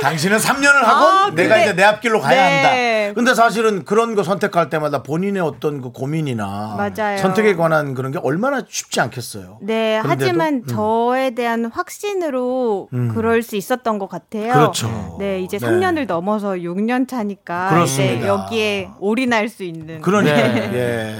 당신은 0.00 0.38
3년을 0.38 0.82
하고 0.82 1.06
아, 1.06 1.30
내가 1.34 1.54
근데- 1.56 1.62
이제 1.62 1.72
내 1.74 1.82
앞길로 1.84 2.20
가야 2.20 2.34
네. 2.48 3.04
한다. 3.06 3.14
근데 3.14 3.34
사실은 3.34 3.84
그런 3.84 4.14
거 4.14 4.22
선택할 4.22 4.70
때마다 4.70 5.02
본인의 5.02 5.42
어떤 5.42 5.80
그 5.80 5.90
고민이나 5.90 6.76
맞아요. 6.76 7.18
선택에 7.18 7.54
관한 7.56 7.94
그런 7.94 8.12
게 8.12 8.20
얼마나 8.22 8.62
쉽지 8.68 9.00
않겠어요. 9.00 9.58
네, 9.62 9.98
그런데도? 10.02 10.28
하지만 10.28 10.54
음. 10.54 10.66
저에 10.66 11.30
대한 11.30 11.64
확신으로 11.64 12.88
음. 12.92 13.12
그럴 13.14 13.42
수 13.42 13.56
있었던 13.56 13.98
것 13.98 14.08
같아요. 14.08 14.52
그렇죠. 14.52 15.16
네, 15.18 15.40
이제 15.40 15.58
네. 15.58 15.66
3년을 15.66 16.06
넘어서 16.06 16.52
6년 16.52 17.08
차니까 17.08 17.70
그렇습니다. 17.70 18.14
이제 18.14 18.26
여기에 18.28 18.90
올인할 19.00 19.48
수 19.48 19.64
있는. 19.64 20.00
그러니까 20.00 20.36
네. 20.36 20.70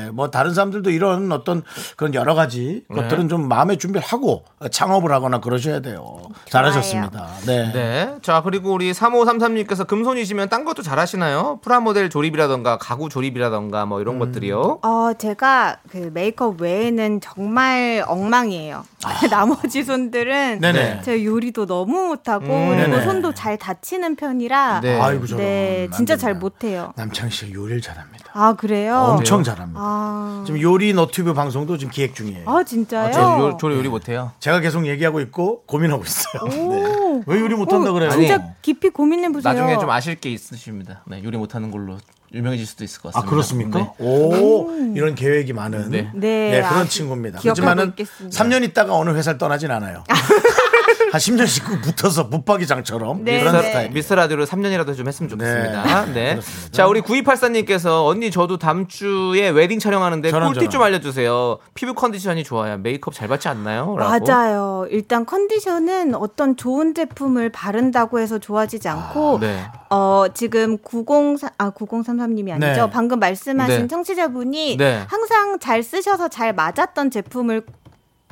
예, 0.07 0.11
뭐 0.15 0.31
다른 0.31 0.55
사람들도 0.55 0.91
이런 0.91 1.31
어떤 1.33 1.63
그런 1.97 2.15
여러 2.15 2.35
가지 2.35 2.85
것들은 2.93 3.29
좀 3.29 3.49
마음의 3.49 3.79
준비를 3.79 4.07
하고 4.07 4.45
창업을 4.71 5.11
하거나 5.13 5.41
그러셔야 5.41 5.81
돼요. 5.81 6.19
잘하셨습니다. 6.49 7.29
네. 7.47 7.73
네. 7.73 8.15
자, 8.23 8.43
그리고 8.43 8.70
우리 8.73 8.93
3533님께서 8.93 9.87
금손이시면 9.87 10.49
딴 10.49 10.65
것도 10.65 10.83
잘하시나요? 10.83 11.61
프라모델 11.63 12.11
조립이라던가 12.11 12.79
가구 12.79 13.09
조립이라던가 13.09 13.87
뭐 13.87 13.99
음. 13.99 14.03
이런 14.03 14.19
것들이요. 14.19 14.81
어, 14.83 15.13
제가 15.19 15.79
그 15.91 16.11
메이크업 16.13 16.61
외에는 16.61 17.21
정말 17.21 18.05
엉망이에요. 18.07 18.85
나머지 19.31 19.83
손들은 19.85 20.59
아. 20.59 20.61
네네. 20.61 21.03
제가 21.03 21.25
요리도 21.25 21.67
너무 21.67 22.09
못하고 22.09 22.45
음, 22.47 22.77
그리고 22.77 22.91
네네. 22.93 23.05
손도 23.05 23.35
잘 23.35 23.57
다치는 23.59 24.17
편이라 24.17 24.81
네. 24.81 25.01
아이고 25.01 25.27
저런. 25.27 25.45
네, 25.45 25.89
안 25.91 25.97
진짜. 25.97 26.17
잘 26.17 26.35
못해요. 26.35 26.93
남창희 26.97 27.31
씨가 27.31 27.53
요리를 27.55 27.81
잘합니다. 27.81 28.20
아, 28.33 28.55
그래요? 28.55 28.97
엄청 28.97 29.43
잘합니다. 29.43 29.81
아, 29.83 30.45
지금 30.47 30.61
요리 30.61 30.93
너튜브 30.93 31.35
방송도 31.35 31.79
지금 31.79 31.91
기획 31.91 32.15
중이에요. 32.15 32.49
아 32.49 32.63
진짜요? 32.65 33.13
저 33.13 33.21
요, 33.21 33.59
저 33.61 33.73
요리 33.73 33.89
못해요. 33.89 34.33
제가 34.41 34.61
계속 34.61 34.87
얘기하고 34.87 35.21
있고 35.21 35.63
고민하고 35.67 36.05
있어요. 36.05 36.45
네. 36.51 36.61
오. 36.61 37.23
왜 37.27 37.41
요리 37.41 37.55
못한다 37.55 37.91
어, 37.91 37.93
그래요? 37.93 38.11
진짜 38.11 38.55
깊이 38.63 38.91
고민해 38.91 39.31
보세요. 39.33 39.53
나중에 39.53 39.79
좀 39.79 39.91
아실 39.91 40.15
게 40.15 40.31
있으십니다. 40.31 41.03
네, 41.07 41.23
요리 41.25 41.37
못하는 41.37 41.71
걸로 41.71 41.99
유명해질 42.33 42.65
수도 42.67 42.85
있을 42.85 43.03
것아 43.03 43.21
같습니다. 43.21 43.31
그렇습니까? 43.31 43.79
네. 43.81 43.93
오 43.99 44.71
이런 44.95 45.15
계획이 45.15 45.53
많은 45.53 45.91
네. 45.91 46.11
네, 46.15 46.51
네, 46.51 46.63
그런 46.63 46.83
아주 46.83 46.91
친구입니다. 46.91 47.41
하지만은 47.45 47.89
있겠습니다. 47.89 48.45
3년 48.45 48.63
있다가 48.65 48.95
어느 48.95 49.11
회사를 49.11 49.39
떠나진 49.39 49.71
않아요. 49.71 50.05
한 51.11 51.21
10년씩 51.21 51.65
그 51.65 51.81
붙어서 51.81 52.29
붙박이장처럼 52.29 53.25
네, 53.25 53.41
그런 53.41 53.61
네. 53.61 53.69
스타일. 53.69 53.91
미스터 53.91 54.15
라디오를 54.15 54.47
3년이라도 54.47 54.97
좀 54.97 55.09
했으면 55.09 55.29
좋겠습니다. 55.29 56.05
네. 56.07 56.13
네. 56.13 56.31
그렇습니다. 56.33 56.71
자, 56.73 56.87
우리 56.87 57.01
9284님께서 57.01 58.07
언니 58.07 58.31
저도 58.31 58.59
다음 58.59 58.87
주에 58.87 59.49
웨딩 59.49 59.79
촬영하는데 59.79 60.31
꿀팁 60.31 60.55
저런. 60.55 60.71
좀 60.71 60.83
알려주세요. 60.83 61.59
피부 61.75 61.95
컨디션이 61.95 62.45
좋아야 62.45 62.77
메이크업 62.77 63.15
잘 63.15 63.29
받지 63.29 63.49
않나요? 63.49 63.97
라고. 63.99 64.25
맞아요. 64.25 64.87
일단 64.91 65.27
컨디션은 65.27 66.15
어떤 66.15 66.57
좋은 66.57 66.95
제품을 66.95 67.51
바른다고 67.51 68.21
해서 68.21 68.39
좋아지지 68.39 68.89
않고 68.89 69.39
네. 69.41 69.65
어 69.91 70.27
지금 70.33 70.79
903 70.79 71.51
아 71.59 71.71
9033님이 71.71 72.53
아니죠. 72.53 72.87
네. 72.87 72.91
방금 72.91 73.19
말씀하신 73.19 73.81
네. 73.83 73.87
청취자분이 73.89 74.77
네. 74.77 75.05
항상 75.09 75.59
잘 75.59 75.83
쓰셔서 75.83 76.29
잘 76.29 76.53
맞았던 76.55 77.11
제품을 77.11 77.65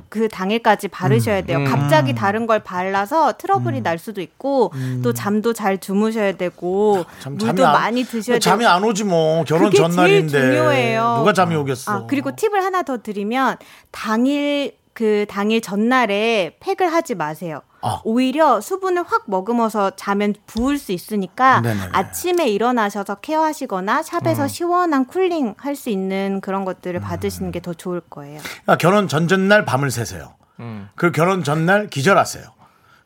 그 0.09 0.28
당일까지 0.28 0.88
바르셔야 0.88 1.42
돼요. 1.42 1.59
음. 1.59 1.64
갑자기 1.66 2.14
다른 2.14 2.46
걸 2.46 2.61
발라서 2.61 3.34
트러블이 3.36 3.82
날 3.82 3.98
수도 3.98 4.20
있고 4.20 4.72
또 5.02 5.12
잠도 5.12 5.52
잘 5.52 5.78
주무셔야 5.78 6.32
되고 6.32 7.04
참 7.20 7.36
물도 7.36 7.66
안- 7.66 7.72
많이 7.72 8.04
드셔야 8.04 8.38
잠이 8.38 8.61
되고 8.61 8.70
안 8.70 8.84
오지 8.84 9.04
뭐 9.04 9.44
결혼 9.44 9.70
전날인데 9.70 10.28
중요해요. 10.40 11.16
누가 11.18 11.32
잠이 11.32 11.54
오겠어? 11.56 11.92
아, 11.92 12.06
그리고 12.09 12.34
팁을 12.34 12.64
하나 12.64 12.82
더 12.82 12.98
드리면 13.02 13.56
당일 13.90 14.77
그 14.99 15.26
당일 15.30 15.61
전날에 15.61 16.57
팩을 16.59 16.92
하지 16.92 17.14
마세요. 17.14 17.61
아. 17.82 18.01
오히려 18.03 18.61
수분을 18.61 19.05
확 19.07 19.22
머금어서 19.26 19.92
자면 19.94 20.34
부을 20.49 20.76
수 20.76 20.90
있으니까 20.90 21.61
네네네. 21.61 21.90
아침에 21.92 22.49
일어나셔서 22.49 23.14
케어하시거나 23.20 24.03
샵에서 24.03 24.42
음. 24.42 24.49
시원한 24.49 25.07
쿨링 25.07 25.55
할 25.57 25.76
수 25.76 25.88
있는 25.90 26.40
그런 26.40 26.64
것들을 26.64 26.99
받으시는 26.99 27.53
게 27.53 27.61
더 27.61 27.72
좋을 27.74 28.01
거예요. 28.01 28.40
아, 28.66 28.74
결혼 28.76 29.07
전전날 29.07 29.64
밤을 29.64 29.92
새세요. 29.92 30.34
음. 30.59 30.88
그 30.96 31.12
결혼 31.12 31.44
전날 31.44 31.86
기절하세요. 31.88 32.42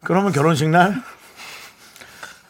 그러면 0.03 0.33
결혼식 0.33 0.71
날 0.71 0.95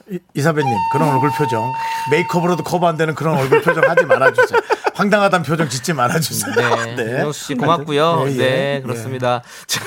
이- 0.08 0.20
이사배님 0.34 0.70
그런 0.92 1.08
얼굴 1.08 1.30
표정 1.30 1.72
메이크업으로도 2.12 2.62
커버 2.62 2.86
안 2.86 2.96
되는 2.96 3.16
그런 3.16 3.36
얼굴 3.38 3.60
표정 3.62 3.82
하지 3.90 4.04
말아주세요. 4.04 4.60
황당하다는 4.94 5.44
표정 5.44 5.68
짓지 5.68 5.92
말아주세요. 5.92 6.54
네. 6.96 7.02
윤정수 7.18 7.44
씨 7.46 7.54
고맙고요. 7.54 8.24
예, 8.28 8.30
네, 8.32 8.76
예. 8.76 8.80
그렇습니다. 8.82 9.42
자, 9.66 9.80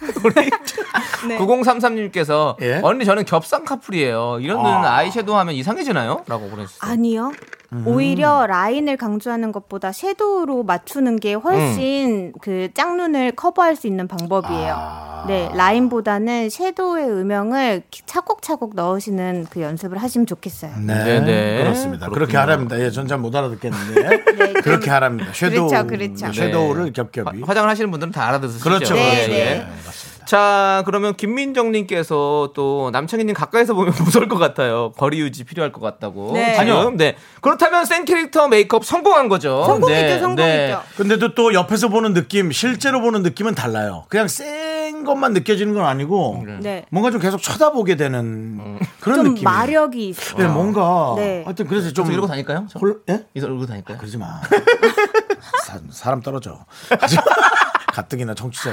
우리 0.24 0.34
9033님께서 1.38 2.56
예. 2.62 2.80
언니 2.82 3.04
저는 3.04 3.24
겹상 3.24 3.64
카풀이에요. 3.64 4.38
이런 4.40 4.58
눈 4.62 4.66
아. 4.66 4.96
아이섀도우 4.96 5.36
하면 5.36 5.54
이상해지나요? 5.54 6.24
라고 6.26 6.48
보내주셨어요. 6.48 6.90
아니요. 6.90 7.32
음. 7.72 7.84
오히려 7.86 8.46
라인을 8.46 8.96
강조하는 8.96 9.52
것보다 9.52 9.92
섀도우로 9.92 10.64
맞추는 10.64 11.20
게 11.20 11.34
훨씬 11.34 12.32
그 12.40 12.68
짝눈을 12.74 13.32
커버할 13.32 13.76
수 13.76 13.86
있는 13.86 14.08
방법이에요. 14.08 14.74
아. 14.76 15.24
네, 15.28 15.50
라인보다는 15.54 16.48
섀도우의 16.50 17.10
음영을 17.10 17.82
차곡차곡 18.06 18.74
넣으시는 18.74 19.46
그 19.50 19.60
연습을 19.60 19.98
하시면 19.98 20.26
좋겠어요. 20.26 20.72
네, 20.80 21.04
네, 21.04 21.20
네. 21.20 21.58
그렇습니다. 21.62 22.06
그렇군요. 22.06 22.14
그렇게 22.14 22.36
하랍니다. 22.38 22.80
예, 22.80 22.90
전 22.90 23.06
잘 23.06 23.18
못 23.18 23.34
알아듣겠는데 23.36 24.02
네, 24.38 24.52
그렇게 24.54 24.90
하랍니다. 24.90 25.30
섀도우, 25.34 25.68
그렇죠, 25.68 25.86
그렇죠. 25.86 26.32
섀도우를 26.32 26.84
네. 26.86 26.92
겹겹이. 26.92 27.42
화- 27.42 27.46
화장을 27.48 27.68
하시는 27.68 27.90
분들은 27.90 28.12
다 28.12 28.26
알아듣으시죠. 28.28 28.64
그렇죠, 28.64 28.94
네, 28.94 29.10
그렇죠. 29.10 29.30
네. 29.32 29.38
예, 29.38 29.56
맞습니다. 29.86 30.09
자, 30.30 30.84
그러면 30.86 31.16
김민정님께서 31.16 32.52
또 32.54 32.90
남창희님 32.92 33.34
가까이서 33.34 33.74
보면 33.74 33.92
무서울 34.04 34.28
것 34.28 34.38
같아요. 34.38 34.92
거리 34.96 35.18
유지 35.18 35.42
필요할 35.42 35.72
것 35.72 35.80
같다고. 35.80 36.34
네. 36.34 36.54
지금. 36.56 36.96
네. 36.96 37.16
그렇다면 37.40 37.84
센 37.84 38.04
캐릭터 38.04 38.46
메이크업 38.46 38.84
성공한 38.84 39.28
거죠. 39.28 39.64
성공이죠, 39.64 40.00
네, 40.00 40.18
성공이죠. 40.20 40.44
네. 40.44 40.76
근데도 40.96 41.34
또 41.34 41.52
옆에서 41.52 41.88
보는 41.88 42.14
느낌, 42.14 42.52
실제로 42.52 43.00
보는 43.00 43.24
느낌은 43.24 43.56
달라요. 43.56 44.04
그냥 44.08 44.28
센 44.28 45.02
것만 45.02 45.32
느껴지는 45.32 45.74
건 45.74 45.84
아니고 45.84 46.44
네. 46.60 46.86
뭔가 46.90 47.10
좀 47.10 47.20
계속 47.20 47.42
쳐다보게 47.42 47.96
되는 47.96 48.78
그런 49.00 49.16
좀 49.16 49.34
느낌. 49.34 49.42
마력이 49.42 50.10
있어요. 50.10 50.38
네, 50.38 50.46
뭔가 50.46 51.14
네. 51.16 51.42
하여튼 51.42 51.66
그래서 51.66 51.92
좀좀 51.92 52.12
이러고 52.12 52.28
다닐까요? 52.28 52.66
저? 52.70 52.78
홀, 52.78 53.02
예? 53.08 53.26
이러고 53.34 53.66
다닐까요? 53.66 53.98
그러지 53.98 54.16
마. 54.16 54.40
사, 55.90 56.10
람 56.10 56.20
떨어져. 56.20 56.64
가뜩이나 57.92 58.34
정치자. 58.34 58.70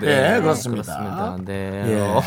네, 0.00 0.40
그렇습니다. 0.40 0.96
그렇습니다. 0.96 1.36
네. 1.44 1.82
예. 1.86 2.00
어. 2.00 2.22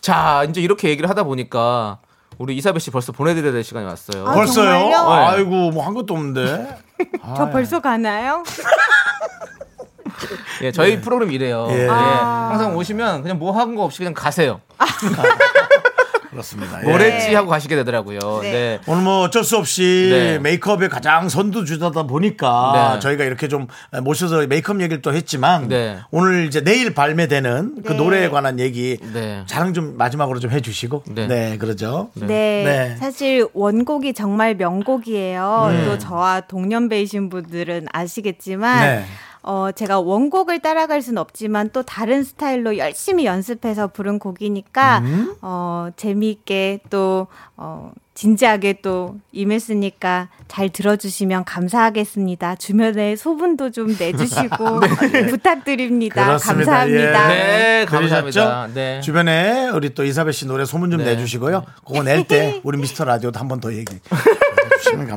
자, 0.00 0.44
이제 0.48 0.60
이렇게 0.60 0.88
얘기를 0.88 1.08
하다 1.10 1.24
보니까 1.24 1.98
우리 2.38 2.56
이사벨 2.56 2.80
씨 2.80 2.90
벌써 2.90 3.12
보내드려야 3.12 3.52
될 3.52 3.64
시간이 3.64 3.86
왔어요. 3.86 4.26
아, 4.26 4.32
벌써요? 4.32 4.90
정말요? 4.90 5.26
아이고, 5.28 5.70
뭐 5.70 5.84
한 5.84 5.94
것도 5.94 6.14
없는데. 6.14 6.78
저 7.36 7.50
벌써 7.50 7.80
가나요? 7.80 8.42
예, 10.62 10.72
저희 10.72 11.00
프로그램 11.00 11.30
이래요. 11.32 11.66
예. 11.70 11.84
예. 11.84 11.88
아. 11.90 12.48
항상 12.52 12.74
오시면 12.76 13.22
그냥 13.22 13.38
뭐 13.38 13.52
하는 13.52 13.74
거 13.74 13.84
없이 13.84 13.98
그냥 13.98 14.14
가세요. 14.14 14.60
그렇습니다. 16.30 16.80
예. 16.82 16.86
뭐랬지 16.86 17.34
하고 17.34 17.48
가시게 17.48 17.76
되더라고요. 17.76 18.18
네. 18.42 18.52
네. 18.52 18.80
오늘 18.86 19.02
뭐 19.02 19.22
어쩔 19.22 19.44
수 19.44 19.56
없이 19.56 20.08
네. 20.10 20.38
메이크업에 20.38 20.88
가장 20.88 21.28
선두주자다 21.28 22.04
보니까 22.04 22.94
네. 22.94 23.00
저희가 23.00 23.24
이렇게 23.24 23.48
좀 23.48 23.66
모셔서 24.02 24.46
메이크업 24.46 24.80
얘기를 24.80 25.02
또 25.02 25.12
했지만 25.14 25.68
네. 25.68 25.98
오늘 26.10 26.46
이제 26.46 26.62
내일 26.62 26.94
발매되는 26.94 27.82
그 27.84 27.92
네. 27.92 27.96
노래에 27.96 28.28
관한 28.28 28.58
얘기 28.60 28.98
네. 29.12 29.42
자랑 29.46 29.74
좀 29.74 29.96
마지막으로 29.96 30.38
좀 30.40 30.50
해주시고 30.50 31.04
네, 31.08 31.26
네. 31.26 31.58
그러죠. 31.58 32.10
네. 32.14 32.26
네. 32.26 32.96
사실 32.98 33.46
원곡이 33.52 34.14
정말 34.14 34.54
명곡이에요. 34.54 35.68
네. 35.70 35.84
또 35.84 35.98
저와 35.98 36.42
동년배이신 36.42 37.28
분들은 37.28 37.86
아시겠지만 37.92 38.80
네. 38.80 39.04
어, 39.46 39.70
제가 39.72 40.00
원곡을 40.00 40.58
따라갈 40.58 41.00
순 41.02 41.18
없지만 41.18 41.70
또 41.72 41.82
다른 41.84 42.24
스타일로 42.24 42.78
열심히 42.78 43.24
연습해서 43.26 43.86
부른 43.86 44.18
곡이니까 44.18 44.98
음. 44.98 45.34
어, 45.40 45.88
재미있게 45.96 46.80
또 46.90 47.28
어, 47.56 47.92
진지하게 48.14 48.80
또 48.82 49.16
임했으니까 49.32 50.28
잘 50.48 50.70
들어주시면 50.70 51.44
감사하겠습니다. 51.44 52.56
주변에 52.56 53.14
소문도 53.14 53.70
좀 53.70 53.94
내주시고 53.98 54.80
부탁드립니다. 55.30 56.20
네. 56.22 56.26
그렇습니다. 56.26 56.72
감사합니다. 56.72 57.34
예. 57.34 57.36
네, 57.36 57.86
들으셨죠? 57.86 58.40
감사합니다. 58.40 58.68
네. 58.74 59.00
주변에 59.02 59.68
우리 59.68 59.94
또 59.94 60.02
이사벨 60.04 60.32
씨 60.32 60.46
노래 60.46 60.64
소문 60.64 60.90
좀 60.90 60.98
네. 61.04 61.14
내주시고요. 61.14 61.64
그거 61.86 62.02
낼 62.02 62.24
때 62.26 62.60
우리 62.64 62.78
미스터 62.78 63.04
라디오도 63.04 63.38
한 63.38 63.46
번 63.48 63.60
더 63.60 63.72
얘기 63.72 63.84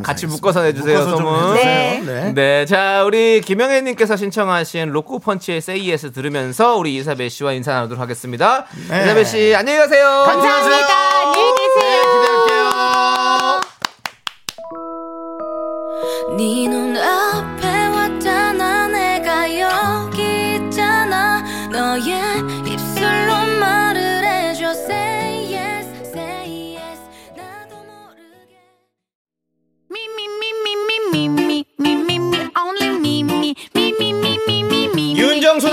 같이 0.02 0.28
묶어서 0.28 0.64
내주세요, 0.64 1.00
묶어서 1.00 1.18
소문. 1.18 1.54
네. 1.56 2.02
네. 2.06 2.34
네, 2.34 2.66
자 2.66 3.04
우리 3.06 3.42
김영애님께서 3.42 4.16
신청하신 4.16 4.90
로코 4.90 5.20
펀치의 5.20 5.58
Say 5.58 5.90
Yes 5.90 6.12
들으면서 6.12 6.76
우리 6.76 6.96
이사벨 6.96 7.30
씨와 7.30 7.54
인사 7.54 7.74
나누도록 7.74 8.02
하겠습니다. 8.02 8.66
네. 8.90 9.04
이사벨 9.04 9.26
씨 9.26 9.56
안녕히 9.56 9.80
가세요. 9.80 10.24
감사합니다. 10.26 10.88
안녕히 11.22 11.54
계세요. 11.58 12.02
기대할게요. 16.38 17.59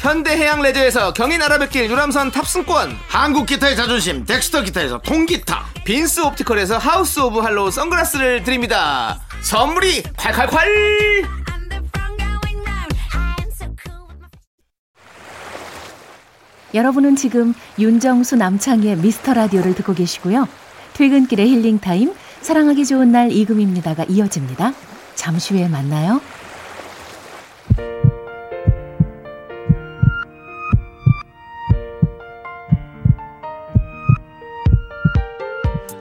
현대해양 0.00 0.62
레저에서 0.62 1.12
경인 1.12 1.42
아라뱃길 1.42 1.90
유람선 1.90 2.30
탑승권, 2.30 2.96
한국 3.06 3.44
기타의 3.44 3.76
자존심 3.76 4.24
덱스터 4.24 4.62
기타에서 4.62 4.98
통기타 5.02 5.66
빈스 5.84 6.20
옵티컬에서 6.20 6.78
하우스 6.78 7.20
오브 7.20 7.40
할로우 7.40 7.70
선글라스를 7.70 8.42
드립니다. 8.42 9.20
선물이 9.42 10.02
콸콸콸! 10.02 11.28
여러분은 16.72 17.16
지금 17.16 17.52
윤정수 17.78 18.36
남창희의 18.36 18.96
미스터 18.96 19.34
라디오를 19.34 19.74
듣고 19.74 19.92
계시고요. 19.92 20.48
퇴근길의 20.94 21.46
힐링 21.46 21.78
타임, 21.78 22.14
사랑하기 22.40 22.86
좋은 22.86 23.12
날 23.12 23.32
이금희입니다가 23.32 24.04
이어집니다. 24.08 24.72
잠시 25.14 25.52
후에 25.52 25.68
만나요. 25.68 26.22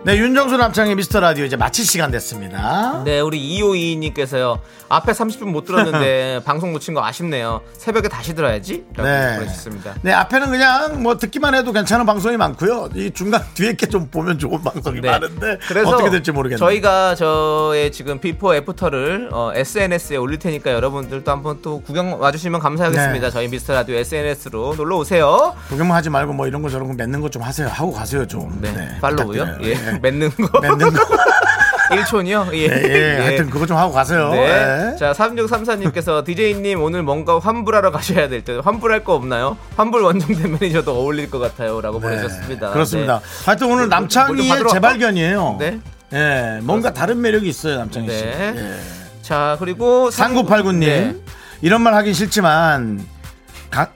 네 0.09 0.17
윤정수 0.17 0.57
남창의 0.57 0.95
미스터 0.95 1.19
라디오 1.19 1.45
이제 1.45 1.55
마칠 1.55 1.85
시간 1.85 2.09
됐습니다 2.09 3.03
네, 3.05 3.19
우리 3.19 3.37
2522님께서요. 3.59 4.57
앞에 4.91 5.11
30분 5.11 5.43
못 5.51 5.65
들었는데 5.65 6.41
방송 6.45 6.73
놓친 6.73 6.95
거 6.95 7.05
아쉽네요. 7.05 7.61
새벽에 7.77 8.07
다시 8.09 8.33
들어야지. 8.33 8.85
라고 8.95 9.07
네. 9.07 9.35
보내주셨습니다. 9.35 9.93
네 10.01 10.11
앞에는 10.13 10.49
그냥 10.49 11.03
뭐 11.03 11.15
듣기만 11.15 11.53
해도 11.53 11.71
괜찮은 11.71 12.07
방송이 12.07 12.37
많고요 12.37 12.89
이 12.95 13.11
중간 13.11 13.43
뒤에 13.53 13.73
게 13.73 13.85
좀 13.89 14.07
보면 14.09 14.39
좋은 14.39 14.63
방송이 14.63 15.01
네. 15.01 15.09
많은데 15.11 15.57
그래서 15.67 15.89
어떻게 15.89 16.09
될지 16.11 16.31
모르겠네요 16.31 16.57
저희가 16.63 17.13
저의 17.15 17.91
지금 17.91 18.19
before 18.19 18.55
after를 18.55 19.29
어, 19.31 19.51
SNS에 19.53 20.17
올릴 20.17 20.37
테니까 20.39 20.71
여러분들도 20.73 21.29
한번 21.31 21.59
또 21.61 21.81
구경 21.81 22.19
와주시면 22.19 22.59
감사하겠습니다. 22.61 23.27
네. 23.27 23.31
저희 23.31 23.47
미스터 23.47 23.73
라디오 23.73 23.95
SNS로 23.95 24.73
놀러 24.75 24.97
오세요. 24.97 25.55
구경만 25.69 25.95
하지 25.97 26.09
말고 26.09 26.33
뭐 26.33 26.47
이런 26.47 26.63
거 26.63 26.69
저런 26.69 26.87
거 26.87 26.93
맺는 26.95 27.21
거 27.21 27.29
좀 27.29 27.43
하세요 27.43 27.67
하고 27.67 27.91
가세요 27.93 28.25
좀 28.25 28.57
네, 28.59 28.71
네, 28.71 28.87
follow요. 29.01 29.57
예, 29.61 29.75
네. 29.75 29.98
맺는 30.01 30.29
거. 30.31 30.59
맺는 30.59 30.93
거 30.93 30.99
1촌이요? 31.89 32.53
예. 32.53 32.67
네, 32.67 32.83
예, 33.17 33.17
하여튼 33.19 33.49
그거 33.49 33.65
좀 33.65 33.75
하고 33.75 33.91
가세요 33.91 34.29
네. 34.29 34.45
네. 34.91 34.95
자, 34.95 35.11
3634님께서 35.11 36.23
DJ님 36.23 36.81
오늘 36.83 37.01
뭔가 37.01 37.39
환불하러 37.39 37.89
가셔야 37.91 38.27
될 38.29 38.43
때 38.43 38.59
환불할 38.63 39.03
거 39.03 39.15
없나요? 39.15 39.57
환불 39.75 40.03
원정대 40.03 40.47
매니저도 40.47 40.91
어울릴 40.99 41.31
것 41.31 41.39
같아요. 41.39 41.81
라고. 41.81 41.99
네, 41.99 42.15
그렇습니다. 42.17 43.19
네. 43.19 43.25
하여튼 43.45 43.67
오늘 43.67 43.87
뭐, 43.87 43.87
뭐, 43.87 43.87
뭐 43.87 43.87
남창희의 43.87 44.49
받으러 44.49 44.69
재발견이에요. 44.69 45.57
네. 45.59 45.79
예, 46.13 46.59
뭔가 46.63 46.93
다른 46.93 47.21
매력이 47.21 47.47
있어요, 47.49 47.77
남창희 47.79 48.09
씨. 48.09 48.23
네. 48.23 48.53
예. 48.55 48.75
자, 49.23 49.57
그리고 49.59 50.09
3989님. 50.09 50.79
네. 50.79 51.15
이런 51.61 51.81
말 51.81 51.93
하긴 51.95 52.13
싫지만, 52.13 53.03
가, 53.69 53.89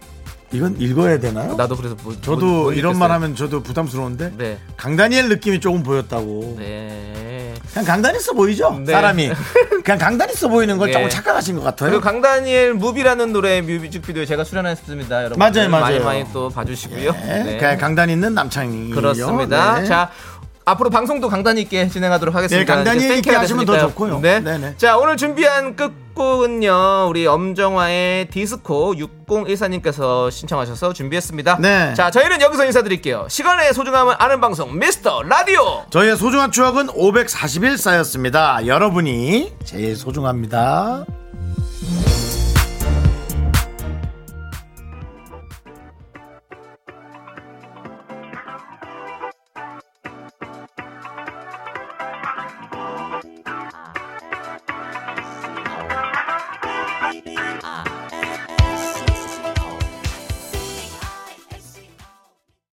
이건 0.53 0.79
읽어야 0.79 1.19
되나요? 1.19 1.55
나도 1.55 1.75
그래서 1.75 1.95
뭐, 2.03 2.13
저도 2.21 2.45
뭐, 2.45 2.63
뭐 2.63 2.73
이런. 2.73 2.97
말 2.97 3.11
하면 3.11 3.35
저도 3.35 3.63
부담스러운데, 3.63 4.33
네. 4.37 4.59
강다니엘 4.77 5.27
느낌이 5.29 5.59
조금 5.59 5.81
보였다고. 5.83 6.57
네. 6.59 7.55
그냥 7.71 7.85
강단 7.85 8.15
있어 8.15 8.33
보이죠? 8.33 8.79
네. 8.85 8.91
사람이. 8.91 9.31
그냥 9.83 9.97
강단 9.97 10.29
있어 10.29 10.47
보이는 10.47 10.77
걸 10.77 10.89
네. 10.89 10.93
조금 10.93 11.09
착각하신 11.09 11.55
것 11.55 11.63
같아요. 11.63 11.89
그리고 11.89 12.03
강다니엘 12.03 12.75
무비라는 12.75 13.33
노래 13.33 13.61
뮤직비디오에 13.61 14.27
제가 14.27 14.43
출연했습니다. 14.43 15.23
여러분. 15.23 15.39
맞아요, 15.39 15.69
맞아요. 15.69 15.81
많이 15.81 15.99
많이 15.99 16.25
또 16.31 16.49
봐주시고요. 16.49 17.11
네. 17.13 17.43
네. 17.43 17.57
그냥 17.57 17.77
강단 17.79 18.11
있는 18.11 18.35
남창희. 18.35 18.91
그렇습니다. 18.91 19.79
네. 19.79 19.85
자. 19.85 20.11
앞으로 20.65 20.89
방송도 20.89 21.27
강단 21.27 21.57
있게 21.57 21.89
진행하도록 21.89 22.33
하겠습니다. 22.33 22.73
네, 22.73 22.75
강단 22.75 22.95
이제 22.95 23.17
있게 23.17 23.31
하시면 23.31 23.65
더. 23.65 23.77
좋고요. 23.79 24.19
네. 24.21 24.39
네네. 24.39 24.75
자, 24.77 24.97
오늘 24.97 25.17
준비한 25.17 25.75
끝곡은요. 26.13 27.07
우리 27.09 27.27
엄정화의 27.27 28.27
디스코 28.29 28.93
6014님께서 28.93 30.31
신청하셔서 30.31 30.93
준비했습니다. 30.93 31.57
네. 31.59 31.93
자, 31.95 32.09
저희는 32.11 32.41
여기서 32.41 32.65
인사드릴게요. 32.65 33.27
시간의 33.29 33.73
소중함을 33.73 34.15
아는 34.17 34.39
방송 34.39 34.77
미스터 34.77 35.23
라디오. 35.23 35.83
저희의 35.89 36.15
소중한 36.17 36.51
추억은 36.51 36.89
541 36.89 37.77
쌓였습니다. 37.77 38.65
여러분이 38.65 39.53
제일 39.63 39.95
소중합니다. 39.95 41.05